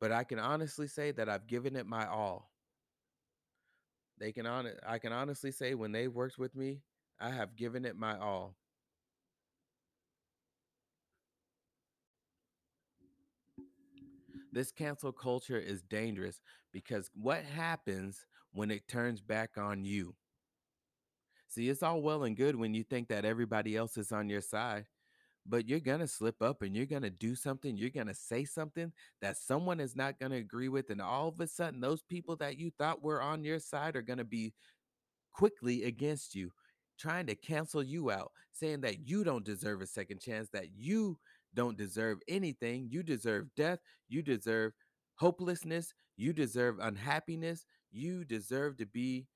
But 0.00 0.12
I 0.12 0.24
can 0.24 0.38
honestly 0.38 0.86
say 0.86 1.12
that 1.12 1.28
I've 1.28 1.46
given 1.46 1.76
it 1.76 1.86
my 1.86 2.06
all. 2.06 2.50
They 4.18 4.32
can 4.32 4.46
on 4.46 4.68
I 4.86 4.98
can 4.98 5.12
honestly 5.12 5.50
say 5.50 5.74
when 5.74 5.92
they 5.92 6.08
worked 6.08 6.38
with 6.38 6.54
me, 6.54 6.82
I 7.18 7.30
have 7.30 7.56
given 7.56 7.84
it 7.84 7.96
my 7.96 8.18
all. 8.18 8.56
This 14.54 14.70
cancel 14.70 15.10
culture 15.10 15.58
is 15.58 15.82
dangerous 15.82 16.40
because 16.72 17.10
what 17.12 17.42
happens 17.42 18.24
when 18.52 18.70
it 18.70 18.86
turns 18.86 19.20
back 19.20 19.58
on 19.58 19.84
you? 19.84 20.14
See, 21.48 21.68
it's 21.68 21.82
all 21.82 22.00
well 22.00 22.22
and 22.22 22.36
good 22.36 22.54
when 22.54 22.72
you 22.72 22.84
think 22.84 23.08
that 23.08 23.24
everybody 23.24 23.76
else 23.76 23.96
is 23.96 24.12
on 24.12 24.28
your 24.28 24.40
side, 24.40 24.86
but 25.44 25.68
you're 25.68 25.80
going 25.80 25.98
to 25.98 26.06
slip 26.06 26.40
up 26.40 26.62
and 26.62 26.76
you're 26.76 26.86
going 26.86 27.02
to 27.02 27.10
do 27.10 27.34
something, 27.34 27.76
you're 27.76 27.90
going 27.90 28.06
to 28.06 28.14
say 28.14 28.44
something 28.44 28.92
that 29.20 29.38
someone 29.38 29.80
is 29.80 29.96
not 29.96 30.20
going 30.20 30.30
to 30.30 30.38
agree 30.38 30.68
with. 30.68 30.88
And 30.90 31.02
all 31.02 31.26
of 31.26 31.40
a 31.40 31.48
sudden, 31.48 31.80
those 31.80 32.02
people 32.02 32.36
that 32.36 32.56
you 32.56 32.70
thought 32.78 33.02
were 33.02 33.20
on 33.20 33.42
your 33.42 33.58
side 33.58 33.96
are 33.96 34.02
going 34.02 34.18
to 34.18 34.24
be 34.24 34.54
quickly 35.32 35.82
against 35.82 36.36
you, 36.36 36.52
trying 36.96 37.26
to 37.26 37.34
cancel 37.34 37.82
you 37.82 38.12
out, 38.12 38.30
saying 38.52 38.82
that 38.82 39.08
you 39.08 39.24
don't 39.24 39.44
deserve 39.44 39.80
a 39.80 39.86
second 39.86 40.20
chance, 40.20 40.48
that 40.50 40.68
you 40.76 41.18
don't 41.54 41.78
deserve 41.78 42.18
anything. 42.28 42.88
You 42.90 43.02
deserve 43.02 43.46
death. 43.56 43.78
You 44.08 44.22
deserve 44.22 44.72
hopelessness. 45.16 45.94
You 46.16 46.32
deserve 46.32 46.78
unhappiness. 46.80 47.66
You 47.90 48.24
deserve 48.24 48.76
to 48.78 48.86
be 48.86 49.26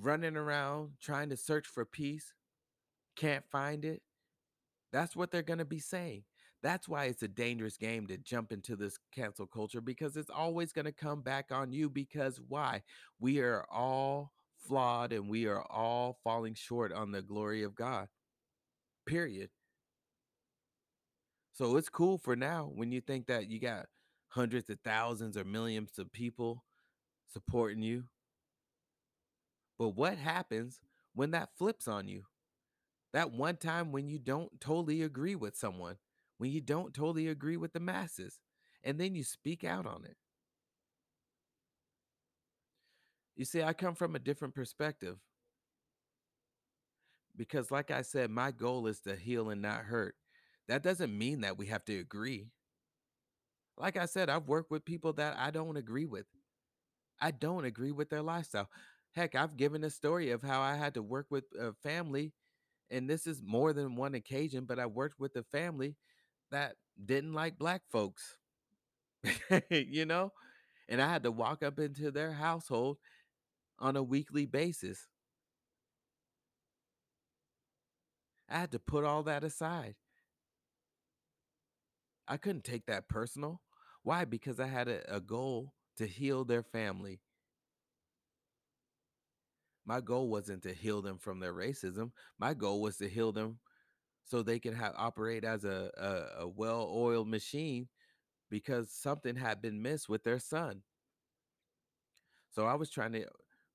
running 0.00 0.36
around 0.36 0.92
trying 1.00 1.30
to 1.30 1.36
search 1.36 1.66
for 1.66 1.84
peace, 1.84 2.32
can't 3.16 3.44
find 3.50 3.84
it. 3.84 4.02
That's 4.92 5.16
what 5.16 5.30
they're 5.30 5.42
going 5.42 5.58
to 5.58 5.64
be 5.64 5.78
saying. 5.78 6.24
That's 6.62 6.88
why 6.88 7.06
it's 7.06 7.22
a 7.22 7.28
dangerous 7.28 7.76
game 7.76 8.06
to 8.06 8.16
jump 8.18 8.52
into 8.52 8.76
this 8.76 8.98
cancel 9.12 9.46
culture 9.46 9.80
because 9.80 10.16
it's 10.16 10.30
always 10.30 10.72
going 10.72 10.84
to 10.84 10.92
come 10.92 11.20
back 11.20 11.46
on 11.50 11.72
you. 11.72 11.90
Because 11.90 12.40
why? 12.48 12.82
We 13.18 13.40
are 13.40 13.64
all 13.70 14.32
flawed 14.68 15.12
and 15.12 15.28
we 15.28 15.46
are 15.46 15.62
all 15.62 16.18
falling 16.22 16.54
short 16.54 16.92
on 16.92 17.10
the 17.10 17.22
glory 17.22 17.64
of 17.64 17.74
God, 17.74 18.06
period. 19.06 19.50
So 21.52 21.76
it's 21.76 21.88
cool 21.88 22.18
for 22.18 22.34
now 22.36 22.70
when 22.74 22.92
you 22.92 23.00
think 23.00 23.26
that 23.26 23.48
you 23.48 23.60
got 23.60 23.86
hundreds 24.28 24.70
of 24.70 24.80
thousands 24.80 25.36
or 25.36 25.44
millions 25.44 25.98
of 25.98 26.12
people 26.12 26.64
supporting 27.32 27.82
you. 27.82 28.04
But 29.78 29.90
what 29.90 30.16
happens 30.16 30.80
when 31.14 31.30
that 31.32 31.54
flips 31.56 31.86
on 31.88 32.08
you? 32.08 32.24
That 33.12 33.32
one 33.32 33.56
time 33.58 33.92
when 33.92 34.08
you 34.08 34.18
don't 34.18 34.60
totally 34.60 35.02
agree 35.02 35.36
with 35.36 35.56
someone, 35.56 35.98
when 36.38 36.50
you 36.50 36.60
don't 36.60 36.94
totally 36.94 37.28
agree 37.28 37.56
with 37.56 37.72
the 37.72 37.80
masses, 37.80 38.40
and 38.82 38.98
then 39.00 39.14
you 39.14 39.24
speak 39.24 39.64
out 39.64 39.86
on 39.86 40.04
it. 40.04 40.16
You 43.36 43.44
see, 43.44 43.62
I 43.62 43.72
come 43.74 43.94
from 43.94 44.14
a 44.14 44.18
different 44.18 44.54
perspective 44.54 45.18
because, 47.36 47.70
like 47.70 47.90
I 47.90 48.02
said, 48.02 48.30
my 48.30 48.50
goal 48.50 48.86
is 48.86 49.00
to 49.00 49.16
heal 49.16 49.50
and 49.50 49.62
not 49.62 49.84
hurt. 49.84 50.14
That 50.72 50.82
doesn't 50.82 51.16
mean 51.18 51.42
that 51.42 51.58
we 51.58 51.66
have 51.66 51.84
to 51.84 51.98
agree. 51.98 52.48
Like 53.76 53.96
I 53.96 54.06
said, 54.06 54.28
I've 54.28 54.48
worked 54.48 54.70
with 54.70 54.84
people 54.84 55.12
that 55.14 55.36
I 55.38 55.50
don't 55.50 55.76
agree 55.76 56.06
with. 56.06 56.26
I 57.20 57.30
don't 57.32 57.64
agree 57.64 57.92
with 57.92 58.10
their 58.10 58.22
lifestyle. 58.22 58.68
Heck, 59.12 59.34
I've 59.34 59.56
given 59.56 59.84
a 59.84 59.90
story 59.90 60.30
of 60.30 60.42
how 60.42 60.60
I 60.60 60.76
had 60.76 60.94
to 60.94 61.02
work 61.02 61.26
with 61.30 61.44
a 61.58 61.72
family, 61.82 62.32
and 62.90 63.10
this 63.10 63.26
is 63.26 63.42
more 63.42 63.72
than 63.72 63.96
one 63.96 64.14
occasion, 64.14 64.66
but 64.66 64.78
I 64.78 64.86
worked 64.86 65.20
with 65.20 65.36
a 65.36 65.44
family 65.44 65.96
that 66.50 66.76
didn't 67.04 67.34
like 67.34 67.58
black 67.58 67.82
folks, 67.90 68.38
you 69.70 70.06
know? 70.06 70.32
And 70.88 71.02
I 71.02 71.08
had 71.10 71.24
to 71.24 71.32
walk 71.32 71.62
up 71.62 71.78
into 71.78 72.10
their 72.10 72.32
household 72.32 72.98
on 73.78 73.96
a 73.96 74.02
weekly 74.02 74.46
basis. 74.46 75.08
I 78.48 78.60
had 78.60 78.70
to 78.70 78.78
put 78.78 79.02
all 79.04 79.24
that 79.24 79.42
aside. 79.42 79.96
I 82.28 82.36
couldn't 82.36 82.64
take 82.64 82.86
that 82.86 83.08
personal. 83.08 83.60
Why? 84.02 84.24
Because 84.24 84.60
I 84.60 84.66
had 84.66 84.88
a, 84.88 85.16
a 85.16 85.20
goal 85.20 85.74
to 85.96 86.06
heal 86.06 86.44
their 86.44 86.62
family. 86.62 87.20
My 89.84 90.00
goal 90.00 90.28
wasn't 90.28 90.62
to 90.62 90.72
heal 90.72 91.02
them 91.02 91.18
from 91.18 91.40
their 91.40 91.52
racism. 91.52 92.12
My 92.38 92.54
goal 92.54 92.80
was 92.80 92.96
to 92.98 93.08
heal 93.08 93.32
them 93.32 93.58
so 94.24 94.42
they 94.42 94.60
could 94.60 94.74
have 94.74 94.94
operate 94.96 95.44
as 95.44 95.64
a, 95.64 95.90
a, 95.96 96.42
a 96.44 96.48
well-oiled 96.48 97.28
machine 97.28 97.88
because 98.50 98.90
something 98.92 99.36
had 99.36 99.60
been 99.60 99.82
missed 99.82 100.08
with 100.08 100.22
their 100.22 100.38
son. 100.38 100.82
So 102.50 102.66
I 102.66 102.74
was 102.74 102.90
trying 102.90 103.12
to 103.12 103.26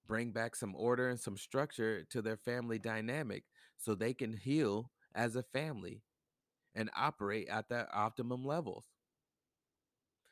bring 0.08 0.32
back 0.32 0.56
some 0.56 0.76
order 0.76 1.10
and 1.10 1.20
some 1.20 1.38
structure 1.38 2.04
to 2.12 2.22
their 2.22 2.38
family 2.38 2.80
dynamic 2.80 3.44
so 3.78 3.94
they 3.94 4.14
can 4.14 4.34
heal 4.34 4.92
as 5.14 5.36
a 5.36 5.44
family 5.44 6.02
and 6.78 6.90
operate 6.96 7.50
at 7.50 7.70
their 7.70 7.90
optimum 7.94 8.46
levels. 8.46 8.86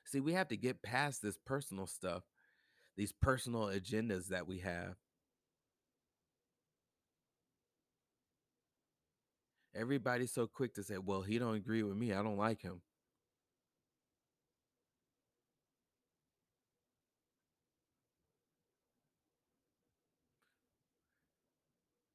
See, 0.06 0.20
we 0.22 0.34
have 0.34 0.48
to 0.50 0.58
get 0.58 0.82
past 0.82 1.22
this 1.22 1.38
personal 1.38 1.86
stuff, 1.88 2.24
these 2.98 3.12
personal 3.14 3.68
agendas 3.68 4.28
that 4.30 4.48
we 4.48 4.60
have. 4.60 4.98
Everybody's 9.76 10.32
so 10.32 10.48
quick 10.48 10.74
to 10.74 10.84
say, 10.84 10.98
"Well, 10.98 11.22
he 11.22 11.38
don't 11.38 11.54
agree 11.54 11.84
with 11.84 11.96
me. 11.98 12.14
I 12.14 12.24
don't 12.24 12.38
like 12.38 12.64
him." 12.64 12.82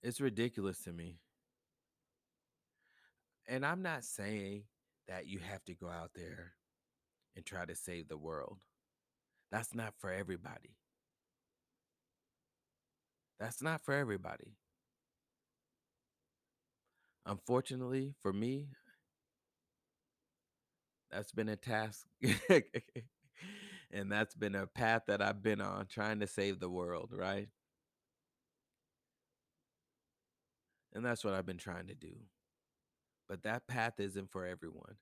It's 0.03 0.21
ridiculous 0.21 0.83
to 0.85 0.93
me. 0.93 1.21
And 3.51 3.67
I'm 3.67 3.83
not 3.83 4.05
saying 4.05 4.63
that 5.09 5.27
you 5.27 5.41
have 5.41 5.65
to 5.65 5.75
go 5.75 5.89
out 5.89 6.13
there 6.15 6.53
and 7.35 7.45
try 7.45 7.65
to 7.65 7.75
save 7.75 8.07
the 8.07 8.17
world. 8.17 8.59
That's 9.51 9.75
not 9.75 9.95
for 9.99 10.13
everybody. 10.13 10.77
That's 13.41 13.61
not 13.61 13.85
for 13.85 13.93
everybody. 13.93 14.55
Unfortunately, 17.27 18.15
for 18.23 18.33
me, 18.33 18.69
that's 21.11 21.33
been 21.33 21.49
a 21.49 21.57
task. 21.57 22.07
and 23.91 24.13
that's 24.13 24.37
been 24.37 24.55
a 24.55 24.69
path 24.69 25.03
that 25.09 25.21
I've 25.21 25.43
been 25.43 25.61
on 25.61 25.87
trying 25.87 26.21
to 26.21 26.29
save 26.29 26.61
the 26.61 26.71
world, 26.71 27.11
right? 27.13 27.49
And 30.93 31.05
that's 31.05 31.25
what 31.25 31.35
I've 31.35 31.47
been 31.47 31.59
trying 31.59 31.89
to 31.89 31.95
do. 31.95 32.15
But 33.31 33.45
that 33.45 33.69
path 33.69 34.01
isn't 34.01 34.33
for 34.33 34.45
everyone. 34.45 34.97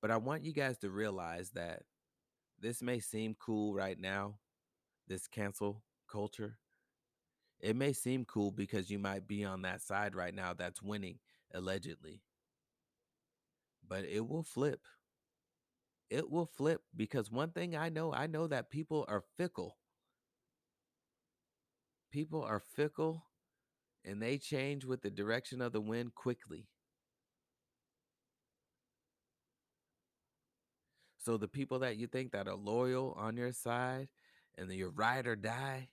But 0.00 0.12
I 0.12 0.16
want 0.16 0.44
you 0.44 0.52
guys 0.52 0.78
to 0.78 0.90
realize 0.90 1.50
that 1.50 1.82
this 2.60 2.80
may 2.80 3.00
seem 3.00 3.34
cool 3.40 3.74
right 3.74 3.98
now, 3.98 4.36
this 5.08 5.26
cancel 5.26 5.82
culture. 6.08 6.58
It 7.58 7.74
may 7.74 7.92
seem 7.92 8.24
cool 8.24 8.52
because 8.52 8.88
you 8.88 9.00
might 9.00 9.26
be 9.26 9.42
on 9.42 9.62
that 9.62 9.82
side 9.82 10.14
right 10.14 10.32
now 10.32 10.52
that's 10.54 10.80
winning, 10.80 11.18
allegedly. 11.52 12.22
But 13.88 14.04
it 14.04 14.28
will 14.28 14.44
flip. 14.44 14.80
It 16.08 16.30
will 16.30 16.46
flip 16.46 16.82
because 16.94 17.32
one 17.32 17.50
thing 17.50 17.74
I 17.74 17.88
know, 17.88 18.12
I 18.12 18.28
know 18.28 18.46
that 18.46 18.70
people 18.70 19.04
are 19.08 19.24
fickle. 19.36 19.76
People 22.12 22.44
are 22.44 22.60
fickle 22.60 23.24
and 24.04 24.22
they 24.22 24.38
change 24.38 24.84
with 24.84 25.02
the 25.02 25.10
direction 25.10 25.60
of 25.60 25.72
the 25.72 25.80
wind 25.80 26.14
quickly. 26.14 26.68
So 31.24 31.36
the 31.36 31.48
people 31.48 31.78
that 31.80 31.96
you 31.96 32.08
think 32.08 32.32
that 32.32 32.48
are 32.48 32.54
loyal 32.54 33.14
on 33.16 33.36
your 33.36 33.52
side 33.52 34.08
and 34.58 34.70
you're 34.72 34.90
ride 34.90 35.26
or 35.26 35.36
die, 35.36 35.88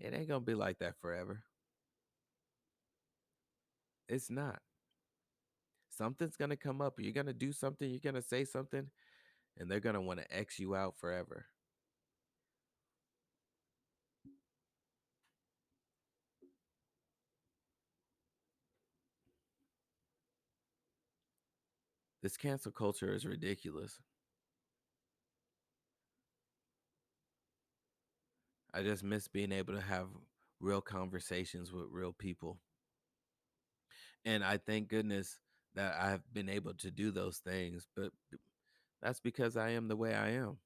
it 0.00 0.12
ain't 0.12 0.28
gonna 0.28 0.40
be 0.40 0.54
like 0.54 0.78
that 0.80 0.96
forever. 1.00 1.44
It's 4.08 4.30
not. 4.30 4.60
Something's 5.90 6.36
gonna 6.36 6.56
come 6.56 6.80
up. 6.80 6.98
You're 6.98 7.12
gonna 7.12 7.32
do 7.32 7.52
something, 7.52 7.88
you're 7.88 8.00
gonna 8.00 8.22
say 8.22 8.44
something, 8.44 8.88
and 9.56 9.70
they're 9.70 9.80
gonna 9.80 10.00
want 10.00 10.20
to 10.20 10.36
X 10.36 10.58
you 10.58 10.74
out 10.74 10.96
forever. 10.96 11.46
This 22.28 22.36
cancel 22.36 22.72
culture 22.72 23.14
is 23.14 23.24
ridiculous. 23.24 24.02
I 28.74 28.82
just 28.82 29.02
miss 29.02 29.28
being 29.28 29.50
able 29.50 29.72
to 29.72 29.80
have 29.80 30.08
real 30.60 30.82
conversations 30.82 31.72
with 31.72 31.86
real 31.90 32.12
people. 32.12 32.58
And 34.26 34.44
I 34.44 34.58
thank 34.58 34.88
goodness 34.88 35.38
that 35.74 35.98
I've 35.98 36.20
been 36.30 36.50
able 36.50 36.74
to 36.74 36.90
do 36.90 37.10
those 37.10 37.38
things, 37.38 37.86
but 37.96 38.10
that's 39.00 39.20
because 39.20 39.56
I 39.56 39.70
am 39.70 39.88
the 39.88 39.96
way 39.96 40.14
I 40.14 40.32
am. 40.32 40.58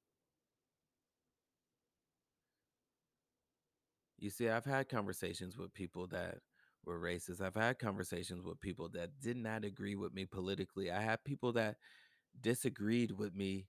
You 4.18 4.30
see, 4.30 4.48
I've 4.48 4.64
had 4.64 4.88
conversations 4.88 5.56
with 5.56 5.72
people 5.72 6.08
that 6.08 6.38
were 6.85 6.99
racist. 6.99 7.41
I've 7.41 7.55
had 7.55 7.78
conversations 7.78 8.45
with 8.45 8.61
people 8.61 8.89
that 8.91 9.20
did 9.20 9.37
not 9.37 9.64
agree 9.64 9.95
with 9.97 10.12
me 10.12 10.26
politically. 10.26 10.91
I 10.91 11.01
had 11.01 11.24
people 11.24 11.53
that 11.53 11.76
disagreed 12.41 13.12
with 13.12 13.35
me 13.35 13.66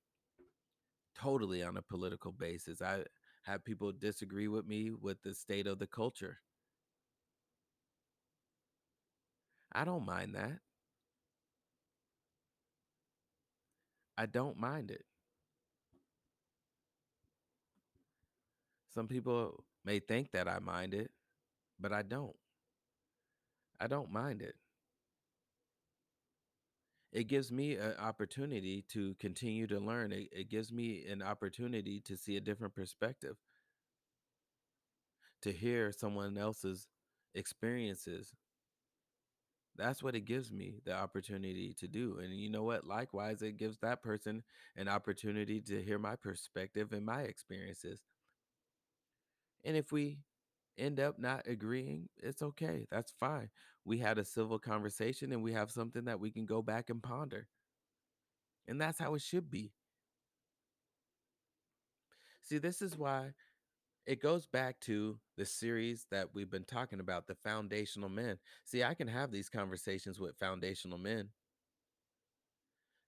totally 1.15 1.63
on 1.63 1.77
a 1.77 1.81
political 1.81 2.31
basis. 2.31 2.81
I 2.81 3.03
have 3.43 3.63
people 3.63 3.91
disagree 3.91 4.47
with 4.47 4.65
me 4.65 4.91
with 4.91 5.21
the 5.21 5.33
state 5.33 5.67
of 5.67 5.79
the 5.79 5.87
culture. 5.87 6.39
I 9.73 9.83
don't 9.83 10.05
mind 10.05 10.35
that. 10.35 10.59
I 14.17 14.25
don't 14.25 14.57
mind 14.57 14.91
it. 14.91 15.05
Some 18.93 19.07
people 19.07 19.63
may 19.83 19.99
think 19.99 20.31
that 20.31 20.47
I 20.47 20.59
mind 20.59 20.93
it, 20.93 21.11
but 21.79 21.91
I 21.93 22.03
don't. 22.03 22.35
I 23.83 23.87
don't 23.87 24.13
mind 24.13 24.41
it. 24.41 24.55
It 27.11 27.25
gives 27.25 27.51
me 27.51 27.75
an 27.75 27.95
opportunity 27.99 28.85
to 28.93 29.13
continue 29.19 29.67
to 29.67 29.77
learn. 29.77 30.13
It, 30.13 30.29
it 30.31 30.49
gives 30.49 30.71
me 30.71 31.05
an 31.05 31.21
opportunity 31.21 31.99
to 32.05 32.15
see 32.15 32.37
a 32.37 32.41
different 32.41 32.75
perspective, 32.75 33.35
to 35.41 35.51
hear 35.51 35.91
someone 35.91 36.37
else's 36.37 36.87
experiences. 37.35 38.33
That's 39.75 40.01
what 40.01 40.15
it 40.15 40.21
gives 40.21 40.49
me 40.49 40.79
the 40.85 40.93
opportunity 40.93 41.73
to 41.79 41.87
do. 41.89 42.19
And 42.23 42.33
you 42.33 42.49
know 42.49 42.63
what? 42.63 42.87
Likewise, 42.87 43.41
it 43.41 43.57
gives 43.57 43.79
that 43.79 44.01
person 44.01 44.43
an 44.77 44.87
opportunity 44.87 45.59
to 45.59 45.83
hear 45.83 45.99
my 45.99 46.15
perspective 46.15 46.93
and 46.93 47.05
my 47.05 47.23
experiences. 47.23 47.99
And 49.65 49.75
if 49.75 49.91
we 49.91 50.19
end 50.77 50.99
up 50.99 51.19
not 51.19 51.47
agreeing, 51.47 52.09
it's 52.17 52.41
okay. 52.41 52.87
That's 52.91 53.13
fine. 53.19 53.49
We 53.85 53.97
had 53.97 54.17
a 54.17 54.25
civil 54.25 54.59
conversation 54.59 55.31
and 55.31 55.43
we 55.43 55.53
have 55.53 55.71
something 55.71 56.05
that 56.05 56.19
we 56.19 56.31
can 56.31 56.45
go 56.45 56.61
back 56.61 56.89
and 56.89 57.01
ponder. 57.01 57.47
And 58.67 58.79
that's 58.79 58.99
how 58.99 59.13
it 59.15 59.21
should 59.21 59.49
be. 59.49 59.73
See, 62.41 62.57
this 62.57 62.81
is 62.81 62.97
why 62.97 63.33
it 64.05 64.21
goes 64.21 64.45
back 64.45 64.79
to 64.81 65.19
the 65.37 65.45
series 65.45 66.05
that 66.11 66.29
we've 66.33 66.49
been 66.49 66.65
talking 66.65 66.99
about, 66.99 67.27
the 67.27 67.35
foundational 67.35 68.09
men. 68.09 68.37
See, 68.65 68.83
I 68.83 68.93
can 68.93 69.07
have 69.07 69.31
these 69.31 69.49
conversations 69.49 70.19
with 70.19 70.37
foundational 70.37 70.97
men. 70.97 71.29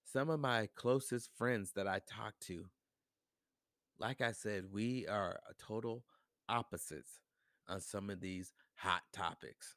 Some 0.06 0.30
of 0.30 0.40
my 0.40 0.70
closest 0.76 1.30
friends 1.38 1.72
that 1.74 1.88
I 1.88 2.00
talk 2.08 2.36
to, 2.42 2.66
like 4.00 4.22
I 4.22 4.32
said, 4.32 4.72
we 4.72 5.08
are 5.08 5.40
a 5.50 5.54
total 5.62 6.06
opposites 6.48 7.20
on 7.68 7.82
some 7.82 8.10
of 8.10 8.20
these 8.22 8.54
hot 8.76 9.02
topics. 9.14 9.76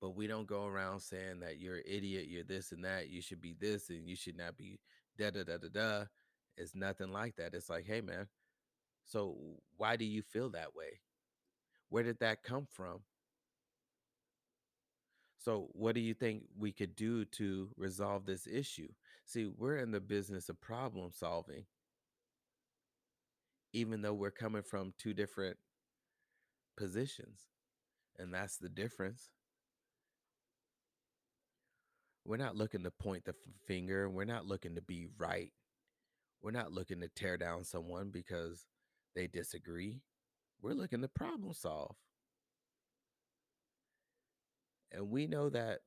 But 0.00 0.14
we 0.14 0.26
don't 0.26 0.46
go 0.46 0.66
around 0.66 1.00
saying 1.00 1.40
that 1.40 1.58
you're 1.58 1.76
an 1.76 1.84
idiot, 1.86 2.26
you're 2.28 2.44
this 2.44 2.72
and 2.72 2.84
that, 2.84 3.08
you 3.08 3.22
should 3.22 3.40
be 3.40 3.54
this 3.58 3.88
and 3.88 4.08
you 4.08 4.14
should 4.14 4.36
not 4.36 4.56
be 4.56 4.78
da 5.18 5.30
da 5.30 5.42
da 5.42 5.56
da 5.56 5.68
da. 5.72 6.04
It's 6.56 6.74
nothing 6.74 7.12
like 7.12 7.36
that. 7.36 7.54
It's 7.54 7.70
like, 7.70 7.86
hey 7.86 8.00
man, 8.00 8.28
so 9.04 9.36
why 9.76 9.96
do 9.96 10.04
you 10.04 10.22
feel 10.22 10.50
that 10.50 10.74
way? 10.74 11.00
Where 11.88 12.02
did 12.02 12.18
that 12.20 12.42
come 12.42 12.66
from? 12.70 13.00
So, 15.38 15.68
what 15.72 15.94
do 15.94 16.00
you 16.00 16.12
think 16.12 16.42
we 16.58 16.72
could 16.72 16.96
do 16.96 17.24
to 17.24 17.68
resolve 17.76 18.26
this 18.26 18.48
issue? 18.48 18.88
See, 19.26 19.46
we're 19.46 19.76
in 19.76 19.92
the 19.92 20.00
business 20.00 20.48
of 20.48 20.60
problem 20.60 21.10
solving, 21.12 21.64
even 23.76 24.00
though 24.00 24.14
we're 24.14 24.30
coming 24.30 24.62
from 24.62 24.94
two 24.98 25.12
different 25.12 25.58
positions. 26.78 27.42
And 28.18 28.32
that's 28.32 28.56
the 28.56 28.70
difference. 28.70 29.28
We're 32.24 32.38
not 32.38 32.56
looking 32.56 32.84
to 32.84 32.90
point 32.90 33.26
the 33.26 33.34
finger. 33.66 34.08
We're 34.08 34.24
not 34.24 34.46
looking 34.46 34.76
to 34.76 34.80
be 34.80 35.08
right. 35.18 35.52
We're 36.42 36.52
not 36.52 36.72
looking 36.72 37.00
to 37.02 37.08
tear 37.08 37.36
down 37.36 37.64
someone 37.64 38.08
because 38.10 38.64
they 39.14 39.26
disagree. 39.26 40.00
We're 40.62 40.72
looking 40.72 41.02
to 41.02 41.08
problem 41.08 41.52
solve. 41.52 41.96
And 44.90 45.10
we 45.10 45.26
know 45.26 45.50
that 45.50 45.80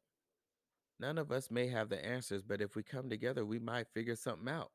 none 1.00 1.18
of 1.18 1.32
us 1.32 1.50
may 1.50 1.68
have 1.70 1.90
the 1.90 2.06
answers, 2.06 2.44
but 2.44 2.62
if 2.62 2.76
we 2.76 2.84
come 2.84 3.10
together, 3.10 3.44
we 3.44 3.58
might 3.58 3.88
figure 3.96 4.16
something 4.16 4.48
out. 4.48 4.70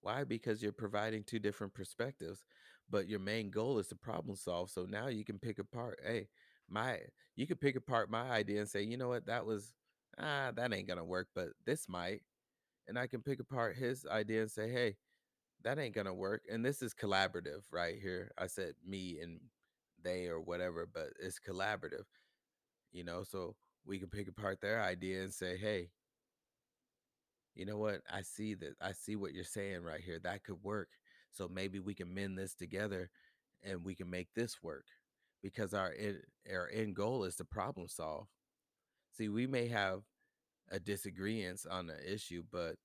Why? 0.00 0.24
Because 0.24 0.62
you're 0.62 0.72
providing 0.72 1.24
two 1.24 1.38
different 1.38 1.74
perspectives, 1.74 2.44
but 2.90 3.08
your 3.08 3.18
main 3.20 3.50
goal 3.50 3.78
is 3.78 3.88
to 3.88 3.96
problem 3.96 4.36
solve. 4.36 4.70
So 4.70 4.84
now 4.88 5.08
you 5.08 5.24
can 5.24 5.38
pick 5.38 5.58
apart, 5.58 6.00
hey, 6.04 6.28
my 6.68 6.98
you 7.36 7.46
can 7.46 7.56
pick 7.56 7.76
apart 7.76 8.10
my 8.10 8.30
idea 8.30 8.60
and 8.60 8.68
say, 8.68 8.82
you 8.82 8.96
know 8.96 9.08
what, 9.08 9.26
that 9.26 9.46
was 9.46 9.72
ah, 10.18 10.52
that 10.54 10.72
ain't 10.72 10.88
gonna 10.88 11.04
work, 11.04 11.28
but 11.34 11.48
this 11.66 11.88
might. 11.88 12.22
And 12.88 12.98
I 12.98 13.06
can 13.06 13.22
pick 13.22 13.40
apart 13.40 13.76
his 13.76 14.06
idea 14.06 14.42
and 14.42 14.50
say, 14.50 14.70
hey, 14.70 14.96
that 15.64 15.78
ain't 15.78 15.94
gonna 15.94 16.14
work. 16.14 16.42
And 16.50 16.64
this 16.64 16.82
is 16.82 16.94
collaborative 16.94 17.62
right 17.72 17.96
here. 18.00 18.32
I 18.38 18.46
said 18.48 18.74
me 18.86 19.18
and 19.22 19.40
they 20.02 20.26
or 20.28 20.40
whatever, 20.40 20.88
but 20.92 21.08
it's 21.20 21.40
collaborative, 21.40 22.04
you 22.92 23.04
know. 23.04 23.22
So 23.24 23.56
we 23.86 23.98
can 23.98 24.08
pick 24.08 24.28
apart 24.28 24.60
their 24.60 24.82
idea 24.82 25.22
and 25.22 25.32
say, 25.32 25.56
hey, 25.56 25.90
you 27.58 27.66
know 27.66 27.76
what? 27.78 28.02
I 28.10 28.22
see 28.22 28.54
that. 28.54 28.76
I 28.80 28.92
see 28.92 29.16
what 29.16 29.34
you're 29.34 29.44
saying 29.44 29.82
right 29.82 30.00
here. 30.00 30.20
That 30.20 30.44
could 30.44 30.62
work. 30.62 30.88
So 31.32 31.48
maybe 31.48 31.80
we 31.80 31.94
can 31.94 32.14
mend 32.14 32.38
this 32.38 32.54
together 32.54 33.10
and 33.64 33.84
we 33.84 33.96
can 33.96 34.08
make 34.08 34.28
this 34.34 34.62
work 34.62 34.86
because 35.42 35.74
our 35.74 35.92
end, 35.98 36.18
our 36.52 36.70
end 36.72 36.96
goal 36.96 37.24
is 37.24 37.36
to 37.36 37.44
problem 37.44 37.88
solve. 37.88 38.28
See, 39.16 39.28
we 39.28 39.46
may 39.46 39.68
have 39.68 40.02
a 40.70 40.78
disagreement 40.80 41.60
on 41.70 41.90
an 41.90 41.98
issue, 42.06 42.44
but 42.52 42.76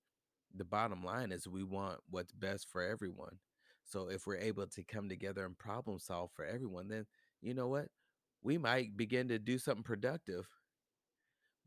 the 0.55 0.65
bottom 0.65 1.03
line 1.03 1.31
is 1.31 1.47
we 1.47 1.63
want 1.63 1.99
what's 2.09 2.33
best 2.33 2.67
for 2.69 2.83
everyone. 2.83 3.39
So 3.85 4.09
if 4.09 4.27
we're 4.27 4.37
able 4.37 4.67
to 4.67 4.83
come 4.83 5.09
together 5.09 5.45
and 5.45 5.57
problem 5.57 5.99
solve 5.99 6.31
for 6.33 6.45
everyone, 6.45 6.87
then 6.87 7.05
you 7.41 7.53
know 7.53 7.67
what? 7.67 7.89
We 8.43 8.57
might 8.57 8.97
begin 8.97 9.27
to 9.29 9.39
do 9.39 9.57
something 9.57 9.83
productive, 9.83 10.47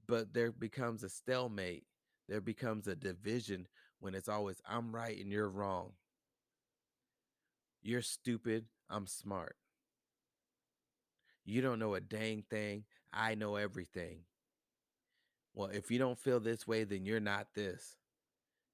but 0.07 0.33
there 0.33 0.53
becomes 0.53 1.03
a 1.03 1.09
stalemate. 1.09 1.85
There 2.29 2.41
becomes 2.41 2.87
a 2.87 2.97
division 2.97 3.69
when 4.01 4.15
it's 4.15 4.29
always 4.29 4.61
I'm 4.69 4.95
right 4.95 5.19
and 5.19 5.31
you're 5.31 5.49
wrong. 5.49 5.93
You're 7.83 8.03
stupid, 8.03 8.67
I'm 8.91 9.07
smart. 9.07 9.57
You 11.45 11.63
don't 11.63 11.79
know 11.79 11.95
a 11.95 12.01
dang 12.01 12.43
thing. 12.43 12.85
I 13.13 13.37
know 13.37 13.55
everything. 13.55 14.25
Well, 15.55 15.69
if 15.69 15.91
you 15.91 15.99
don't 15.99 16.19
feel 16.19 16.41
this 16.41 16.67
way, 16.67 16.85
then 16.85 17.07
you're 17.07 17.21
not 17.21 17.55
this. 17.55 17.97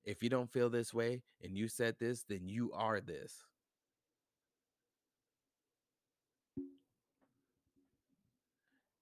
If 0.05 0.23
you 0.23 0.31
don't 0.31 0.51
feel 0.51 0.71
this 0.71 0.93
way 0.93 1.23
and 1.43 1.57
you 1.57 1.69
said 1.69 1.97
this, 2.01 2.25
then 2.25 2.49
you 2.49 2.73
are 2.75 3.01
this. 3.01 3.45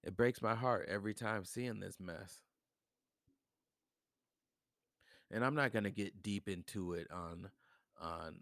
It 0.03 0.15
breaks 0.15 0.41
my 0.41 0.55
heart 0.55 0.87
every 0.89 1.13
time 1.13 1.45
seeing 1.45 1.79
this 1.79 1.99
mess. 1.99 2.41
And 5.31 5.45
I'm 5.45 5.55
not 5.55 5.71
going 5.71 5.85
to 5.85 5.91
get 5.91 6.21
deep 6.21 6.47
into 6.49 6.93
it 6.93 7.07
on 7.11 7.49
on 7.99 8.35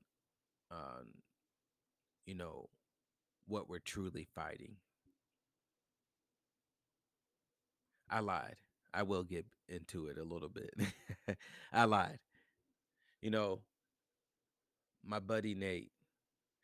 on 0.71 1.05
you 2.25 2.35
know 2.35 2.69
what 3.47 3.69
we're 3.69 3.79
truly 3.79 4.27
fighting. 4.35 4.75
I 8.09 8.19
lied. 8.19 8.55
I 8.93 9.03
will 9.03 9.23
get 9.23 9.45
into 9.67 10.07
it 10.07 10.17
a 10.17 10.23
little 10.23 10.49
bit. 10.49 10.73
I 11.73 11.85
lied. 11.85 12.19
You 13.21 13.31
know, 13.31 13.61
my 15.05 15.19
buddy 15.19 15.55
Nate 15.55 15.91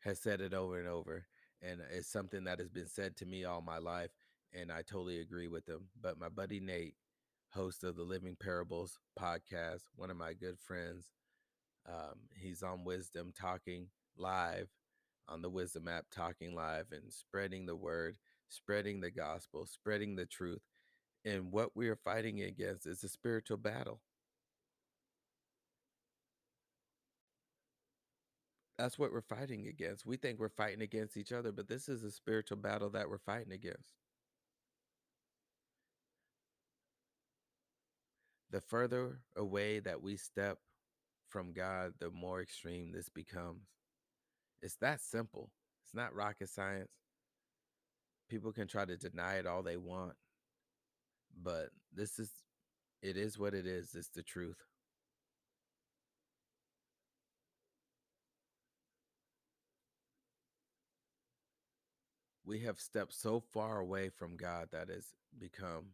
has 0.00 0.18
said 0.20 0.40
it 0.40 0.54
over 0.54 0.78
and 0.78 0.88
over, 0.88 1.26
and 1.62 1.80
it's 1.92 2.08
something 2.08 2.44
that 2.44 2.58
has 2.58 2.68
been 2.68 2.88
said 2.88 3.16
to 3.18 3.26
me 3.26 3.44
all 3.44 3.60
my 3.60 3.78
life, 3.78 4.10
and 4.52 4.72
I 4.72 4.82
totally 4.82 5.20
agree 5.20 5.48
with 5.48 5.68
him. 5.68 5.88
But 6.00 6.18
my 6.18 6.28
buddy 6.28 6.60
Nate, 6.60 6.94
host 7.50 7.84
of 7.84 7.96
the 7.96 8.02
Living 8.02 8.36
Parables 8.38 8.98
podcast, 9.18 9.82
one 9.96 10.10
of 10.10 10.16
my 10.16 10.32
good 10.34 10.58
friends, 10.58 11.10
um, 11.88 12.18
he's 12.34 12.62
on 12.62 12.84
Wisdom 12.84 13.32
Talking 13.38 13.88
Live 14.16 14.68
on 15.28 15.42
the 15.42 15.50
Wisdom 15.50 15.88
app, 15.88 16.06
talking 16.10 16.54
live 16.54 16.86
and 16.92 17.12
spreading 17.12 17.66
the 17.66 17.76
word, 17.76 18.16
spreading 18.48 19.00
the 19.00 19.10
gospel, 19.10 19.66
spreading 19.66 20.16
the 20.16 20.26
truth. 20.26 20.62
And 21.24 21.50
what 21.50 21.76
we 21.76 21.88
are 21.88 21.96
fighting 21.96 22.42
against 22.42 22.86
is 22.86 23.02
a 23.02 23.08
spiritual 23.08 23.56
battle. 23.56 24.00
That's 28.78 28.98
what 28.98 29.10
we're 29.10 29.22
fighting 29.22 29.66
against. 29.68 30.04
We 30.06 30.16
think 30.16 30.38
we're 30.38 30.48
fighting 30.50 30.82
against 30.82 31.16
each 31.16 31.32
other, 31.32 31.50
but 31.50 31.68
this 31.68 31.88
is 31.88 32.04
a 32.04 32.10
spiritual 32.10 32.58
battle 32.58 32.90
that 32.90 33.08
we're 33.08 33.18
fighting 33.18 33.52
against. 33.52 33.94
The 38.56 38.62
further 38.62 39.20
away 39.36 39.80
that 39.80 40.00
we 40.02 40.16
step 40.16 40.56
from 41.28 41.52
God, 41.52 41.92
the 42.00 42.10
more 42.10 42.40
extreme 42.40 42.90
this 42.90 43.10
becomes. 43.10 43.68
It's 44.62 44.76
that 44.76 45.02
simple. 45.02 45.50
It's 45.84 45.94
not 45.94 46.14
rocket 46.14 46.48
science. 46.48 46.90
People 48.30 48.52
can 48.52 48.66
try 48.66 48.86
to 48.86 48.96
deny 48.96 49.34
it 49.34 49.46
all 49.46 49.62
they 49.62 49.76
want, 49.76 50.14
But 51.42 51.68
this 51.94 52.18
is 52.18 52.30
it 53.02 53.18
is 53.18 53.38
what 53.38 53.52
it 53.52 53.66
is. 53.66 53.94
It's 53.94 54.08
the 54.08 54.22
truth. 54.22 54.64
We 62.46 62.60
have 62.60 62.80
stepped 62.80 63.14
so 63.14 63.40
far 63.52 63.80
away 63.80 64.08
from 64.08 64.38
God 64.38 64.68
that 64.72 64.88
it's 64.88 65.14
become 65.38 65.88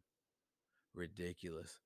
ridiculous. 0.95 1.81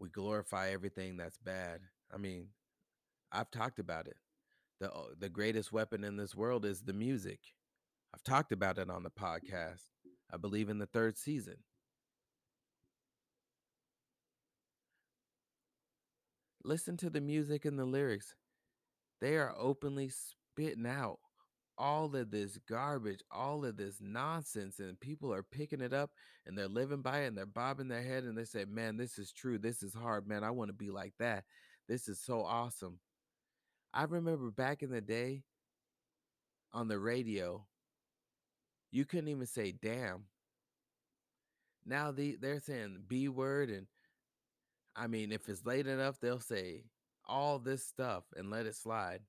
We 0.00 0.08
glorify 0.08 0.70
everything 0.70 1.16
that's 1.16 1.38
bad. 1.38 1.82
I 2.12 2.16
mean, 2.16 2.48
I've 3.30 3.50
talked 3.50 3.78
about 3.78 4.08
it. 4.08 4.16
The 4.80 4.92
uh, 4.92 5.08
the 5.18 5.28
greatest 5.28 5.72
weapon 5.72 6.04
in 6.04 6.16
this 6.16 6.34
world 6.34 6.64
is 6.64 6.82
the 6.82 6.92
music. 6.94 7.40
I've 8.14 8.24
talked 8.24 8.52
about 8.52 8.78
it 8.78 8.90
on 8.90 9.02
the 9.04 9.10
podcast. 9.10 9.84
I 10.32 10.38
believe 10.38 10.70
in 10.70 10.78
the 10.78 10.86
third 10.86 11.18
season. 11.18 11.58
Listen 16.64 16.96
to 16.98 17.10
the 17.10 17.20
music 17.20 17.64
and 17.64 17.78
the 17.78 17.84
lyrics. 17.84 18.34
They 19.20 19.36
are 19.36 19.54
openly 19.58 20.10
spitting 20.10 20.86
out 20.86 21.18
all 21.80 22.14
of 22.14 22.30
this 22.30 22.58
garbage, 22.68 23.20
all 23.30 23.64
of 23.64 23.78
this 23.78 23.96
nonsense, 24.00 24.78
and 24.78 25.00
people 25.00 25.32
are 25.32 25.42
picking 25.42 25.80
it 25.80 25.94
up 25.94 26.10
and 26.46 26.56
they're 26.56 26.68
living 26.68 27.00
by 27.00 27.20
it 27.20 27.28
and 27.28 27.38
they're 27.38 27.46
bobbing 27.46 27.88
their 27.88 28.02
head 28.02 28.24
and 28.24 28.36
they 28.36 28.44
say, 28.44 28.66
Man, 28.66 28.98
this 28.98 29.18
is 29.18 29.32
true. 29.32 29.58
This 29.58 29.82
is 29.82 29.94
hard, 29.94 30.28
man. 30.28 30.44
I 30.44 30.50
want 30.50 30.68
to 30.68 30.74
be 30.74 30.90
like 30.90 31.14
that. 31.18 31.44
This 31.88 32.06
is 32.06 32.20
so 32.20 32.42
awesome. 32.42 33.00
I 33.94 34.04
remember 34.04 34.50
back 34.50 34.82
in 34.82 34.90
the 34.90 35.00
day 35.00 35.42
on 36.72 36.86
the 36.86 36.98
radio, 36.98 37.64
you 38.92 39.06
couldn't 39.06 39.28
even 39.28 39.46
say 39.46 39.72
damn. 39.72 40.24
Now 41.86 42.12
the, 42.12 42.36
they're 42.40 42.60
saying 42.60 43.04
B 43.08 43.28
word. 43.28 43.70
And 43.70 43.86
I 44.94 45.06
mean, 45.06 45.32
if 45.32 45.48
it's 45.48 45.64
late 45.64 45.86
enough, 45.86 46.20
they'll 46.20 46.40
say 46.40 46.84
all 47.26 47.58
this 47.58 47.86
stuff 47.86 48.24
and 48.36 48.50
let 48.50 48.66
it 48.66 48.76
slide. 48.76 49.22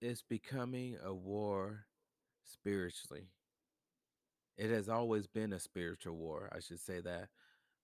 It's 0.00 0.22
becoming 0.22 0.96
a 1.04 1.12
war 1.12 1.86
spiritually. 2.44 3.30
It 4.56 4.70
has 4.70 4.88
always 4.88 5.26
been 5.26 5.52
a 5.52 5.58
spiritual 5.60 6.16
war, 6.16 6.48
I 6.54 6.60
should 6.60 6.80
say 6.80 7.00
that, 7.00 7.28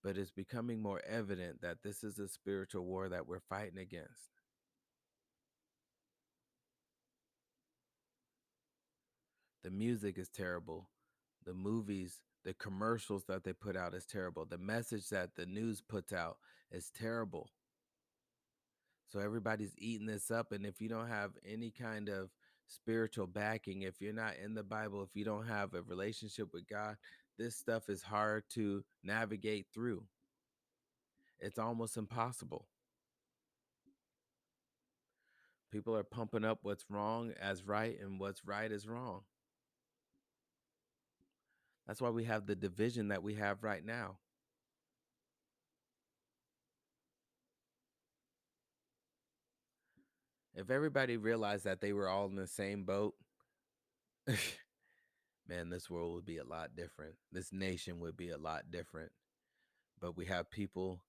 but 0.02 0.16
it's 0.16 0.30
becoming 0.30 0.80
more 0.80 1.02
evident 1.06 1.62
that 1.62 1.82
this 1.82 2.04
is 2.04 2.18
a 2.18 2.28
spiritual 2.28 2.84
war 2.84 3.08
that 3.08 3.26
we're 3.26 3.40
fighting 3.40 3.78
against. 3.78 4.30
The 9.64 9.70
music 9.70 10.18
is 10.18 10.28
terrible. 10.28 10.90
The 11.44 11.54
movies, 11.54 12.20
the 12.44 12.54
commercials 12.54 13.24
that 13.24 13.44
they 13.44 13.52
put 13.52 13.76
out 13.76 13.94
is 13.94 14.04
terrible. 14.04 14.44
The 14.44 14.58
message 14.58 15.08
that 15.08 15.36
the 15.36 15.46
news 15.46 15.80
puts 15.80 16.12
out 16.12 16.36
is 16.70 16.90
terrible. 16.90 17.50
So 19.14 19.20
everybody's 19.20 19.76
eating 19.78 20.08
this 20.08 20.32
up. 20.32 20.50
And 20.50 20.66
if 20.66 20.80
you 20.80 20.88
don't 20.88 21.06
have 21.06 21.30
any 21.48 21.70
kind 21.70 22.08
of 22.08 22.30
spiritual 22.66 23.28
backing, 23.28 23.82
if 23.82 24.00
you're 24.00 24.12
not 24.12 24.32
in 24.42 24.54
the 24.54 24.64
Bible, 24.64 25.04
if 25.04 25.10
you 25.14 25.24
don't 25.24 25.46
have 25.46 25.72
a 25.72 25.82
relationship 25.82 26.48
with 26.52 26.66
God, 26.66 26.96
this 27.38 27.54
stuff 27.54 27.88
is 27.88 28.02
hard 28.02 28.42
to 28.54 28.82
navigate 29.04 29.66
through. 29.72 30.02
It's 31.38 31.60
almost 31.60 31.96
impossible. 31.96 32.66
People 35.70 35.96
are 35.96 36.02
pumping 36.02 36.44
up 36.44 36.58
what's 36.62 36.86
wrong 36.90 37.34
as 37.40 37.62
right 37.62 37.96
and 38.00 38.18
what's 38.18 38.44
right 38.44 38.72
as 38.72 38.88
wrong. 38.88 39.20
That's 41.86 42.00
why 42.00 42.10
we 42.10 42.24
have 42.24 42.46
the 42.46 42.56
division 42.56 43.08
that 43.08 43.22
we 43.22 43.34
have 43.34 43.62
right 43.62 43.84
now. 43.86 44.16
If 50.54 50.70
everybody 50.70 51.16
realized 51.16 51.64
that 51.64 51.80
they 51.80 51.92
were 51.92 52.08
all 52.08 52.26
in 52.26 52.36
the 52.36 52.46
same 52.46 52.84
boat, 52.84 53.14
man, 55.48 55.68
this 55.68 55.90
world 55.90 56.14
would 56.14 56.26
be 56.26 56.38
a 56.38 56.44
lot 56.44 56.76
different. 56.76 57.14
This 57.32 57.52
nation 57.52 57.98
would 58.00 58.16
be 58.16 58.30
a 58.30 58.38
lot 58.38 58.70
different. 58.70 59.10
But 60.00 60.16
we 60.16 60.26
have 60.26 60.50
people 60.50 61.00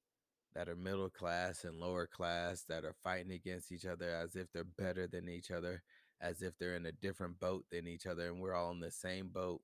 that 0.56 0.70
are 0.70 0.76
middle 0.76 1.10
class 1.10 1.64
and 1.64 1.80
lower 1.80 2.08
class 2.08 2.64
that 2.70 2.86
are 2.86 2.96
fighting 3.04 3.32
against 3.32 3.72
each 3.72 3.86
other 3.86 4.10
as 4.10 4.36
if 4.36 4.52
they're 4.52 4.64
better 4.64 5.06
than 5.06 5.30
each 5.30 5.52
other, 5.52 5.84
as 6.22 6.42
if 6.42 6.58
they're 6.58 6.76
in 6.76 6.86
a 6.86 6.92
different 6.92 7.40
boat 7.40 7.66
than 7.72 7.88
each 7.88 8.06
other, 8.08 8.28
and 8.28 8.42
we're 8.42 8.56
all 8.56 8.72
in 8.72 8.80
the 8.80 8.92
same 8.92 9.28
boat, 9.28 9.62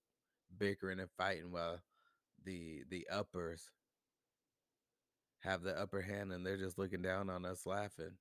bickering 0.57 0.99
and 0.99 1.09
fighting 1.17 1.51
while 1.51 1.79
the 2.43 2.83
the 2.89 3.07
uppers 3.11 3.69
have 5.41 5.63
the 5.63 5.79
upper 5.79 6.01
hand 6.01 6.31
and 6.31 6.45
they're 6.45 6.57
just 6.57 6.77
looking 6.77 7.01
down 7.01 7.29
on 7.29 7.45
us 7.45 7.65
laughing. 7.65 8.17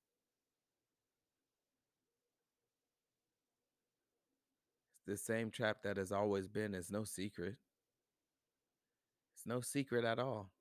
The 5.10 5.16
same 5.16 5.50
trap 5.50 5.78
that 5.82 5.96
has 5.96 6.12
always 6.12 6.46
been. 6.46 6.72
It's 6.72 6.90
no 6.90 7.02
secret. 7.02 7.56
It's 9.34 9.44
no 9.44 9.60
secret 9.60 10.04
at 10.04 10.20
all. 10.20 10.52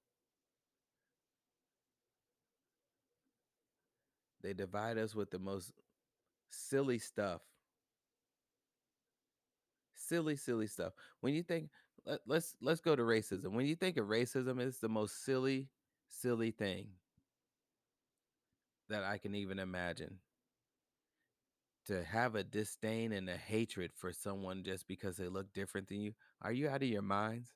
They 4.41 4.53
divide 4.53 4.97
us 4.97 5.13
with 5.13 5.29
the 5.29 5.37
most 5.37 5.71
silly 6.49 6.97
stuff. 6.97 7.41
Silly, 9.93 10.35
silly 10.35 10.65
stuff. 10.65 10.93
When 11.19 11.35
you 11.35 11.43
think 11.43 11.69
let, 12.05 12.21
let's 12.25 12.55
let's 12.59 12.81
go 12.81 12.95
to 12.95 13.03
racism. 13.03 13.51
When 13.51 13.67
you 13.67 13.75
think 13.75 13.97
of 13.97 14.07
racism, 14.07 14.59
it's 14.59 14.79
the 14.79 14.89
most 14.89 15.23
silly, 15.23 15.67
silly 16.07 16.49
thing 16.49 16.87
that 18.89 19.03
I 19.03 19.19
can 19.19 19.35
even 19.35 19.59
imagine. 19.59 20.17
To 21.89 22.03
have 22.03 22.35
a 22.35 22.43
disdain 22.43 23.11
and 23.13 23.27
a 23.27 23.35
hatred 23.35 23.91
for 23.95 24.13
someone 24.13 24.63
just 24.63 24.87
because 24.87 25.17
they 25.17 25.27
look 25.27 25.51
different 25.53 25.87
than 25.87 25.99
you. 26.01 26.13
Are 26.41 26.51
you 26.53 26.69
out 26.69 26.83
of 26.83 26.87
your 26.87 27.01
minds? 27.01 27.49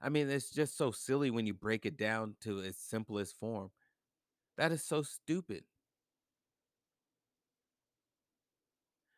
I 0.00 0.10
mean, 0.10 0.30
it's 0.30 0.50
just 0.50 0.78
so 0.78 0.92
silly 0.92 1.30
when 1.30 1.46
you 1.46 1.54
break 1.54 1.86
it 1.86 1.96
down 1.96 2.36
to 2.42 2.60
its 2.60 2.78
simplest 2.78 3.38
form. 3.38 3.70
That 4.58 4.72
is 4.72 4.84
so 4.84 5.02
stupid. 5.02 5.64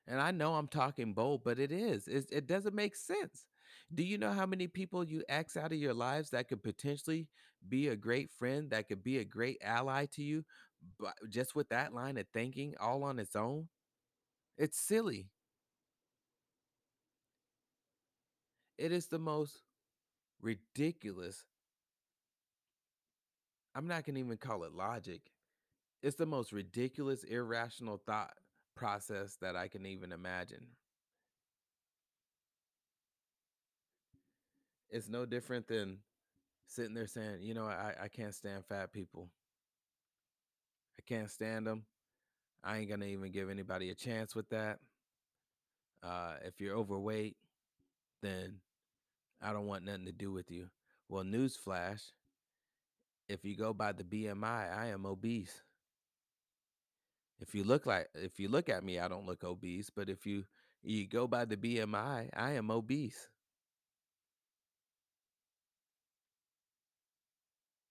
And 0.07 0.21
I 0.21 0.31
know 0.31 0.55
I'm 0.55 0.69
talking 0.69 1.15
bold, 1.15 1.43
but 1.45 1.59
it 1.59 1.73
is. 1.73 2.07
It's, 2.07 2.31
it 2.31 2.47
doesn't 2.47 2.75
make 2.75 2.95
sense. 2.95 3.45
Do 3.95 4.03
you 4.03 4.19
know 4.19 4.33
how 4.33 4.47
many 4.47 4.69
people 4.69 5.05
you 5.05 5.23
X 5.29 5.57
out 5.57 5.73
of 5.73 5.79
your 5.79 5.95
lives 5.95 6.31
that 6.31 6.49
could 6.49 6.63
potentially 6.63 7.29
be 7.69 7.89
a 7.89 7.97
great 7.97 8.31
friend, 8.31 8.71
that 8.71 8.89
could 8.89 9.03
be 9.03 9.19
a 9.19 9.25
great 9.25 9.59
ally 9.63 10.07
to 10.13 10.23
you, 10.23 10.45
but 11.01 11.15
just 11.29 11.55
with 11.55 11.69
that 11.71 11.93
line 11.93 12.17
of 12.17 12.27
thinking 12.33 12.75
all 12.81 13.03
on 13.03 13.19
its 13.19 13.35
own? 13.35 13.69
It's 14.57 14.79
silly. 14.79 15.29
It 18.79 18.93
is 18.93 19.07
the 19.07 19.19
most 19.19 19.63
ridiculous. 20.41 21.45
I'm 23.75 23.87
not 23.87 24.05
going 24.05 24.15
to 24.15 24.21
even 24.21 24.37
call 24.39 24.65
it 24.65 24.73
logic. 24.73 25.21
It's 26.03 26.17
the 26.17 26.27
most 26.27 26.53
ridiculous, 26.53 27.25
irrational 27.25 28.01
thought 28.05 28.35
process 28.75 29.37
that 29.41 29.57
I 29.57 29.69
can 29.69 29.87
even 29.87 30.13
imagine. 30.13 30.69
It's 34.89 35.09
no 35.09 35.27
different 35.27 35.67
than 35.69 35.99
sitting 36.67 36.95
there 36.95 37.07
saying, 37.07 37.39
you 37.43 37.55
know, 37.55 37.67
I, 37.67 37.95
I 38.05 38.09
can't 38.09 38.35
stand 38.35 38.65
fat 38.67 38.93
people. 38.93 39.29
I 40.99 41.03
can't 41.03 41.31
stand 41.31 41.67
them. 41.67 41.85
I 42.67 42.79
ain't 42.79 42.91
gonna 42.91 43.07
even 43.07 43.31
give 43.31 43.49
anybody 43.49 43.91
a 43.91 43.95
chance 43.95 44.35
with 44.35 44.49
that. 44.49 44.81
Uh, 46.03 46.35
if 46.45 46.61
you're 46.61 46.75
overweight, 46.75 47.37
then 48.23 48.57
I 49.41 49.53
don't 49.53 49.67
want 49.67 49.85
nothing 49.85 50.07
to 50.07 50.13
do 50.13 50.33
with 50.33 50.51
you. 50.51 50.67
Well, 51.09 51.23
newsflash: 51.23 52.03
if 53.29 53.45
you 53.45 53.57
go 53.57 53.73
by 53.73 53.93
the 53.93 54.03
BMI, 54.03 54.77
I 54.77 54.87
am 54.89 55.07
obese. 55.07 55.63
If 57.39 57.55
you 57.55 57.63
look 57.63 57.87
like, 57.87 58.09
if 58.17 58.41
you 58.41 58.49
look 58.49 58.69
at 58.69 58.83
me, 58.83 58.99
I 58.99 59.07
don't 59.07 59.27
look 59.27 59.45
obese. 59.45 59.89
But 59.89 60.11
if 60.11 60.27
you 60.27 60.45
you 60.83 61.07
go 61.07 61.29
by 61.29 61.45
the 61.45 61.57
BMI, 61.57 62.31
I 62.35 62.53
am 62.53 62.73
obese. 62.73 63.29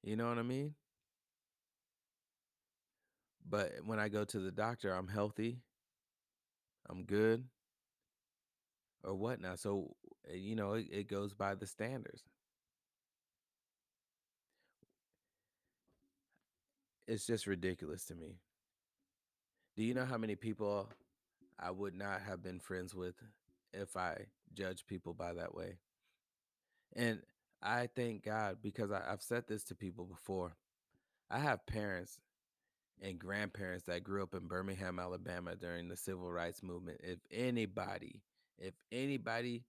You 0.03 0.17
know 0.17 0.27
what 0.27 0.37
I 0.37 0.43
mean? 0.43 0.75
But 3.47 3.73
when 3.85 3.99
I 3.99 4.09
go 4.09 4.23
to 4.23 4.39
the 4.39 4.51
doctor, 4.51 4.91
I'm 4.91 5.07
healthy. 5.07 5.59
I'm 6.89 7.03
good, 7.03 7.43
or 9.03 9.15
whatnot. 9.15 9.59
So 9.59 9.95
uh, 10.29 10.35
you 10.35 10.55
know, 10.55 10.73
it, 10.73 10.87
it 10.91 11.07
goes 11.07 11.33
by 11.33 11.55
the 11.55 11.65
standards. 11.65 12.23
It's 17.07 17.25
just 17.25 17.47
ridiculous 17.47 18.05
to 18.05 18.15
me. 18.15 18.39
Do 19.75 19.83
you 19.83 19.93
know 19.93 20.05
how 20.05 20.17
many 20.17 20.35
people 20.35 20.89
I 21.59 21.71
would 21.71 21.95
not 21.95 22.21
have 22.21 22.43
been 22.43 22.59
friends 22.59 22.93
with 22.93 23.15
if 23.73 23.95
I 23.95 24.25
judge 24.53 24.85
people 24.87 25.13
by 25.13 25.33
that 25.33 25.53
way. 25.53 25.77
And 26.95 27.21
I 27.61 27.89
thank 27.95 28.23
God 28.23 28.57
because 28.61 28.91
I, 28.91 29.01
I've 29.09 29.21
said 29.21 29.45
this 29.47 29.63
to 29.65 29.75
people 29.75 30.05
before. 30.05 30.55
I 31.29 31.39
have 31.39 31.65
parents 31.65 32.19
and 33.01 33.19
grandparents 33.19 33.85
that 33.85 34.03
grew 34.03 34.23
up 34.23 34.33
in 34.33 34.47
Birmingham, 34.47 34.99
Alabama 34.99 35.55
during 35.55 35.87
the 35.87 35.97
civil 35.97 36.31
rights 36.31 36.63
movement. 36.63 37.01
If 37.03 37.19
anybody, 37.31 38.21
if 38.57 38.73
anybody 38.91 39.65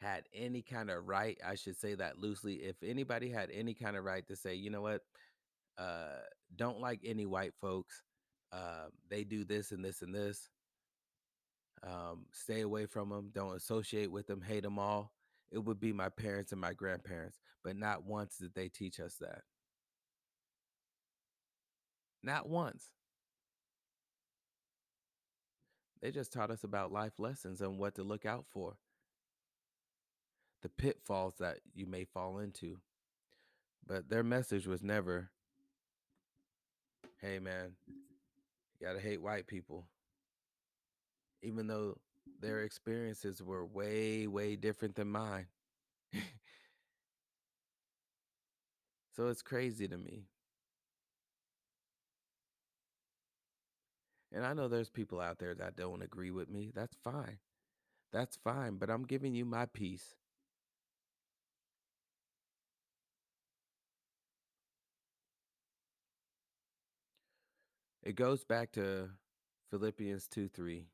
had 0.00 0.24
any 0.34 0.62
kind 0.62 0.90
of 0.90 1.06
right, 1.06 1.38
I 1.46 1.54
should 1.54 1.78
say 1.78 1.94
that 1.94 2.18
loosely, 2.18 2.54
if 2.54 2.76
anybody 2.82 3.28
had 3.28 3.50
any 3.50 3.74
kind 3.74 3.96
of 3.96 4.04
right 4.04 4.26
to 4.28 4.36
say, 4.36 4.54
you 4.54 4.70
know 4.70 4.82
what, 4.82 5.02
uh, 5.78 6.20
don't 6.56 6.80
like 6.80 7.00
any 7.04 7.26
white 7.26 7.52
folks, 7.60 8.02
uh, 8.52 8.86
they 9.08 9.24
do 9.24 9.44
this 9.44 9.72
and 9.72 9.84
this 9.84 10.02
and 10.02 10.14
this, 10.14 10.48
um, 11.82 12.26
stay 12.32 12.62
away 12.62 12.86
from 12.86 13.10
them, 13.10 13.30
don't 13.32 13.56
associate 13.56 14.10
with 14.10 14.26
them, 14.26 14.40
hate 14.42 14.62
them 14.62 14.78
all, 14.78 15.12
it 15.50 15.58
would 15.58 15.80
be 15.80 15.92
my 15.92 16.08
parents 16.08 16.52
and 16.52 16.60
my 16.60 16.72
grandparents. 16.72 17.38
But 17.62 17.76
not 17.76 18.04
once 18.04 18.38
did 18.38 18.54
they 18.54 18.68
teach 18.68 19.00
us 19.00 19.16
that. 19.20 19.42
Not 22.22 22.48
once. 22.48 22.90
They 26.00 26.10
just 26.10 26.32
taught 26.32 26.50
us 26.50 26.64
about 26.64 26.92
life 26.92 27.18
lessons 27.18 27.60
and 27.60 27.78
what 27.78 27.94
to 27.96 28.02
look 28.02 28.24
out 28.24 28.46
for, 28.48 28.76
the 30.62 30.70
pitfalls 30.70 31.34
that 31.40 31.58
you 31.74 31.86
may 31.86 32.04
fall 32.04 32.38
into. 32.38 32.78
But 33.86 34.08
their 34.08 34.22
message 34.22 34.66
was 34.66 34.82
never, 34.82 35.30
hey 37.20 37.38
man, 37.38 37.72
you 37.86 38.86
gotta 38.86 39.00
hate 39.00 39.20
white 39.20 39.46
people. 39.46 39.86
Even 41.42 41.66
though 41.66 41.98
their 42.40 42.62
experiences 42.62 43.42
were 43.42 43.64
way, 43.66 44.26
way 44.26 44.56
different 44.56 44.94
than 44.94 45.08
mine. 45.08 45.46
so 49.16 49.28
it's 49.28 49.42
crazy 49.42 49.86
to 49.88 49.98
me. 49.98 50.24
And 54.32 54.46
I 54.46 54.52
know 54.52 54.68
there's 54.68 54.90
people 54.90 55.20
out 55.20 55.38
there 55.38 55.54
that 55.54 55.76
don't 55.76 56.02
agree 56.02 56.30
with 56.30 56.48
me. 56.48 56.70
That's 56.74 56.96
fine. 57.02 57.38
That's 58.12 58.36
fine. 58.36 58.76
But 58.76 58.90
I'm 58.90 59.04
giving 59.04 59.34
you 59.34 59.44
my 59.44 59.66
piece. 59.66 60.14
It 68.02 68.16
goes 68.16 68.44
back 68.44 68.72
to 68.72 69.10
Philippians 69.70 70.26
2 70.28 70.48
3. 70.48 70.86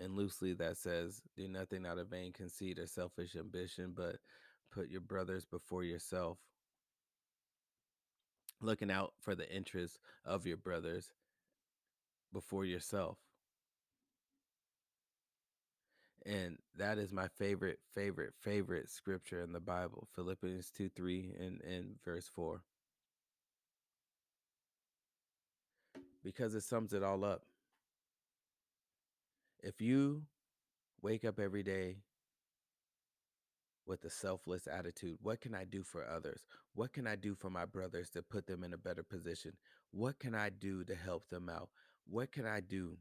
And 0.00 0.14
loosely 0.14 0.52
that 0.54 0.76
says, 0.76 1.22
Do 1.36 1.48
nothing 1.48 1.84
out 1.84 1.98
of 1.98 2.08
vain 2.08 2.32
conceit 2.32 2.78
or 2.78 2.86
selfish 2.86 3.34
ambition, 3.36 3.92
but 3.96 4.16
put 4.70 4.88
your 4.88 5.00
brothers 5.00 5.44
before 5.44 5.82
yourself. 5.82 6.38
Looking 8.60 8.90
out 8.90 9.14
for 9.20 9.34
the 9.34 9.52
interests 9.54 9.98
of 10.24 10.46
your 10.46 10.56
brothers 10.56 11.12
before 12.32 12.64
yourself. 12.64 13.18
And 16.26 16.58
that 16.76 16.98
is 16.98 17.12
my 17.12 17.28
favorite, 17.38 17.78
favorite, 17.94 18.34
favorite 18.38 18.90
scripture 18.90 19.40
in 19.40 19.52
the 19.52 19.60
Bible, 19.60 20.08
Philippians 20.14 20.70
2 20.70 20.90
3 20.94 21.34
and, 21.40 21.60
and 21.62 21.94
verse 22.04 22.30
4. 22.34 22.60
Because 26.22 26.54
it 26.54 26.62
sums 26.62 26.92
it 26.92 27.02
all 27.02 27.24
up. 27.24 27.44
If 29.62 29.80
you 29.80 30.24
wake 31.00 31.24
up 31.24 31.40
every 31.40 31.62
day 31.62 31.96
with 33.86 34.04
a 34.04 34.10
selfless 34.10 34.68
attitude, 34.70 35.16
what 35.22 35.40
can 35.40 35.54
I 35.54 35.64
do 35.64 35.82
for 35.82 36.06
others? 36.06 36.44
What 36.74 36.92
can 36.92 37.06
I 37.06 37.16
do 37.16 37.34
for 37.34 37.48
my 37.48 37.64
brothers 37.64 38.10
to 38.10 38.22
put 38.22 38.46
them 38.46 38.62
in 38.62 38.74
a 38.74 38.78
better 38.78 39.02
position? 39.02 39.52
What 39.92 40.18
can 40.18 40.34
I 40.34 40.50
do 40.50 40.84
to 40.84 40.94
help 40.94 41.28
them 41.30 41.48
out? 41.48 41.70
What 42.08 42.32
can 42.32 42.46
I 42.46 42.60
do 42.60 42.96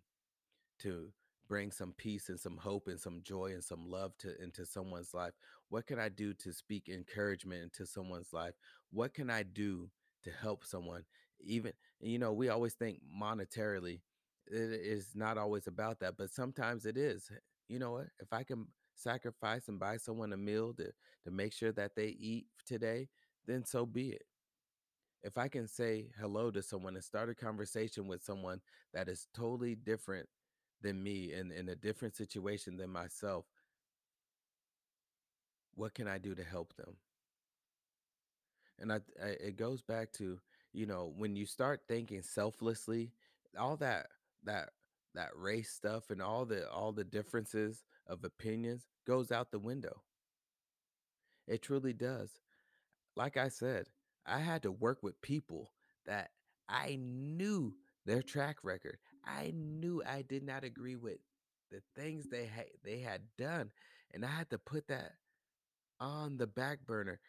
to 0.82 1.10
bring 1.47 1.72
some 1.72 1.93
peace 1.97 2.30
and 2.30 2.39
some 2.39 2.58
hope 2.58 2.88
and 2.88 2.99
some 2.99 3.22
joy 3.24 3.51
and 3.53 3.64
some 3.64 3.89
love 3.89 4.18
to 4.20 4.41
into 4.41 4.66
someone's 4.66 5.14
life? 5.14 5.34
What 5.70 5.88
can 5.88 5.99
I 5.99 6.10
do 6.10 6.34
to 6.36 6.53
speak 6.53 6.89
encouragement 6.89 7.64
into 7.64 7.86
someone's 7.86 8.34
life? 8.34 8.55
What 8.91 9.14
can 9.14 9.30
I 9.30 9.43
do 9.43 9.89
to 10.26 10.32
help 10.32 10.66
someone? 10.66 11.03
Even 11.41 11.74
you 12.01 12.20
know, 12.20 12.34
we 12.34 12.49
always 12.49 12.76
think 12.76 13.01
monetarily. 13.22 14.01
It 14.47 14.72
is 14.72 15.12
not 15.16 15.38
always 15.38 15.68
about 15.68 15.99
that, 16.01 16.18
but 16.18 16.32
sometimes 16.32 16.86
it 16.86 16.97
is. 16.97 17.30
You 17.70 17.80
know 17.80 17.93
what? 17.93 18.08
If 18.20 18.34
I 18.34 18.43
can 18.43 18.68
sacrifice 18.95 19.68
and 19.68 19.80
buy 19.80 19.97
someone 19.97 20.34
a 20.34 20.38
meal 20.38 20.74
to 20.76 20.91
to 21.26 21.32
make 21.32 21.53
sure 21.53 21.72
that 21.74 21.95
they 21.95 22.08
eat 22.08 22.47
today, 22.66 23.10
then 23.47 23.66
so 23.66 23.86
be 23.86 24.10
it 24.12 24.24
if 25.24 25.38
I 25.38 25.47
can 25.47 25.68
say 25.68 26.09
hello 26.20 26.51
to 26.51 26.61
someone 26.61 26.95
and 26.95 27.03
start 27.03 27.30
a 27.30 27.36
conversation 27.36 28.07
with 28.07 28.24
someone 28.24 28.61
that 28.93 29.09
is 29.09 29.28
totally 29.34 29.76
different 29.76 30.28
than 30.82 31.01
me 31.03 31.34
and 31.34 31.51
in 31.51 31.70
a 31.70 31.76
different 31.76 32.15
situation 32.15 32.78
than 32.78 32.89
myself, 32.91 33.45
what 35.76 35.93
can 35.93 36.07
I 36.09 36.18
do 36.18 36.36
to 36.36 36.43
help 36.43 36.76
them? 36.76 36.97
And 38.80 38.91
I, 38.91 38.99
I 39.24 39.28
it 39.30 39.57
goes 39.57 39.82
back 39.82 40.11
to, 40.13 40.39
you 40.74 40.86
know, 40.86 41.13
when 41.18 41.36
you 41.36 41.45
start 41.45 41.82
thinking 41.88 42.22
selflessly, 42.22 43.11
all 43.57 43.78
that 43.78 44.07
that 44.43 44.70
that 45.15 45.30
race 45.36 45.72
stuff 45.72 46.09
and 46.11 46.22
all 46.22 46.45
the 46.45 46.70
all 46.70 46.91
the 46.91 47.03
differences 47.03 47.84
of 48.07 48.24
opinions 48.24 48.88
goes 49.05 49.32
out 49.32 49.51
the 49.51 49.59
window. 49.59 50.01
It 51.47 51.63
truly 51.63 51.93
does. 51.93 52.39
like 53.15 53.38
I 53.38 53.49
said, 53.49 53.88
I 54.28 54.40
had 54.40 54.64
to 54.64 54.72
work 54.72 55.02
with 55.02 55.22
people 55.22 55.72
that 56.06 56.32
I 56.70 56.98
knew 57.00 57.74
their 58.06 58.22
track 58.22 58.58
record. 58.64 58.98
I 59.26 59.54
knew 59.56 60.04
I 60.06 60.22
did 60.22 60.44
not 60.44 60.64
agree 60.64 60.96
with 60.96 61.18
the 61.72 61.82
things 61.96 62.28
they 62.28 62.46
had 62.46 62.66
they 62.84 63.00
had 63.00 63.22
done, 63.38 63.72
and 64.14 64.26
I 64.26 64.30
had 64.30 64.50
to 64.52 64.58
put 64.58 64.88
that 64.88 65.14
on 66.00 66.38
the 66.38 66.48
back 66.48 66.86
burner. 66.86 67.20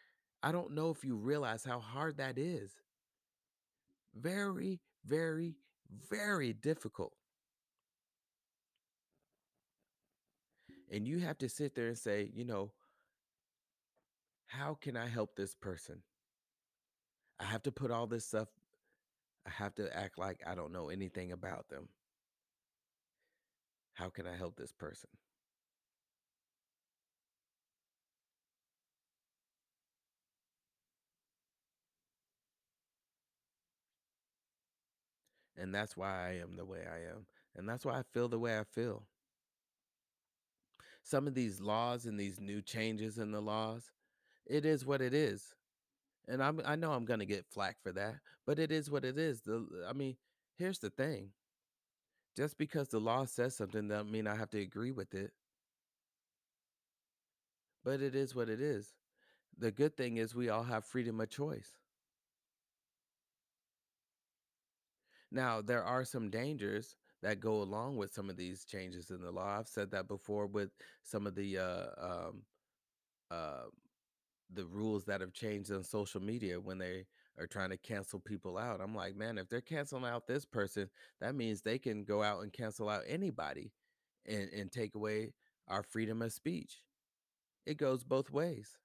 I 0.42 0.52
don't 0.52 0.74
know 0.74 0.90
if 0.90 1.04
you 1.04 1.16
realize 1.16 1.64
how 1.64 1.80
hard 1.80 2.18
that 2.18 2.38
is. 2.38 2.72
Very, 4.14 4.80
very, 5.04 5.54
very 6.10 6.52
difficult. 6.52 7.12
And 10.90 11.06
you 11.06 11.18
have 11.20 11.38
to 11.38 11.48
sit 11.48 11.74
there 11.74 11.88
and 11.88 11.98
say, 11.98 12.30
you 12.34 12.44
know, 12.44 12.72
how 14.46 14.74
can 14.74 14.96
I 14.96 15.06
help 15.06 15.36
this 15.36 15.54
person? 15.54 16.02
I 17.40 17.44
have 17.44 17.62
to 17.64 17.72
put 17.72 17.90
all 17.90 18.06
this 18.06 18.24
stuff 18.26 18.48
I 19.46 19.50
have 19.50 19.74
to 19.76 19.96
act 19.96 20.18
like 20.18 20.42
I 20.46 20.54
don't 20.54 20.72
know 20.72 20.90
anything 20.90 21.32
about 21.32 21.68
them. 21.68 21.88
How 23.92 24.08
can 24.08 24.26
I 24.26 24.34
help 24.34 24.56
this 24.56 24.72
person? 24.72 25.10
And 35.56 35.74
that's 35.74 35.96
why 35.96 36.28
I 36.28 36.32
am 36.40 36.56
the 36.56 36.64
way 36.64 36.86
I 36.86 37.00
am. 37.10 37.26
And 37.56 37.68
that's 37.68 37.84
why 37.84 37.98
I 37.98 38.02
feel 38.02 38.28
the 38.28 38.38
way 38.38 38.58
I 38.58 38.64
feel. 38.64 39.04
Some 41.02 41.26
of 41.26 41.34
these 41.34 41.60
laws 41.60 42.06
and 42.06 42.20
these 42.20 42.38
new 42.40 42.62
changes 42.62 43.18
in 43.18 43.32
the 43.32 43.40
laws, 43.42 43.90
it 44.46 44.64
is 44.66 44.86
what 44.86 45.00
it 45.02 45.14
is. 45.14 45.54
And 46.28 46.42
I'm 46.42 46.60
I 46.64 46.76
know 46.76 46.92
I'm 46.92 47.06
going 47.06 47.20
to 47.20 47.26
get 47.26 47.46
flack 47.50 47.76
for 47.82 47.92
that, 47.92 48.16
but 48.46 48.58
it 48.58 48.70
is 48.70 48.90
what 48.90 49.04
it 49.04 49.18
is. 49.18 49.42
The 49.42 49.66
I 49.88 49.92
mean, 49.94 50.16
here's 50.58 50.78
the 50.78 50.90
thing. 50.90 51.30
Just 52.36 52.56
because 52.58 52.88
the 52.88 53.00
law 53.00 53.24
says 53.26 53.56
something 53.56 53.88
doesn't 53.88 54.10
mean 54.10 54.26
I 54.26 54.36
have 54.36 54.50
to 54.50 54.60
agree 54.60 54.92
with 54.92 55.14
it, 55.14 55.32
but 57.84 58.00
it 58.00 58.14
is 58.14 58.34
what 58.34 58.48
it 58.48 58.60
is. 58.60 58.94
The 59.58 59.72
good 59.72 59.96
thing 59.96 60.18
is 60.18 60.34
we 60.34 60.48
all 60.48 60.64
have 60.64 60.84
freedom 60.84 61.20
of 61.20 61.30
choice. 61.30 61.72
Now, 65.30 65.60
there 65.60 65.84
are 65.84 66.04
some 66.04 66.30
dangers 66.30 66.96
that 67.22 67.40
go 67.40 67.62
along 67.62 67.96
with 67.96 68.12
some 68.14 68.30
of 68.30 68.36
these 68.36 68.64
changes 68.64 69.10
in 69.10 69.20
the 69.20 69.30
law. 69.30 69.58
I've 69.58 69.68
said 69.68 69.90
that 69.90 70.08
before 70.08 70.46
with 70.46 70.70
some 71.02 71.26
of 71.26 71.34
the 71.34 71.58
uh, 71.58 71.86
um, 71.98 72.42
uh, 73.30 73.64
the 74.52 74.64
rules 74.66 75.04
that 75.04 75.20
have 75.20 75.32
changed 75.32 75.72
on 75.72 75.84
social 75.84 76.20
media 76.20 76.60
when 76.60 76.78
they 76.78 77.04
are 77.38 77.46
trying 77.46 77.70
to 77.70 77.76
cancel 77.76 78.18
people 78.18 78.58
out. 78.58 78.80
I'm 78.80 78.94
like, 78.94 79.14
man, 79.16 79.38
if 79.38 79.48
they're 79.48 79.60
canceling 79.60 80.04
out 80.04 80.26
this 80.26 80.44
person, 80.44 80.88
that 81.20 81.34
means 81.34 81.60
they 81.60 81.78
can 81.78 82.04
go 82.04 82.22
out 82.22 82.42
and 82.42 82.52
cancel 82.52 82.88
out 82.88 83.02
anybody 83.06 83.72
and, 84.26 84.48
and 84.50 84.72
take 84.72 84.94
away 84.94 85.32
our 85.68 85.82
freedom 85.82 86.22
of 86.22 86.32
speech. 86.32 86.82
It 87.66 87.76
goes 87.76 88.02
both 88.02 88.30
ways. 88.30 88.78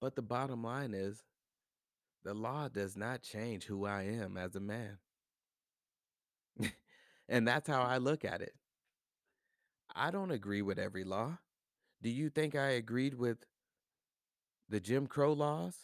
But 0.00 0.14
the 0.14 0.22
bottom 0.22 0.62
line 0.62 0.94
is 0.94 1.22
the 2.24 2.34
law 2.34 2.68
does 2.68 2.96
not 2.96 3.22
change 3.22 3.64
who 3.64 3.84
I 3.84 4.02
am 4.02 4.36
as 4.36 4.54
a 4.54 4.60
man. 4.60 4.98
and 7.28 7.46
that's 7.46 7.68
how 7.68 7.82
I 7.82 7.98
look 7.98 8.24
at 8.24 8.40
it. 8.40 8.54
I 9.94 10.10
don't 10.10 10.30
agree 10.30 10.62
with 10.62 10.78
every 10.78 11.04
law. 11.04 11.38
Do 12.02 12.10
you 12.10 12.30
think 12.30 12.54
I 12.54 12.70
agreed 12.70 13.14
with 13.14 13.38
the 14.68 14.80
Jim 14.80 15.06
Crow 15.06 15.32
laws? 15.32 15.74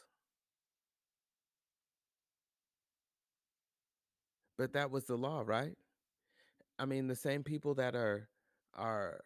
But 4.57 4.73
that 4.75 4.91
was 4.91 5.05
the 5.05 5.17
law, 5.17 5.43
right? 5.45 5.77
I 6.79 6.87
mean, 6.87 7.07
the 7.07 7.17
same 7.17 7.43
people 7.43 7.75
that 7.75 7.95
are 7.95 8.29
are 8.75 9.21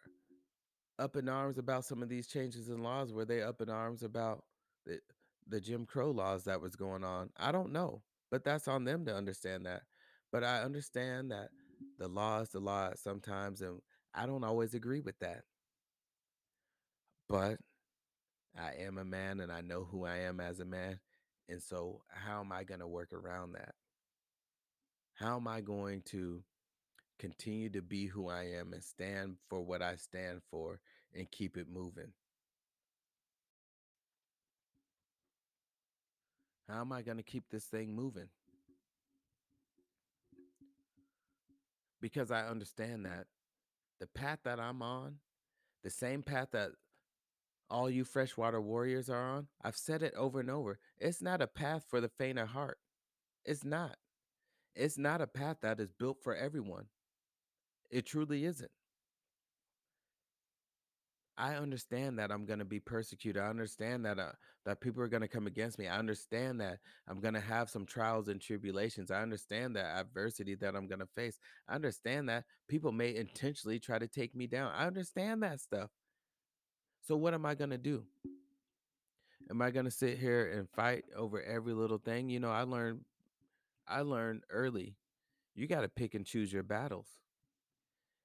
up 0.99 1.17
in 1.17 1.29
arms 1.29 1.59
about 1.59 1.85
some 1.85 2.03
of 2.03 2.09
these 2.09 2.27
changes 2.27 2.69
in 2.69 2.83
laws, 2.83 3.13
were 3.13 3.25
they 3.25 3.43
up 3.43 3.61
in 3.61 3.71
arms 3.71 4.03
about 4.03 4.45
the 4.87 5.01
the 5.47 5.61
Jim 5.61 5.87
Crow 5.87 6.11
laws 6.11 6.45
that 6.45 6.61
was 6.61 6.77
going 6.77 7.05
on? 7.05 7.31
I 7.37 7.53
don't 7.53 7.73
know, 7.73 8.03
but 8.31 8.45
that's 8.45 8.69
on 8.69 8.85
them 8.85 9.05
to 9.07 9.15
understand 9.15 9.67
that. 9.67 9.83
But 10.33 10.45
I 10.45 10.63
understand 10.63 11.31
that 11.31 11.49
the 11.99 12.09
law 12.09 12.41
is 12.41 12.51
the 12.51 12.61
law 12.61 12.91
sometimes, 12.97 13.61
and 13.63 13.81
I 14.15 14.27
don't 14.27 14.45
always 14.45 14.75
agree 14.75 15.01
with 15.01 15.19
that. 15.21 15.43
But 17.29 17.59
I 18.59 18.73
am 18.81 18.99
a 18.99 19.05
man 19.05 19.41
and 19.41 19.53
I 19.53 19.61
know 19.61 19.85
who 19.85 20.05
I 20.05 20.19
am 20.19 20.41
as 20.41 20.61
a 20.61 20.65
man. 20.65 20.99
And 21.49 21.63
so, 21.63 22.03
how 22.09 22.41
am 22.41 22.53
I 22.53 22.65
going 22.65 22.81
to 22.81 22.87
work 22.87 23.13
around 23.13 23.53
that? 23.53 23.75
How 25.15 25.37
am 25.37 25.49
I 25.49 25.61
going 25.61 26.03
to 26.07 26.43
continue 27.19 27.71
to 27.71 27.83
be 27.83 28.07
who 28.07 28.29
I 28.29 28.45
am 28.59 28.73
and 28.73 28.83
stand 28.83 29.37
for 29.49 29.61
what 29.61 29.83
I 29.83 29.97
stand 29.97 30.41
for 30.51 30.81
and 31.15 31.31
keep 31.31 31.57
it 31.57 31.67
moving? 31.69 32.13
How 36.69 36.83
am 36.83 36.93
I 36.93 37.03
going 37.03 37.17
to 37.17 37.23
keep 37.23 37.45
this 37.51 37.65
thing 37.65 37.95
moving? 37.95 38.29
Because 42.01 42.31
I 42.31 42.47
understand 42.47 43.07
that 43.07 43.27
the 44.01 44.07
path 44.07 44.41
that 44.45 44.61
I'm 44.61 44.83
on, 44.83 45.17
the 45.83 45.91
same 45.91 46.23
path 46.23 46.49
that 46.53 46.71
all 47.71 47.91
you 47.91 48.05
freshwater 48.05 48.61
warriors 48.61 49.11
are 49.11 49.23
on, 49.23 49.49
I've 49.63 49.77
said 49.77 50.03
it 50.03 50.15
over 50.15 50.41
and 50.41 50.51
over. 50.51 50.79
It's 50.99 51.23
not 51.23 51.43
a 51.43 51.47
path 51.47 51.85
for 51.89 52.01
the 52.01 52.09
faint 52.09 52.39
of 52.39 52.49
heart. 52.49 52.79
It's 53.45 53.65
not. 53.65 53.97
It's 54.75 54.99
not 54.99 55.21
a 55.21 55.27
path 55.27 55.59
that 55.63 55.81
is 55.81 55.93
built 55.93 56.19
for 56.23 56.35
everyone. 56.35 56.87
It 57.91 58.07
truly 58.07 58.45
isn't. 58.45 58.71
I 61.39 61.55
understand 61.55 62.19
that 62.19 62.33
I'm 62.33 62.45
gonna 62.45 62.65
be 62.65 62.81
persecuted. 62.81 63.41
I 63.41 63.47
understand 63.47 64.05
that 64.05 64.19
uh, 64.19 64.33
that 64.67 64.81
people 64.81 65.03
are 65.03 65.09
gonna 65.09 65.29
come 65.29 65.47
against 65.47 65.79
me. 65.79 65.87
I 65.87 65.97
understand 65.97 66.61
that 66.61 66.79
I'm 67.07 67.21
gonna 67.21 67.41
have 67.41 67.71
some 67.71 67.87
trials 67.87 68.27
and 68.27 68.41
tribulations. 68.41 69.13
I 69.13 69.23
understand 69.23 69.77
that 69.77 70.01
adversity 70.01 70.57
that 70.57 70.75
I'm 70.75 70.89
gonna 70.89 71.07
face. 71.15 71.39
I 71.69 71.77
understand 71.77 72.29
that 72.29 72.45
people 72.67 72.91
may 72.91 73.15
intentionally 73.15 73.79
try 73.79 74.01
to 74.01 74.09
take 74.09 74.35
me 74.35 74.49
down. 74.49 74.73
I 74.77 74.87
understand 74.87 75.43
that 75.45 75.61
stuff. 75.61 75.91
So 77.03 77.17
what 77.17 77.35
am 77.35 77.47
I 77.47 77.55
gonna 77.55 77.79
do? 77.79 78.03
Am 79.49 79.63
I 79.63 79.71
gonna 79.71 79.93
sit 79.93 80.19
here 80.19 80.51
and 80.59 80.69
fight 80.69 81.05
over 81.17 81.41
every 81.41 81.73
little 81.73 81.99
thing? 81.99 82.29
You 82.29 82.41
know, 82.41 82.51
I 82.51 82.63
learned 82.63 83.01
I 83.87 84.03
learned 84.03 84.43
early. 84.51 84.97
You 85.55 85.67
got 85.67 85.81
to 85.81 85.89
pick 85.89 86.15
and 86.15 86.27
choose 86.27 86.53
your 86.53 86.63
battles. 86.63 87.07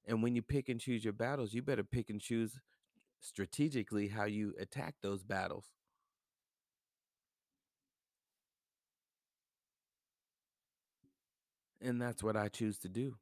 And 0.05 0.21
when 0.21 0.35
you 0.35 0.41
pick 0.41 0.67
and 0.67 0.79
choose 0.79 1.03
your 1.03 1.13
battles, 1.13 1.53
you 1.53 1.61
better 1.61 1.83
pick 1.83 2.09
and 2.09 2.19
choose 2.19 2.59
strategically 3.23 4.09
how 4.09 4.25
you 4.25 4.53
attack 4.59 4.95
those 5.01 5.23
battles. 5.23 5.65
And 11.81 12.01
that's 12.01 12.21
what 12.21 12.35
I 12.35 12.49
choose 12.49 12.77
to 12.79 12.89
do. 12.89 13.15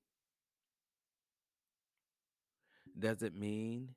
Does 2.97 3.22
it 3.22 3.36
mean 3.36 3.89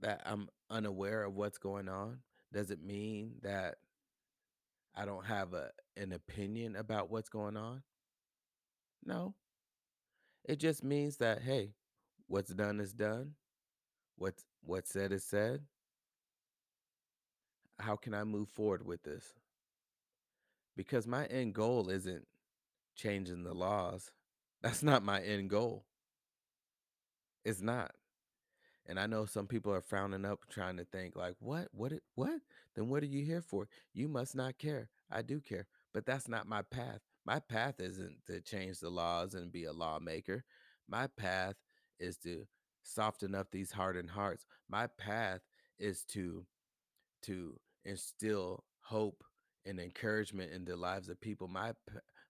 that 0.00 0.22
I'm 0.24 0.48
unaware 0.70 1.24
of 1.24 1.34
what's 1.34 1.58
going 1.58 1.88
on? 1.88 2.18
Does 2.52 2.70
it 2.70 2.82
mean 2.82 3.34
that 3.42 3.76
I 4.94 5.04
don't 5.04 5.26
have 5.26 5.52
a, 5.52 5.70
an 5.98 6.12
opinion 6.12 6.76
about 6.76 7.10
what's 7.10 7.28
going 7.28 7.56
on? 7.56 7.82
No. 9.04 9.34
It 10.44 10.58
just 10.58 10.82
means 10.82 11.18
that, 11.18 11.42
hey, 11.42 11.74
what's 12.26 12.52
done 12.52 12.80
is 12.80 12.92
done. 12.92 13.34
What's 14.16 14.44
what's 14.62 14.90
said 14.90 15.12
is 15.12 15.24
said. 15.24 15.62
How 17.78 17.96
can 17.96 18.14
I 18.14 18.24
move 18.24 18.48
forward 18.48 18.86
with 18.86 19.02
this? 19.02 19.34
Because 20.76 21.06
my 21.06 21.26
end 21.26 21.54
goal 21.54 21.90
isn't 21.90 22.26
changing 22.94 23.44
the 23.44 23.54
laws. 23.54 24.10
That's 24.62 24.82
not 24.82 25.02
my 25.04 25.20
end 25.20 25.50
goal. 25.50 25.84
It's 27.44 27.60
not. 27.62 27.92
And 28.86 28.98
I 29.00 29.06
know 29.06 29.26
some 29.26 29.46
people 29.46 29.72
are 29.72 29.80
frowning 29.80 30.24
up 30.24 30.40
trying 30.48 30.76
to 30.76 30.84
think 30.84 31.16
like, 31.16 31.34
"What? 31.40 31.68
What 31.72 31.92
it 31.92 32.02
what? 32.14 32.40
Then 32.74 32.88
what 32.88 33.02
are 33.02 33.06
you 33.06 33.24
here 33.24 33.42
for? 33.42 33.68
You 33.92 34.08
must 34.08 34.34
not 34.34 34.58
care." 34.58 34.90
I 35.10 35.22
do 35.22 35.40
care, 35.40 35.66
but 35.92 36.06
that's 36.06 36.28
not 36.28 36.48
my 36.48 36.62
path. 36.62 37.00
My 37.24 37.40
path 37.40 37.80
isn't 37.80 38.24
to 38.26 38.40
change 38.40 38.80
the 38.80 38.90
laws 38.90 39.34
and 39.34 39.52
be 39.52 39.64
a 39.64 39.72
lawmaker. 39.72 40.44
My 40.88 41.08
path 41.08 41.56
is 41.98 42.16
to 42.18 42.46
soften 42.86 43.34
up 43.34 43.50
these 43.50 43.72
hardened 43.72 44.10
hearts. 44.10 44.46
My 44.68 44.86
path 44.86 45.40
is 45.78 46.04
to 46.12 46.46
to 47.22 47.58
instill 47.84 48.64
hope 48.80 49.24
and 49.64 49.80
encouragement 49.80 50.52
in 50.52 50.64
the 50.64 50.76
lives 50.76 51.08
of 51.08 51.20
people. 51.20 51.48
My 51.48 51.72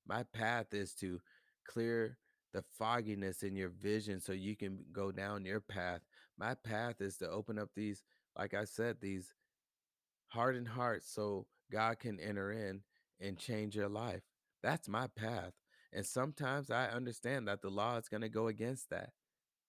my 0.07 0.25
path 0.33 0.73
is 0.73 0.95
to 0.95 1.21
clear 1.67 2.19
the 2.53 2.65
fogginess 2.79 3.43
in 3.43 3.55
your 3.55 3.69
vision 3.69 4.21
so 4.21 4.33
you 4.33 4.57
can 4.57 4.85
go 4.93 5.13
down 5.13 5.45
your 5.45 5.61
path. 5.61 6.01
My 6.39 6.55
path 6.55 7.01
is 7.01 7.19
to 7.19 7.29
open 7.29 7.59
up 7.59 7.71
these, 7.75 8.03
like 8.37 8.55
I 8.55 8.65
said, 8.65 8.97
these 9.01 9.35
hardened 10.29 10.69
hearts 10.69 11.13
so 11.13 11.47
God 11.71 11.99
can 11.99 12.19
enter 12.19 12.53
in 12.53 12.81
and 13.21 13.39
change 13.39 13.77
your 13.77 13.89
life. 13.89 14.23
That's 14.63 14.89
my 14.89 15.09
path. 15.17 15.53
And 15.93 16.07
sometimes 16.07 16.71
I 16.71 16.87
understand 16.87 17.49
that 17.49 17.63
the 17.63 17.71
law 17.71 17.97
is 17.97 18.09
going 18.09 18.23
to 18.23 18.29
go 18.29 18.49
against 18.49 18.91
that. 18.91 19.11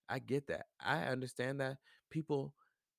I 0.10 0.20
get 0.20 0.48
that. 0.48 0.68
I 0.80 1.04
understand 1.04 1.60
that 1.60 1.78
people 2.10 2.54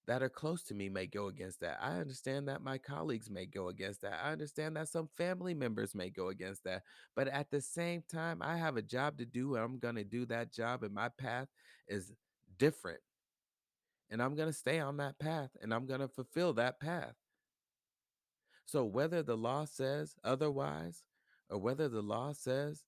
that 0.08 0.22
are 0.22 0.30
close 0.30 0.62
to 0.64 0.74
me 0.74 0.88
may 0.88 1.06
go 1.06 1.28
against 1.28 1.60
that. 1.60 1.78
I 1.82 1.98
understand 1.98 2.48
that 2.48 2.62
my 2.62 2.78
colleagues 2.78 3.28
may 3.30 3.44
go 3.44 3.68
against 3.68 4.00
that. 4.00 4.18
I 4.24 4.32
understand 4.32 4.76
that 4.76 4.88
some 4.88 5.10
family 5.18 5.52
members 5.52 5.94
may 5.94 6.08
go 6.08 6.28
against 6.28 6.64
that. 6.64 6.82
But 7.14 7.28
at 7.28 7.50
the 7.50 7.60
same 7.60 8.02
time, 8.10 8.40
I 8.40 8.56
have 8.56 8.78
a 8.78 8.82
job 8.82 9.18
to 9.18 9.26
do 9.26 9.54
and 9.54 9.62
I'm 9.64 9.78
going 9.78 9.96
to 9.96 10.04
do 10.04 10.24
that 10.26 10.50
job 10.50 10.82
and 10.82 10.94
my 10.94 11.10
path 11.10 11.48
is 11.88 12.10
different. 12.58 13.00
And 14.10 14.22
I'm 14.22 14.34
going 14.34 14.48
to 14.48 14.54
stay 14.54 14.80
on 14.80 14.96
that 14.96 15.18
path 15.18 15.50
and 15.60 15.74
I'm 15.74 15.86
going 15.86 16.00
to 16.00 16.08
fulfill 16.08 16.54
that 16.54 16.80
path. 16.80 17.12
So 18.64 18.84
whether 18.84 19.22
the 19.22 19.36
law 19.36 19.66
says 19.66 20.14
otherwise 20.24 21.02
or 21.50 21.58
whether 21.58 21.88
the 21.88 22.02
law 22.02 22.32
says 22.32 22.82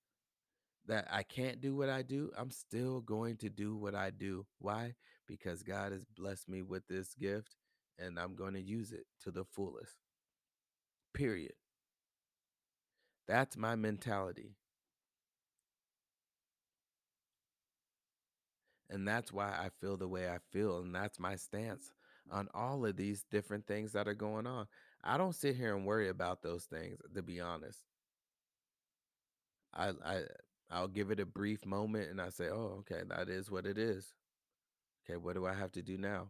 that 0.90 1.06
I 1.08 1.22
can't 1.22 1.60
do 1.60 1.76
what 1.76 1.88
I 1.88 2.02
do, 2.02 2.32
I'm 2.36 2.50
still 2.50 3.00
going 3.00 3.36
to 3.38 3.48
do 3.48 3.76
what 3.76 3.94
I 3.94 4.10
do. 4.10 4.44
Why? 4.58 4.94
Because 5.28 5.62
God 5.62 5.92
has 5.92 6.04
blessed 6.04 6.48
me 6.48 6.62
with 6.62 6.82
this 6.88 7.14
gift 7.14 7.54
and 7.96 8.18
I'm 8.18 8.34
going 8.34 8.54
to 8.54 8.60
use 8.60 8.90
it 8.90 9.06
to 9.22 9.30
the 9.30 9.44
fullest. 9.44 9.94
Period. 11.14 11.52
That's 13.28 13.56
my 13.56 13.76
mentality. 13.76 14.56
And 18.88 19.06
that's 19.06 19.32
why 19.32 19.50
I 19.50 19.68
feel 19.80 19.96
the 19.96 20.08
way 20.08 20.28
I 20.28 20.38
feel. 20.50 20.78
And 20.78 20.92
that's 20.92 21.20
my 21.20 21.36
stance 21.36 21.92
on 22.32 22.48
all 22.52 22.84
of 22.84 22.96
these 22.96 23.24
different 23.30 23.68
things 23.68 23.92
that 23.92 24.08
are 24.08 24.14
going 24.14 24.48
on. 24.48 24.66
I 25.04 25.18
don't 25.18 25.36
sit 25.36 25.54
here 25.54 25.76
and 25.76 25.86
worry 25.86 26.08
about 26.08 26.42
those 26.42 26.64
things, 26.64 26.98
to 27.14 27.22
be 27.22 27.40
honest. 27.40 27.78
I, 29.72 29.92
I 30.04 30.22
I'll 30.70 30.88
give 30.88 31.10
it 31.10 31.20
a 31.20 31.26
brief 31.26 31.66
moment 31.66 32.10
and 32.10 32.20
I 32.20 32.28
say, 32.28 32.48
oh, 32.48 32.76
okay, 32.80 33.02
that 33.08 33.28
is 33.28 33.50
what 33.50 33.66
it 33.66 33.76
is. 33.76 34.14
Okay, 35.04 35.16
what 35.16 35.34
do 35.34 35.46
I 35.46 35.54
have 35.54 35.72
to 35.72 35.82
do 35.82 35.98
now? 35.98 36.28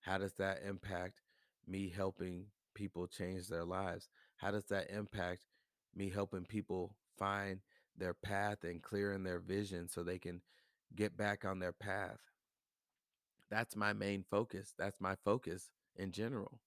How 0.00 0.18
does 0.18 0.34
that 0.34 0.58
impact 0.66 1.20
me 1.66 1.88
helping 1.88 2.46
people 2.74 3.06
change 3.06 3.48
their 3.48 3.64
lives? 3.64 4.08
How 4.36 4.50
does 4.50 4.64
that 4.66 4.90
impact 4.90 5.46
me 5.94 6.10
helping 6.10 6.44
people 6.44 6.96
find 7.18 7.60
their 7.96 8.14
path 8.14 8.64
and 8.64 8.82
clearing 8.82 9.22
their 9.22 9.38
vision 9.38 9.88
so 9.88 10.02
they 10.02 10.18
can 10.18 10.42
get 10.94 11.16
back 11.16 11.44
on 11.44 11.58
their 11.58 11.72
path? 11.72 12.18
That's 13.50 13.76
my 13.76 13.92
main 13.92 14.24
focus. 14.30 14.74
That's 14.78 15.00
my 15.00 15.14
focus 15.24 15.70
in 15.96 16.12
general. 16.12 16.60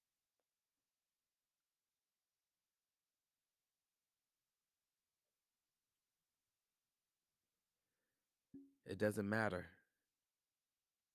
It 8.85 8.97
doesn't 8.97 9.27
matter 9.29 9.67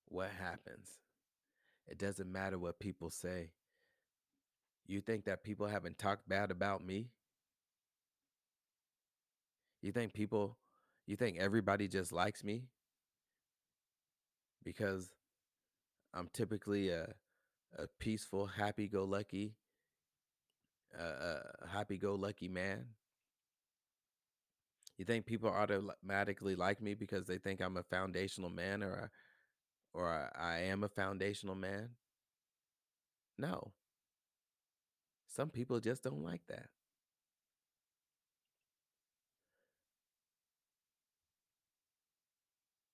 what 0.07 0.29
happens. 0.31 0.99
It 1.87 1.97
doesn't 1.97 2.31
matter 2.31 2.57
what 2.59 2.79
people 2.79 3.09
say. 3.09 3.51
You 4.87 5.01
think 5.01 5.25
that 5.25 5.43
people 5.43 5.67
haven't 5.67 5.97
talked 5.97 6.27
bad 6.27 6.51
about 6.51 6.83
me? 6.85 7.11
You 9.81 9.91
think 9.91 10.13
people 10.13 10.57
You 11.07 11.15
think 11.17 11.37
everybody 11.39 11.87
just 11.87 12.11
likes 12.11 12.43
me 12.43 12.67
because 14.63 15.11
I'm 16.13 16.29
typically 16.33 16.89
a 16.89 17.13
a 17.77 17.87
peaceful, 17.99 18.47
happy-go-lucky, 18.47 19.55
uh, 20.97 21.01
uh, 21.03 21.41
happy-go-lucky 21.71 22.47
man? 22.49 22.85
You 25.01 25.05
think 25.05 25.25
people 25.25 25.49
automatically 25.49 26.55
like 26.55 26.79
me 26.79 26.93
because 26.93 27.25
they 27.25 27.39
think 27.39 27.59
I'm 27.59 27.75
a 27.75 27.81
foundational 27.81 28.51
man 28.51 28.83
or 28.83 28.93
a, 28.93 29.09
or 29.93 30.07
I 30.07 30.29
I 30.37 30.57
am 30.65 30.83
a 30.83 30.89
foundational 30.89 31.55
man? 31.55 31.89
No. 33.37 33.73
Some 35.25 35.49
people 35.49 35.79
just 35.79 36.03
don't 36.03 36.21
like 36.23 36.45
that. 36.45 36.69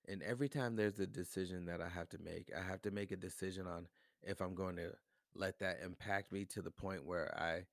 And 0.07 0.23
every 0.23 0.47
time 0.49 0.75
there's 0.75 0.99
a 0.99 1.07
decision 1.07 1.65
that 1.65 1.81
I 1.81 1.89
have 1.89 2.09
to 2.09 2.17
make, 2.19 2.51
I 2.57 2.61
have 2.61 2.81
to 2.83 2.91
make 2.91 3.11
a 3.11 3.17
decision 3.17 3.67
on 3.67 3.87
if 4.23 4.41
I'm 4.41 4.55
going 4.55 4.77
to 4.77 4.93
let 5.35 5.59
that 5.59 5.79
impact 5.83 6.31
me 6.31 6.45
to 6.45 6.61
the 6.61 6.71
point 6.71 7.05
where 7.05 7.37
I 7.37 7.65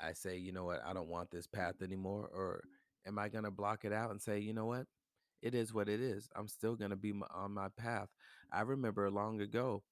I 0.00 0.12
say, 0.12 0.36
you 0.36 0.52
know 0.52 0.64
what, 0.64 0.82
I 0.86 0.92
don't 0.92 1.08
want 1.08 1.30
this 1.32 1.48
path 1.48 1.82
anymore, 1.82 2.30
or 2.32 2.62
am 3.06 3.18
I 3.18 3.28
going 3.28 3.44
to 3.44 3.50
block 3.50 3.84
it 3.84 3.92
out 3.92 4.10
and 4.10 4.20
say, 4.20 4.38
you 4.38 4.52
know 4.52 4.66
what, 4.66 4.86
it 5.42 5.54
is 5.54 5.72
what 5.72 5.88
it 5.88 6.00
is. 6.00 6.28
I'm 6.34 6.48
still 6.48 6.76
going 6.76 6.90
to 6.90 6.96
be 6.96 7.12
on 7.34 7.54
my 7.54 7.68
path. 7.76 8.08
I 8.52 8.62
remember 8.62 9.10
long 9.10 9.40
ago, 9.40 9.82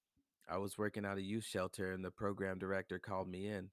I 0.49 0.59
was 0.59 0.79
working 0.79 1.05
at 1.05 1.19
a 1.19 1.23
youth 1.23 1.45
shelter, 1.45 1.93
and 1.93 2.05
the 2.05 2.11
program 2.11 2.59
director 2.59 2.99
called 2.99 3.29
me 3.29 3.49
in 3.49 3.71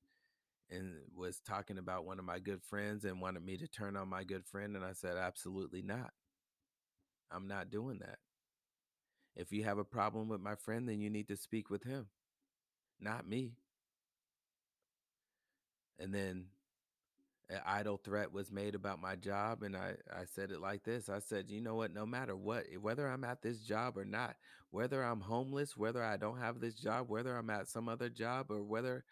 and 0.69 0.95
was 1.15 1.39
talking 1.39 1.77
about 1.77 2.05
one 2.05 2.19
of 2.19 2.25
my 2.25 2.39
good 2.39 2.63
friends 2.63 3.05
and 3.05 3.21
wanted 3.21 3.45
me 3.45 3.57
to 3.57 3.67
turn 3.67 3.95
on 3.95 4.09
my 4.09 4.23
good 4.23 4.45
friend, 4.45 4.75
and 4.75 4.83
I 4.83 4.93
said, 4.93 5.17
absolutely 5.17 5.81
not. 5.81 6.11
I'm 7.31 7.47
not 7.47 7.69
doing 7.69 7.99
that. 7.99 8.19
If 9.35 9.51
you 9.51 9.63
have 9.63 9.77
a 9.77 9.83
problem 9.83 10.29
with 10.29 10.41
my 10.41 10.55
friend, 10.55 10.87
then 10.87 10.99
you 10.99 11.09
need 11.09 11.27
to 11.27 11.37
speak 11.37 11.69
with 11.69 11.83
him, 11.83 12.07
not 12.99 13.27
me. 13.27 13.53
And 15.99 16.13
then 16.13 16.45
an 17.49 17.59
idle 17.65 17.97
threat 17.97 18.31
was 18.31 18.51
made 18.51 18.75
about 18.75 19.01
my 19.01 19.15
job, 19.15 19.63
and 19.63 19.75
I, 19.75 19.95
I 20.11 20.25
said 20.25 20.51
it 20.51 20.61
like 20.61 20.83
this 20.83 21.09
I 21.09 21.19
said, 21.19 21.49
you 21.49 21.61
know 21.61 21.75
what? 21.75 21.93
No 21.93 22.05
matter 22.05 22.35
what, 22.35 22.65
eh, 22.71 22.77
whether 22.77 23.07
I'm 23.07 23.23
at 23.23 23.41
this 23.41 23.59
job 23.59 23.97
or 23.97 24.05
not, 24.05 24.35
whether 24.71 25.03
I'm 25.03 25.21
homeless, 25.21 25.77
whether 25.77 26.03
I 26.03 26.17
don't 26.17 26.39
have 26.39 26.59
this 26.59 26.75
job, 26.75 27.09
whether 27.09 27.35
I'm 27.37 27.49
at 27.49 27.67
some 27.69 27.89
other 27.89 28.09
job, 28.09 28.47
or 28.51 28.63
whether 28.63 29.03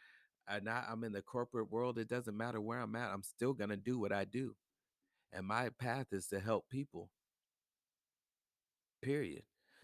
I 0.47 0.59
not 0.59 0.85
I'm 0.89 1.03
in 1.03 1.13
the 1.13 1.21
corporate 1.21 1.71
world, 1.71 1.97
it 1.99 2.09
doesn't 2.09 2.37
matter 2.37 2.61
where 2.61 2.79
I'm 2.79 2.95
at. 2.95 3.11
I'm 3.13 3.23
still 3.23 3.53
gonna 3.53 3.77
do 3.77 3.99
what 3.99 4.11
I 4.13 4.25
do. 4.25 4.55
And 5.33 5.45
my 5.47 5.69
path 5.69 6.07
is 6.13 6.27
to 6.27 6.39
help 6.39 6.69
people, 6.69 7.09
period. 9.01 9.43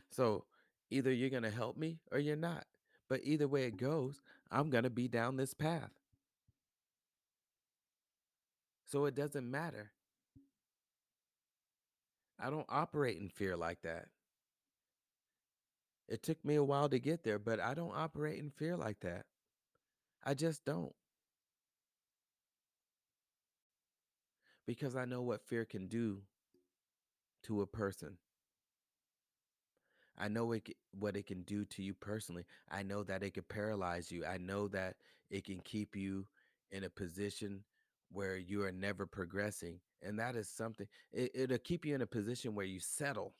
So 0.09 0.45
either 0.89 1.11
you're 1.11 1.29
gonna 1.29 1.49
help 1.51 1.77
me 1.77 1.99
or 2.11 2.19
you're 2.19 2.35
not. 2.35 2.65
But 3.09 3.21
either 3.23 3.47
way 3.47 3.63
it 3.65 3.77
goes, 3.77 4.21
I'm 4.51 4.69
gonna 4.69 4.89
be 4.89 5.07
down 5.07 5.37
this 5.37 5.53
path. 5.53 5.91
So 8.87 9.05
it 9.05 9.15
doesn't 9.15 9.49
matter. 9.49 9.91
I 12.39 12.49
don't 12.49 12.65
operate 12.69 13.17
in 13.17 13.27
fear 13.27 13.57
like 13.57 13.81
that. 13.81 14.07
It 16.07 16.23
took 16.23 16.43
me 16.45 16.55
a 16.55 16.63
while 16.63 16.87
to 16.87 16.99
get 16.99 17.23
there, 17.23 17.37
but 17.37 17.59
I 17.59 17.73
don't 17.73 17.91
operate 17.93 18.39
in 18.39 18.49
fear 18.49 18.77
like 18.77 19.01
that. 19.01 19.25
I 20.23 20.33
just 20.33 20.63
don't 20.63 20.93
because 24.65 24.95
I 24.95 25.03
know 25.03 25.21
what 25.21 25.41
fear 25.41 25.65
can 25.65 25.87
do 25.87 26.21
to 27.43 27.61
a 27.61 27.67
person. 27.67 28.17
I 30.17 30.29
know 30.29 30.53
it, 30.53 30.69
what 30.97 31.17
it 31.17 31.27
can 31.27 31.43
do 31.43 31.65
to 31.65 31.83
you 31.83 31.93
personally. 31.93 32.45
I 32.71 32.83
know 32.83 33.03
that 33.03 33.21
it 33.21 33.33
can 33.33 33.43
paralyze 33.43 34.11
you. 34.11 34.25
I 34.25 34.37
know 34.37 34.69
that 34.69 34.95
it 35.29 35.43
can 35.43 35.59
keep 35.59 35.95
you 35.95 36.25
in 36.71 36.85
a 36.85 36.89
position 36.89 37.63
where 38.11 38.37
you 38.37 38.63
are 38.63 38.71
never 38.71 39.05
progressing. 39.05 39.79
And 40.01 40.19
that 40.19 40.35
is 40.35 40.49
something, 40.49 40.87
it, 41.11 41.31
it'll 41.33 41.57
keep 41.57 41.85
you 41.85 41.95
in 41.95 42.01
a 42.01 42.07
position 42.07 42.55
where 42.55 42.65
you 42.65 42.79
settle. 42.79 43.33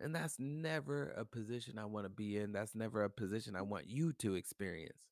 And 0.00 0.14
that's 0.14 0.38
never 0.38 1.10
a 1.16 1.24
position 1.24 1.78
I 1.78 1.84
want 1.84 2.06
to 2.06 2.10
be 2.10 2.36
in. 2.36 2.52
That's 2.52 2.74
never 2.74 3.04
a 3.04 3.10
position 3.10 3.54
I 3.54 3.60
mm. 3.60 3.68
want 3.68 3.88
you 3.88 4.12
to 4.14 4.34
experience. 4.34 5.06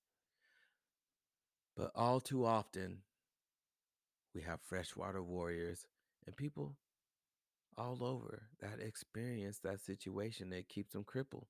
But 1.76 1.92
all 1.94 2.20
too 2.20 2.44
often, 2.44 2.98
we 4.34 4.42
have 4.42 4.60
freshwater 4.60 5.22
warriors 5.22 5.86
and 6.26 6.36
people 6.36 6.76
all 7.78 8.04
over 8.04 8.42
that 8.60 8.80
experience 8.80 9.58
that 9.60 9.80
situation 9.80 10.50
that 10.50 10.68
keeps 10.68 10.92
them 10.92 11.04
crippled. 11.04 11.46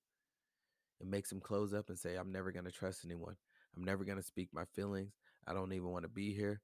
It 1.00 1.06
makes 1.06 1.30
them 1.30 1.40
close 1.40 1.72
up 1.72 1.88
and 1.88 1.98
say, 1.98 2.16
I'm 2.16 2.30
never 2.30 2.52
going 2.52 2.66
to 2.66 2.70
trust 2.70 3.04
anyone. 3.04 3.36
I'm 3.76 3.84
never 3.84 4.04
going 4.04 4.18
to 4.18 4.22
speak 4.22 4.50
my 4.52 4.64
feelings. 4.74 5.12
I 5.46 5.54
don't 5.54 5.72
even 5.72 5.90
want 5.90 6.04
to 6.04 6.08
be 6.08 6.34
here. 6.34 6.61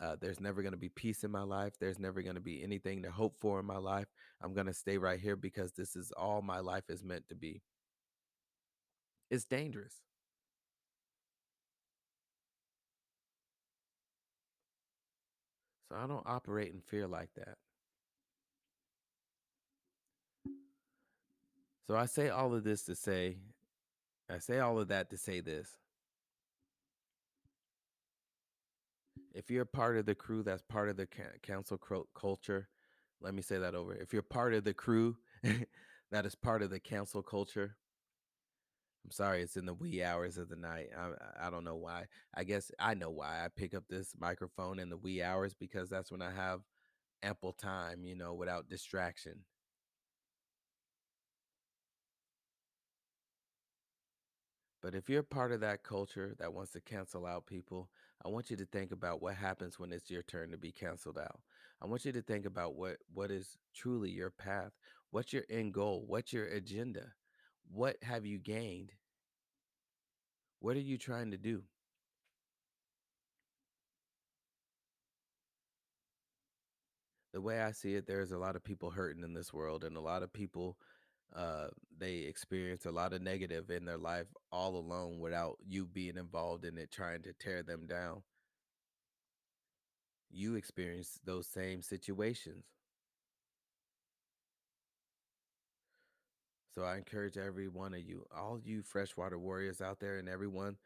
Uh, 0.00 0.16
there's 0.20 0.40
never 0.40 0.62
going 0.62 0.72
to 0.72 0.78
be 0.78 0.88
peace 0.88 1.22
in 1.22 1.30
my 1.30 1.42
life. 1.42 1.74
There's 1.78 1.98
never 1.98 2.22
going 2.22 2.34
to 2.34 2.40
be 2.40 2.62
anything 2.62 3.02
to 3.02 3.10
hope 3.10 3.36
for 3.40 3.60
in 3.60 3.66
my 3.66 3.76
life. 3.76 4.08
I'm 4.40 4.52
going 4.52 4.66
to 4.66 4.74
stay 4.74 4.98
right 4.98 5.20
here 5.20 5.36
because 5.36 5.72
this 5.72 5.94
is 5.94 6.12
all 6.16 6.42
my 6.42 6.58
life 6.58 6.84
is 6.88 7.04
meant 7.04 7.28
to 7.28 7.36
be. 7.36 7.62
It's 9.30 9.44
dangerous. 9.44 9.94
So 15.88 15.98
I 15.98 16.06
don't 16.06 16.26
operate 16.26 16.72
in 16.72 16.80
fear 16.80 17.06
like 17.06 17.28
that. 17.36 17.58
So 21.86 21.96
I 21.96 22.06
say 22.06 22.30
all 22.30 22.54
of 22.54 22.64
this 22.64 22.84
to 22.84 22.94
say, 22.94 23.36
I 24.30 24.38
say 24.38 24.58
all 24.58 24.78
of 24.78 24.88
that 24.88 25.10
to 25.10 25.18
say 25.18 25.40
this. 25.40 25.68
If 29.34 29.50
you're 29.50 29.64
part 29.64 29.96
of 29.96 30.06
the 30.06 30.14
crew 30.14 30.42
that's 30.42 30.62
part 30.62 30.88
of 30.88 30.96
the 30.96 31.06
council 31.42 31.78
culture, 32.14 32.68
let 33.20 33.34
me 33.34 33.42
say 33.42 33.58
that 33.58 33.74
over. 33.74 33.94
If 33.94 34.12
you're 34.12 34.22
part 34.22 34.54
of 34.54 34.64
the 34.64 34.74
crew 34.74 35.16
that 36.10 36.26
is 36.26 36.34
part 36.34 36.62
of 36.62 36.70
the 36.70 36.80
council 36.80 37.22
culture, 37.22 37.76
I'm 39.04 39.10
sorry, 39.10 39.42
it's 39.42 39.56
in 39.56 39.66
the 39.66 39.74
wee 39.74 40.02
hours 40.02 40.38
of 40.38 40.48
the 40.48 40.56
night. 40.56 40.90
I 40.96 41.46
I 41.46 41.50
don't 41.50 41.64
know 41.64 41.74
why. 41.76 42.06
I 42.34 42.44
guess 42.44 42.70
I 42.78 42.94
know 42.94 43.10
why 43.10 43.44
I 43.44 43.48
pick 43.48 43.74
up 43.74 43.84
this 43.88 44.14
microphone 44.18 44.78
in 44.78 44.90
the 44.90 44.96
wee 44.96 45.22
hours 45.22 45.54
because 45.54 45.88
that's 45.90 46.10
when 46.12 46.22
I 46.22 46.30
have 46.30 46.60
ample 47.22 47.52
time, 47.52 48.04
you 48.04 48.16
know, 48.16 48.34
without 48.34 48.68
distraction. 48.68 49.44
But 54.82 54.94
if 54.94 55.08
you're 55.08 55.22
part 55.22 55.52
of 55.52 55.60
that 55.60 55.82
culture 55.82 56.34
that 56.38 56.52
wants 56.52 56.72
to 56.72 56.80
cancel 56.80 57.24
out 57.26 57.46
people, 57.46 57.88
I 58.24 58.28
want 58.28 58.50
you 58.50 58.56
to 58.56 58.66
think 58.66 58.92
about 58.92 59.20
what 59.20 59.34
happens 59.34 59.78
when 59.78 59.92
it's 59.92 60.10
your 60.10 60.22
turn 60.22 60.50
to 60.52 60.56
be 60.58 60.70
canceled 60.70 61.18
out. 61.18 61.40
I 61.82 61.86
want 61.86 62.04
you 62.04 62.12
to 62.12 62.22
think 62.22 62.46
about 62.46 62.76
what 62.76 62.98
what 63.12 63.30
is 63.30 63.58
truly 63.74 64.10
your 64.10 64.30
path. 64.30 64.72
What's 65.10 65.32
your 65.32 65.44
end 65.50 65.74
goal? 65.74 66.04
What's 66.06 66.32
your 66.32 66.46
agenda? 66.46 67.14
What 67.70 67.96
have 68.02 68.24
you 68.24 68.38
gained? 68.38 68.92
What 70.60 70.76
are 70.76 70.80
you 70.80 70.98
trying 70.98 71.32
to 71.32 71.38
do? 71.38 71.64
The 77.32 77.40
way 77.40 77.60
I 77.60 77.72
see 77.72 77.94
it, 77.94 78.06
there's 78.06 78.32
a 78.32 78.38
lot 78.38 78.56
of 78.56 78.62
people 78.62 78.90
hurting 78.90 79.24
in 79.24 79.32
this 79.34 79.52
world 79.52 79.84
and 79.84 79.96
a 79.96 80.00
lot 80.00 80.22
of 80.22 80.32
people 80.32 80.76
uh 81.36 81.68
they 81.98 82.18
experience 82.18 82.84
a 82.84 82.90
lot 82.90 83.12
of 83.12 83.22
negative 83.22 83.70
in 83.70 83.84
their 83.84 83.98
life 83.98 84.26
all 84.50 84.76
alone 84.76 85.18
without 85.20 85.56
you 85.66 85.86
being 85.86 86.16
involved 86.16 86.64
in 86.64 86.76
it 86.78 86.90
trying 86.90 87.22
to 87.22 87.32
tear 87.32 87.62
them 87.62 87.86
down. 87.86 88.22
You 90.32 90.56
experience 90.56 91.20
those 91.24 91.46
same 91.46 91.80
situations. 91.80 92.64
So 96.74 96.82
I 96.84 96.96
encourage 96.96 97.36
every 97.36 97.68
one 97.68 97.92
of 97.94 98.00
you, 98.00 98.26
all 98.34 98.58
you 98.62 98.82
freshwater 98.82 99.38
warriors 99.38 99.80
out 99.80 100.00
there, 100.00 100.16
and 100.18 100.28
everyone 100.28 100.76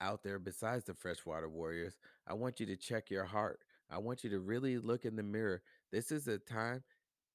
out 0.00 0.22
there 0.22 0.38
besides 0.38 0.84
the 0.84 0.94
freshwater 0.94 1.48
warriors, 1.48 1.98
I 2.26 2.34
want 2.34 2.60
you 2.60 2.66
to 2.66 2.76
check 2.76 3.10
your 3.10 3.24
heart. 3.24 3.60
I 3.90 3.98
want 3.98 4.24
you 4.24 4.30
to 4.30 4.40
really 4.40 4.78
look 4.78 5.04
in 5.04 5.16
the 5.16 5.22
mirror. 5.22 5.62
This 5.92 6.12
is 6.12 6.28
a 6.28 6.38
time 6.38 6.84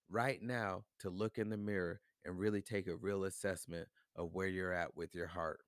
right 0.10 0.42
now 0.42 0.86
to 1.00 1.10
look 1.10 1.38
in 1.38 1.50
the 1.50 1.58
mirror 1.58 2.02
and 2.30 2.38
really 2.38 2.62
take 2.62 2.88
a 2.88 2.96
real 2.96 3.24
assessment 3.24 3.88
of 4.16 4.36
where 4.36 4.48
you're 4.48 4.72
at 4.72 4.96
with 4.96 5.16
your 5.16 5.26
heart. 5.26 5.62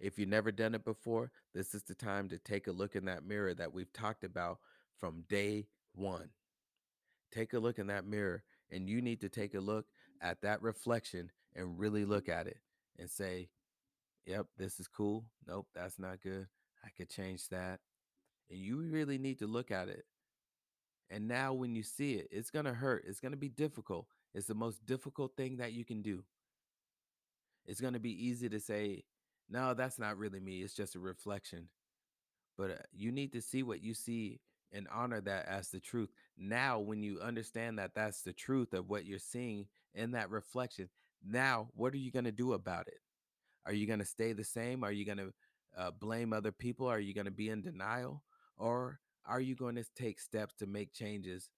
If 0.00 0.18
you've 0.18 0.30
never 0.30 0.50
done 0.50 0.74
it 0.74 0.86
before, 0.86 1.30
this 1.54 1.74
is 1.74 1.82
the 1.82 1.94
time 1.94 2.30
to 2.30 2.38
take 2.38 2.66
a 2.66 2.72
look 2.72 2.96
in 2.96 3.04
that 3.04 3.26
mirror 3.26 3.52
that 3.52 3.74
we've 3.74 3.92
talked 3.92 4.24
about 4.24 4.58
from 4.98 5.24
day 5.28 5.66
one. 5.94 6.30
Take 7.30 7.52
a 7.52 7.58
look 7.58 7.78
in 7.78 7.88
that 7.88 8.06
mirror, 8.06 8.42
and 8.70 8.88
you 8.88 9.02
need 9.02 9.20
to 9.20 9.28
take 9.28 9.54
a 9.54 9.60
look 9.60 9.84
at 10.22 10.40
that 10.40 10.62
reflection 10.62 11.30
and 11.54 11.78
really 11.78 12.06
look 12.06 12.28
at 12.28 12.46
it 12.46 12.58
and 12.98 13.10
say, 13.10 13.50
Yep, 14.24 14.46
this 14.56 14.80
is 14.80 14.88
cool. 14.88 15.26
Nope, 15.46 15.68
that's 15.74 15.98
not 15.98 16.22
good. 16.22 16.46
I 16.82 16.88
could 16.96 17.10
change 17.10 17.48
that. 17.50 17.80
And 18.50 18.58
you 18.58 18.78
really 18.78 19.18
need 19.18 19.38
to 19.40 19.46
look 19.46 19.70
at 19.70 19.88
it 19.88 20.04
And 21.10 21.28
now 21.28 21.52
when 21.52 21.74
you 21.74 21.82
see 21.82 22.14
it, 22.14 22.28
it's 22.30 22.50
going 22.50 22.64
to 22.64 22.74
hurt. 22.74 23.04
It's 23.06 23.20
going 23.20 23.32
to 23.32 23.38
be 23.38 23.48
difficult. 23.48 24.06
It's 24.34 24.46
the 24.46 24.54
most 24.54 24.84
difficult 24.84 25.36
thing 25.36 25.58
that 25.58 25.72
you 25.72 25.84
can 25.84 26.02
do. 26.02 26.24
It's 27.64 27.80
going 27.80 27.94
to 27.94 28.00
be 28.00 28.26
easy 28.26 28.48
to 28.48 28.60
say, 28.60 29.04
no, 29.48 29.74
that's 29.74 29.98
not 29.98 30.18
really 30.18 30.40
me. 30.40 30.62
It's 30.62 30.74
just 30.74 30.96
a 30.96 31.00
reflection. 31.00 31.68
But 32.58 32.70
uh, 32.70 32.74
you 32.92 33.12
need 33.12 33.32
to 33.32 33.42
see 33.42 33.62
what 33.62 33.82
you 33.82 33.94
see 33.94 34.40
and 34.72 34.88
honor 34.92 35.20
that 35.20 35.46
as 35.46 35.68
the 35.68 35.80
truth. 35.80 36.10
Now, 36.36 36.80
when 36.80 37.02
you 37.02 37.20
understand 37.20 37.78
that 37.78 37.92
that's 37.94 38.22
the 38.22 38.32
truth 38.32 38.72
of 38.72 38.88
what 38.88 39.06
you're 39.06 39.18
seeing 39.18 39.66
in 39.94 40.12
that 40.12 40.30
reflection, 40.30 40.88
now 41.24 41.68
what 41.74 41.94
are 41.94 41.98
you 41.98 42.10
going 42.10 42.24
to 42.24 42.32
do 42.32 42.52
about 42.52 42.88
it? 42.88 42.98
Are 43.64 43.72
you 43.72 43.86
going 43.86 44.00
to 44.00 44.04
stay 44.04 44.32
the 44.32 44.44
same? 44.44 44.84
Are 44.84 44.92
you 44.92 45.04
going 45.04 45.18
to 45.18 45.32
uh, 45.76 45.90
blame 45.90 46.32
other 46.32 46.52
people? 46.52 46.86
Are 46.86 47.00
you 47.00 47.14
going 47.14 47.26
to 47.26 47.30
be 47.30 47.48
in 47.48 47.62
denial? 47.62 48.22
Or 48.56 49.00
are 49.26 49.40
you 49.40 49.54
going 49.54 49.74
to 49.76 49.84
take 49.94 50.20
steps 50.20 50.54
to 50.56 50.66
make 50.66 50.92
changes 50.92 51.50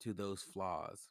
to 0.00 0.12
those 0.12 0.42
flaws? 0.42 1.10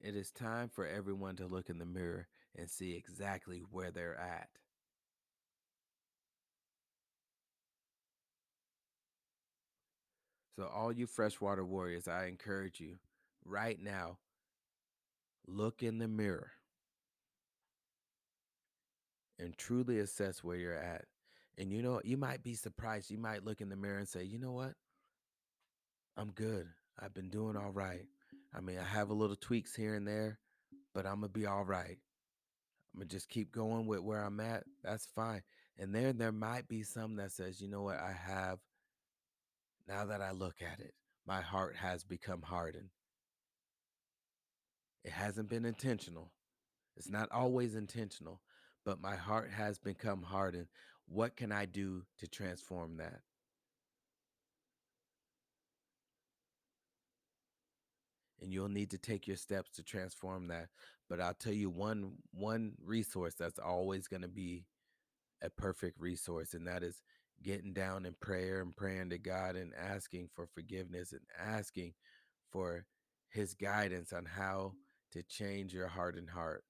It 0.00 0.16
is 0.16 0.32
time 0.32 0.68
for 0.68 0.86
everyone 0.86 1.36
to 1.36 1.46
look 1.46 1.70
in 1.70 1.78
the 1.78 1.86
mirror 1.86 2.26
and 2.56 2.68
see 2.68 2.94
exactly 2.94 3.62
where 3.70 3.90
they're 3.90 4.18
at. 4.18 4.48
So, 10.56 10.66
all 10.66 10.92
you 10.92 11.06
freshwater 11.06 11.64
warriors, 11.64 12.08
I 12.08 12.26
encourage 12.26 12.80
you 12.80 12.98
right 13.44 13.80
now 13.80 14.18
look 15.46 15.82
in 15.82 15.98
the 15.98 16.08
mirror 16.08 16.52
and 19.42 19.56
truly 19.56 19.98
assess 19.98 20.42
where 20.42 20.56
you're 20.56 20.74
at. 20.74 21.04
And 21.58 21.70
you 21.70 21.82
know, 21.82 22.00
you 22.04 22.16
might 22.16 22.42
be 22.42 22.54
surprised. 22.54 23.10
You 23.10 23.18
might 23.18 23.44
look 23.44 23.60
in 23.60 23.68
the 23.68 23.76
mirror 23.76 23.98
and 23.98 24.08
say, 24.08 24.22
you 24.22 24.38
know 24.38 24.52
what? 24.52 24.72
I'm 26.16 26.30
good. 26.30 26.66
I've 26.98 27.14
been 27.14 27.30
doing 27.30 27.56
all 27.56 27.70
right. 27.72 28.06
I 28.54 28.60
mean, 28.60 28.78
I 28.78 28.84
have 28.84 29.10
a 29.10 29.14
little 29.14 29.36
tweaks 29.36 29.74
here 29.74 29.94
and 29.94 30.06
there, 30.06 30.38
but 30.94 31.06
I'm 31.06 31.20
going 31.20 31.32
to 31.32 31.38
be 31.38 31.46
all 31.46 31.64
right. 31.64 31.98
I'm 32.94 32.98
going 32.98 33.08
to 33.08 33.14
just 33.14 33.28
keep 33.28 33.52
going 33.52 33.86
with 33.86 34.00
where 34.00 34.22
I'm 34.22 34.40
at. 34.40 34.64
That's 34.82 35.06
fine. 35.14 35.42
And 35.78 35.94
then 35.94 36.18
there 36.18 36.32
might 36.32 36.68
be 36.68 36.82
some 36.82 37.16
that 37.16 37.32
says, 37.32 37.60
you 37.60 37.68
know 37.68 37.82
what? 37.82 37.98
I 37.98 38.12
have, 38.12 38.58
now 39.88 40.06
that 40.06 40.20
I 40.20 40.32
look 40.32 40.56
at 40.60 40.80
it, 40.80 40.92
my 41.26 41.40
heart 41.40 41.76
has 41.76 42.04
become 42.04 42.42
hardened. 42.42 42.90
It 45.04 45.12
hasn't 45.12 45.48
been 45.48 45.64
intentional. 45.64 46.30
It's 46.96 47.10
not 47.10 47.30
always 47.32 47.74
intentional, 47.74 48.40
but 48.84 49.00
my 49.00 49.16
heart 49.16 49.50
has 49.50 49.78
become 49.78 50.22
hardened. 50.22 50.68
What 51.06 51.36
can 51.36 51.52
I 51.52 51.66
do 51.66 52.02
to 52.18 52.26
transform 52.26 52.96
that? 52.98 53.20
and 58.42 58.52
you'll 58.52 58.68
need 58.68 58.90
to 58.90 58.98
take 58.98 59.26
your 59.26 59.36
steps 59.36 59.70
to 59.70 59.82
transform 59.82 60.48
that 60.48 60.68
but 61.08 61.20
i'll 61.20 61.34
tell 61.34 61.52
you 61.52 61.70
one 61.70 62.12
one 62.32 62.72
resource 62.84 63.34
that's 63.38 63.58
always 63.58 64.08
going 64.08 64.22
to 64.22 64.28
be 64.28 64.64
a 65.42 65.48
perfect 65.50 65.98
resource 65.98 66.54
and 66.54 66.66
that 66.66 66.82
is 66.82 67.00
getting 67.42 67.72
down 67.72 68.04
in 68.04 68.14
prayer 68.20 68.60
and 68.60 68.76
praying 68.76 69.10
to 69.10 69.18
god 69.18 69.56
and 69.56 69.72
asking 69.74 70.28
for 70.34 70.46
forgiveness 70.46 71.12
and 71.12 71.22
asking 71.40 71.92
for 72.50 72.84
his 73.30 73.54
guidance 73.54 74.12
on 74.12 74.24
how 74.24 74.72
to 75.12 75.22
change 75.22 75.72
your 75.72 75.88
hardened 75.88 76.30
heart 76.30 76.64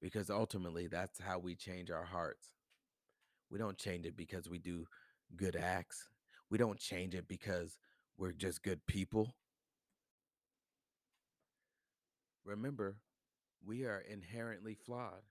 because 0.00 0.30
ultimately 0.30 0.86
that's 0.86 1.20
how 1.20 1.38
we 1.38 1.54
change 1.54 1.90
our 1.90 2.04
hearts 2.04 2.52
we 3.50 3.58
don't 3.58 3.78
change 3.78 4.06
it 4.06 4.16
because 4.16 4.48
we 4.48 4.58
do 4.58 4.84
good 5.36 5.56
acts 5.56 6.08
we 6.50 6.58
don't 6.58 6.78
change 6.78 7.14
it 7.14 7.26
because 7.28 7.76
we're 8.18 8.32
just 8.32 8.62
good 8.62 8.84
people 8.86 9.34
remember 12.44 12.96
we 13.64 13.84
are 13.84 14.02
inherently 14.08 14.74
flawed. 14.74 15.22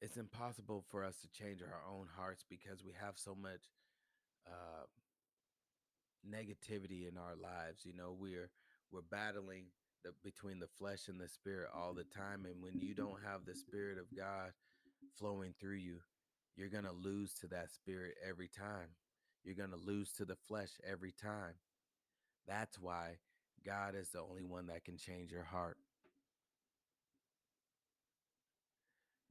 It's 0.00 0.16
impossible 0.16 0.84
for 0.90 1.04
us 1.04 1.16
to 1.22 1.28
change 1.28 1.62
our 1.62 1.82
own 1.90 2.06
hearts 2.16 2.44
because 2.48 2.84
we 2.84 2.92
have 3.00 3.14
so 3.16 3.34
much 3.34 3.70
uh, 4.46 4.84
negativity 6.28 7.08
in 7.08 7.16
our 7.18 7.34
lives. 7.34 7.84
You 7.84 7.94
know, 7.94 8.16
we're 8.18 8.50
we're 8.92 9.02
battling 9.10 9.64
the, 10.04 10.12
between 10.24 10.58
the 10.60 10.68
flesh 10.78 11.08
and 11.08 11.20
the 11.20 11.28
spirit 11.28 11.68
all 11.74 11.94
the 11.94 12.04
time, 12.04 12.46
and 12.46 12.62
when 12.62 12.80
you 12.80 12.94
don't 12.94 13.22
have 13.24 13.44
the 13.44 13.54
spirit 13.54 13.98
of 13.98 14.16
God 14.16 14.52
flowing 15.18 15.54
through 15.60 15.76
you, 15.76 15.98
you're 16.56 16.68
gonna 16.68 16.92
lose 16.92 17.34
to 17.34 17.46
that 17.48 17.70
spirit 17.70 18.14
every 18.26 18.48
time. 18.48 18.88
You're 19.44 19.54
gonna 19.54 19.76
lose 19.76 20.12
to 20.14 20.24
the 20.24 20.36
flesh 20.48 20.70
every 20.88 21.12
time. 21.12 21.54
That's 22.46 22.78
why 22.78 23.16
God 23.64 23.94
is 23.94 24.10
the 24.10 24.20
only 24.20 24.44
one 24.44 24.68
that 24.68 24.84
can 24.84 24.96
change 24.96 25.32
your 25.32 25.44
heart. 25.44 25.76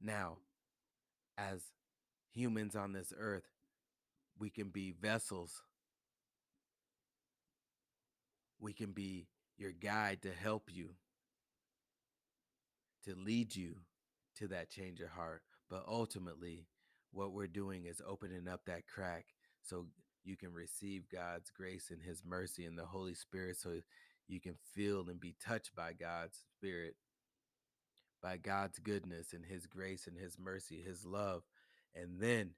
Now, 0.00 0.36
as 1.38 1.62
humans 2.32 2.76
on 2.76 2.92
this 2.92 3.12
earth, 3.18 3.48
we 4.38 4.50
can 4.50 4.68
be 4.68 4.92
vessels. 4.92 5.62
We 8.60 8.72
can 8.72 8.92
be 8.92 9.26
your 9.58 9.72
guide 9.72 10.22
to 10.22 10.30
help 10.32 10.70
you, 10.72 10.90
to 13.04 13.14
lead 13.14 13.54
you 13.54 13.76
to 14.36 14.48
that 14.48 14.70
change 14.70 15.00
of 15.00 15.08
heart. 15.08 15.42
But 15.70 15.84
ultimately, 15.88 16.66
what 17.12 17.32
we're 17.32 17.46
doing 17.46 17.86
is 17.86 18.02
opening 18.06 18.48
up 18.48 18.62
that 18.66 18.86
crack 18.86 19.26
so 19.62 19.86
you 20.24 20.36
can 20.36 20.52
receive 20.52 21.08
God's 21.08 21.50
grace 21.50 21.90
and 21.90 22.02
His 22.02 22.22
mercy 22.24 22.64
and 22.64 22.78
the 22.78 22.84
Holy 22.84 23.14
Spirit 23.14 23.56
so 23.56 23.80
you 24.28 24.40
can 24.40 24.56
feel 24.74 25.08
and 25.08 25.20
be 25.20 25.34
touched 25.44 25.74
by 25.74 25.92
God's 25.92 26.38
Spirit, 26.56 26.96
by 28.22 28.36
God's 28.36 28.78
goodness 28.78 29.32
and 29.32 29.44
His 29.44 29.66
grace 29.66 30.06
and 30.06 30.16
His 30.18 30.36
mercy, 30.38 30.82
His 30.82 31.04
love. 31.04 31.42
And 31.94 32.20
then, 32.20 32.50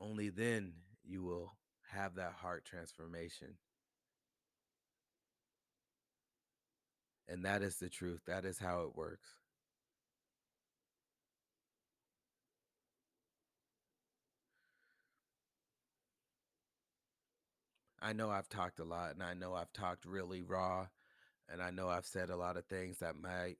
only 0.00 0.30
then, 0.30 0.72
you 1.04 1.22
will 1.22 1.52
have 1.92 2.14
that 2.14 2.34
heart 2.40 2.64
transformation. 2.64 3.54
And 7.28 7.44
that 7.44 7.62
is 7.62 7.76
the 7.76 7.88
truth. 7.90 8.22
That 8.26 8.44
is 8.44 8.58
how 8.58 8.82
it 8.82 8.96
works. 8.96 9.28
I 18.00 18.12
know 18.12 18.30
I've 18.30 18.48
talked 18.48 18.78
a 18.80 18.84
lot 18.84 19.12
and 19.12 19.22
I 19.22 19.34
know 19.34 19.54
I've 19.54 19.72
talked 19.72 20.04
really 20.04 20.42
raw 20.42 20.86
and 21.48 21.60
I 21.62 21.70
know 21.70 21.88
I've 21.88 22.06
said 22.06 22.30
a 22.30 22.36
lot 22.36 22.56
of 22.56 22.64
things 22.66 22.98
that 22.98 23.16
might 23.16 23.56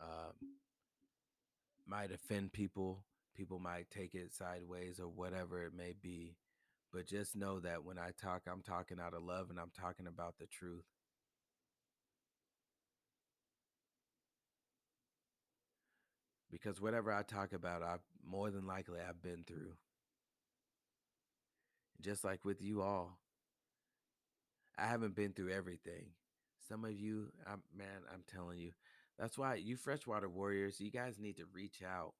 um, 0.00 0.54
might 1.86 2.12
offend 2.12 2.52
people. 2.52 3.04
People 3.36 3.58
might 3.58 3.90
take 3.90 4.14
it 4.14 4.32
sideways 4.32 5.00
or 5.00 5.08
whatever 5.08 5.64
it 5.64 5.74
may 5.74 5.94
be. 6.00 6.36
But 6.92 7.06
just 7.06 7.36
know 7.36 7.60
that 7.60 7.84
when 7.84 7.98
I 7.98 8.10
talk, 8.20 8.42
I'm 8.50 8.62
talking 8.62 8.98
out 9.00 9.14
of 9.14 9.22
love 9.22 9.50
and 9.50 9.60
I'm 9.60 9.70
talking 9.78 10.06
about 10.06 10.38
the 10.38 10.46
truth. 10.46 10.84
Because 16.50 16.80
whatever 16.80 17.12
I 17.12 17.22
talk 17.22 17.52
about, 17.52 17.82
I've 17.82 18.00
more 18.28 18.50
than 18.50 18.66
likely 18.66 18.98
I've 19.00 19.22
been 19.22 19.44
through. 19.46 19.74
Just 22.00 22.24
like 22.24 22.44
with 22.44 22.62
you 22.62 22.82
all, 22.82 23.18
I 24.78 24.86
haven't 24.86 25.14
been 25.14 25.32
through 25.32 25.50
everything. 25.52 26.06
Some 26.68 26.84
of 26.84 26.92
you, 26.92 27.32
I'm, 27.46 27.62
man, 27.76 28.02
I'm 28.12 28.22
telling 28.26 28.58
you, 28.58 28.72
that's 29.18 29.36
why 29.36 29.56
you 29.56 29.76
freshwater 29.76 30.28
warriors, 30.28 30.80
you 30.80 30.90
guys 30.90 31.18
need 31.18 31.36
to 31.36 31.44
reach 31.52 31.82
out. 31.86 32.14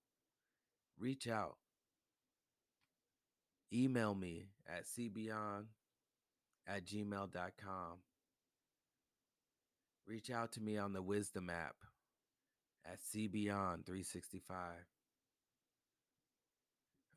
Reach 0.98 1.28
out. 1.28 1.56
Email 3.72 4.14
me 4.14 4.48
at 4.68 4.84
cbeyond 4.84 5.64
at 6.66 6.84
gmail.com. 6.84 7.98
Reach 10.06 10.30
out 10.30 10.52
to 10.52 10.60
me 10.60 10.76
on 10.76 10.92
the 10.92 11.02
Wisdom 11.02 11.48
app 11.48 11.76
at 12.86 12.98
cbeyond365. 13.00 14.50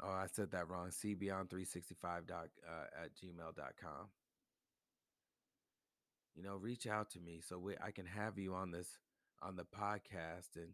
Oh, 0.01 0.09
I 0.09 0.25
said 0.31 0.51
that 0.51 0.69
wrong. 0.69 0.89
cbeyond365 0.89 2.27
dot, 2.27 2.47
uh, 2.67 3.03
at 3.03 3.11
gmail.com 3.15 4.09
you 6.35 6.43
know 6.43 6.55
reach 6.55 6.87
out 6.87 7.09
to 7.11 7.19
me 7.19 7.41
so 7.47 7.57
we, 7.57 7.75
i 7.85 7.91
can 7.91 8.05
have 8.05 8.37
you 8.37 8.53
on 8.53 8.71
this 8.71 8.97
on 9.41 9.55
the 9.55 9.63
podcast 9.63 10.55
and 10.55 10.69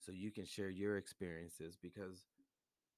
so 0.00 0.12
you 0.12 0.30
can 0.30 0.44
share 0.44 0.70
your 0.70 0.96
experiences 0.96 1.76
because 1.80 2.26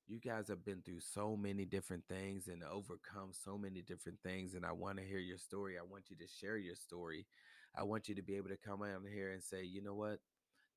you 0.06 0.18
guys 0.18 0.48
have 0.48 0.64
been 0.64 0.82
through 0.82 1.00
so 1.00 1.36
many 1.36 1.64
different 1.64 2.02
things 2.08 2.48
and 2.48 2.62
overcome 2.64 3.30
so 3.32 3.56
many 3.56 3.80
different 3.82 4.18
things 4.24 4.54
and 4.54 4.64
i 4.66 4.72
want 4.72 4.98
to 4.98 5.04
hear 5.04 5.18
your 5.18 5.38
story 5.38 5.76
i 5.78 5.82
want 5.88 6.04
you 6.10 6.16
to 6.16 6.26
share 6.26 6.56
your 6.56 6.74
story 6.74 7.26
i 7.76 7.82
want 7.82 8.08
you 8.08 8.14
to 8.14 8.22
be 8.22 8.36
able 8.36 8.48
to 8.48 8.56
come 8.56 8.82
on 8.82 9.04
here 9.12 9.30
and 9.30 9.42
say 9.42 9.62
you 9.62 9.82
know 9.82 9.94
what 9.94 10.18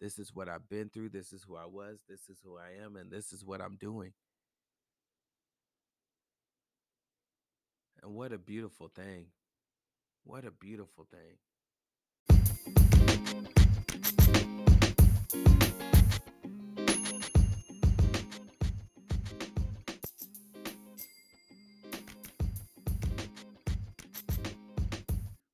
This 0.03 0.19
is 0.19 0.35
what 0.35 0.49
I've 0.49 0.67
been 0.67 0.89
through. 0.89 1.07
This 1.11 1.31
is 1.31 1.45
who 1.47 1.55
I 1.55 1.65
was. 1.65 1.99
This 2.09 2.27
is 2.27 2.37
who 2.43 2.57
I 2.57 2.83
am. 2.83 2.97
And 2.97 3.09
this 3.09 3.31
is 3.31 3.45
what 3.45 3.61
I'm 3.61 3.77
doing. 3.79 4.11
And 8.03 8.13
what 8.13 8.33
a 8.33 8.37
beautiful 8.37 8.91
thing. 8.93 9.27
What 10.25 10.43
a 10.43 10.51
beautiful 10.51 11.07
thing. 11.09 11.37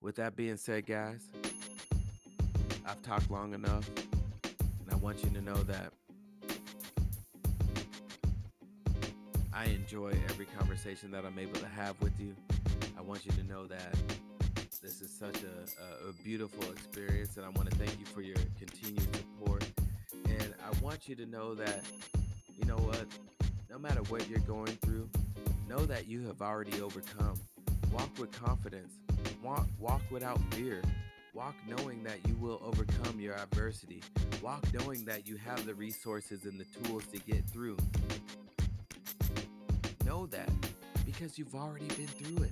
With 0.01 0.15
that 0.15 0.35
being 0.35 0.57
said, 0.57 0.87
guys, 0.87 1.29
I've 2.83 3.03
talked 3.03 3.29
long 3.29 3.53
enough, 3.53 3.87
want 5.01 5.23
you 5.23 5.29
to 5.29 5.41
know 5.41 5.55
that 5.63 5.93
I 9.53 9.65
enjoy 9.65 10.13
every 10.29 10.45
conversation 10.45 11.09
that 11.11 11.25
I'm 11.25 11.39
able 11.39 11.59
to 11.59 11.67
have 11.67 11.99
with 12.01 12.19
you. 12.19 12.35
I 12.97 13.01
want 13.01 13.25
you 13.25 13.31
to 13.31 13.43
know 13.43 13.65
that 13.67 13.95
this 14.81 15.01
is 15.01 15.09
such 15.09 15.37
a, 15.43 16.07
a, 16.07 16.09
a 16.09 16.13
beautiful 16.23 16.69
experience, 16.71 17.37
and 17.37 17.45
I 17.45 17.49
want 17.49 17.69
to 17.69 17.75
thank 17.77 17.97
you 17.99 18.05
for 18.05 18.21
your 18.21 18.37
continued 18.57 19.01
support. 19.15 19.65
And 20.25 20.53
I 20.63 20.83
want 20.83 21.07
you 21.07 21.15
to 21.15 21.25
know 21.25 21.55
that, 21.55 21.81
you 22.57 22.65
know 22.65 22.77
what, 22.77 23.05
no 23.69 23.79
matter 23.79 24.01
what 24.03 24.29
you're 24.29 24.39
going 24.39 24.77
through, 24.81 25.09
know 25.67 25.85
that 25.85 26.07
you 26.07 26.25
have 26.27 26.41
already 26.41 26.81
overcome. 26.81 27.35
Walk 27.91 28.09
with 28.19 28.31
confidence, 28.31 28.93
walk, 29.41 29.67
walk 29.79 30.01
without 30.11 30.39
fear. 30.53 30.81
Walk 31.39 31.55
knowing 31.65 32.03
that 32.03 32.17
you 32.27 32.35
will 32.35 32.61
overcome 32.61 33.17
your 33.17 33.33
adversity. 33.33 34.03
Walk 34.43 34.61
knowing 34.73 35.05
that 35.05 35.25
you 35.25 35.37
have 35.37 35.65
the 35.65 35.73
resources 35.73 36.43
and 36.43 36.59
the 36.59 36.65
tools 36.65 37.05
to 37.13 37.19
get 37.19 37.45
through. 37.49 37.77
Know 40.05 40.25
that 40.25 40.49
because 41.05 41.39
you've 41.39 41.55
already 41.55 41.87
been 41.87 42.07
through 42.07 42.43
it. 42.43 42.51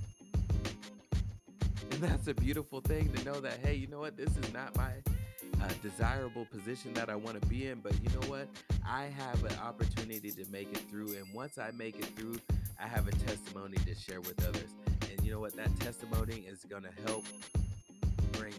And 1.90 2.00
that's 2.00 2.28
a 2.28 2.34
beautiful 2.34 2.80
thing 2.80 3.12
to 3.12 3.24
know 3.26 3.40
that, 3.40 3.58
hey, 3.62 3.74
you 3.74 3.88
know 3.88 4.00
what? 4.00 4.16
This 4.16 4.34
is 4.38 4.54
not 4.54 4.74
my 4.74 4.92
uh, 5.62 5.68
desirable 5.82 6.46
position 6.46 6.94
that 6.94 7.10
I 7.10 7.14
want 7.14 7.38
to 7.38 7.46
be 7.46 7.66
in, 7.66 7.80
but 7.80 7.92
you 8.02 8.08
know 8.08 8.26
what? 8.26 8.48
I 8.88 9.10
have 9.18 9.44
an 9.44 9.58
opportunity 9.62 10.30
to 10.30 10.46
make 10.50 10.72
it 10.72 10.80
through. 10.88 11.08
And 11.08 11.26
once 11.34 11.58
I 11.58 11.72
make 11.72 11.98
it 11.98 12.06
through, 12.16 12.38
I 12.82 12.86
have 12.86 13.06
a 13.06 13.12
testimony 13.12 13.76
to 13.84 13.94
share 13.94 14.22
with 14.22 14.42
others. 14.48 14.74
And 15.10 15.22
you 15.22 15.30
know 15.30 15.40
what? 15.40 15.54
That 15.56 15.78
testimony 15.78 16.46
is 16.48 16.64
going 16.64 16.84
to 16.84 17.02
help 17.06 17.26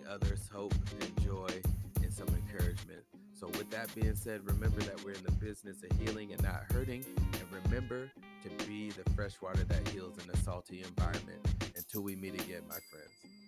others 0.10 0.50
hope 0.52 0.74
and 1.02 1.24
joy 1.24 1.50
and 2.02 2.12
some 2.12 2.28
encouragement. 2.30 3.04
So, 3.34 3.48
with 3.48 3.70
that 3.70 3.94
being 3.96 4.16
said, 4.16 4.42
remember 4.46 4.82
that 4.82 5.04
we're 5.06 5.14
in 5.14 5.24
the 5.24 5.32
business 5.32 5.84
of 5.84 5.98
healing 6.00 6.34
and 6.34 6.42
not 6.44 6.64
hurting. 6.74 7.06
And 7.18 7.64
remember 7.64 8.12
to 8.44 8.66
be 8.66 8.90
the 8.90 9.10
fresh 9.12 9.42
water 9.42 9.64
that 9.64 9.88
heals 9.90 10.18
in 10.24 10.30
a 10.30 10.38
salty 10.38 10.82
environment. 10.82 11.40
Until 11.78 12.02
we 12.02 12.16
meet 12.16 12.34
again, 12.34 12.64
my 12.68 12.78
friends. 12.92 13.39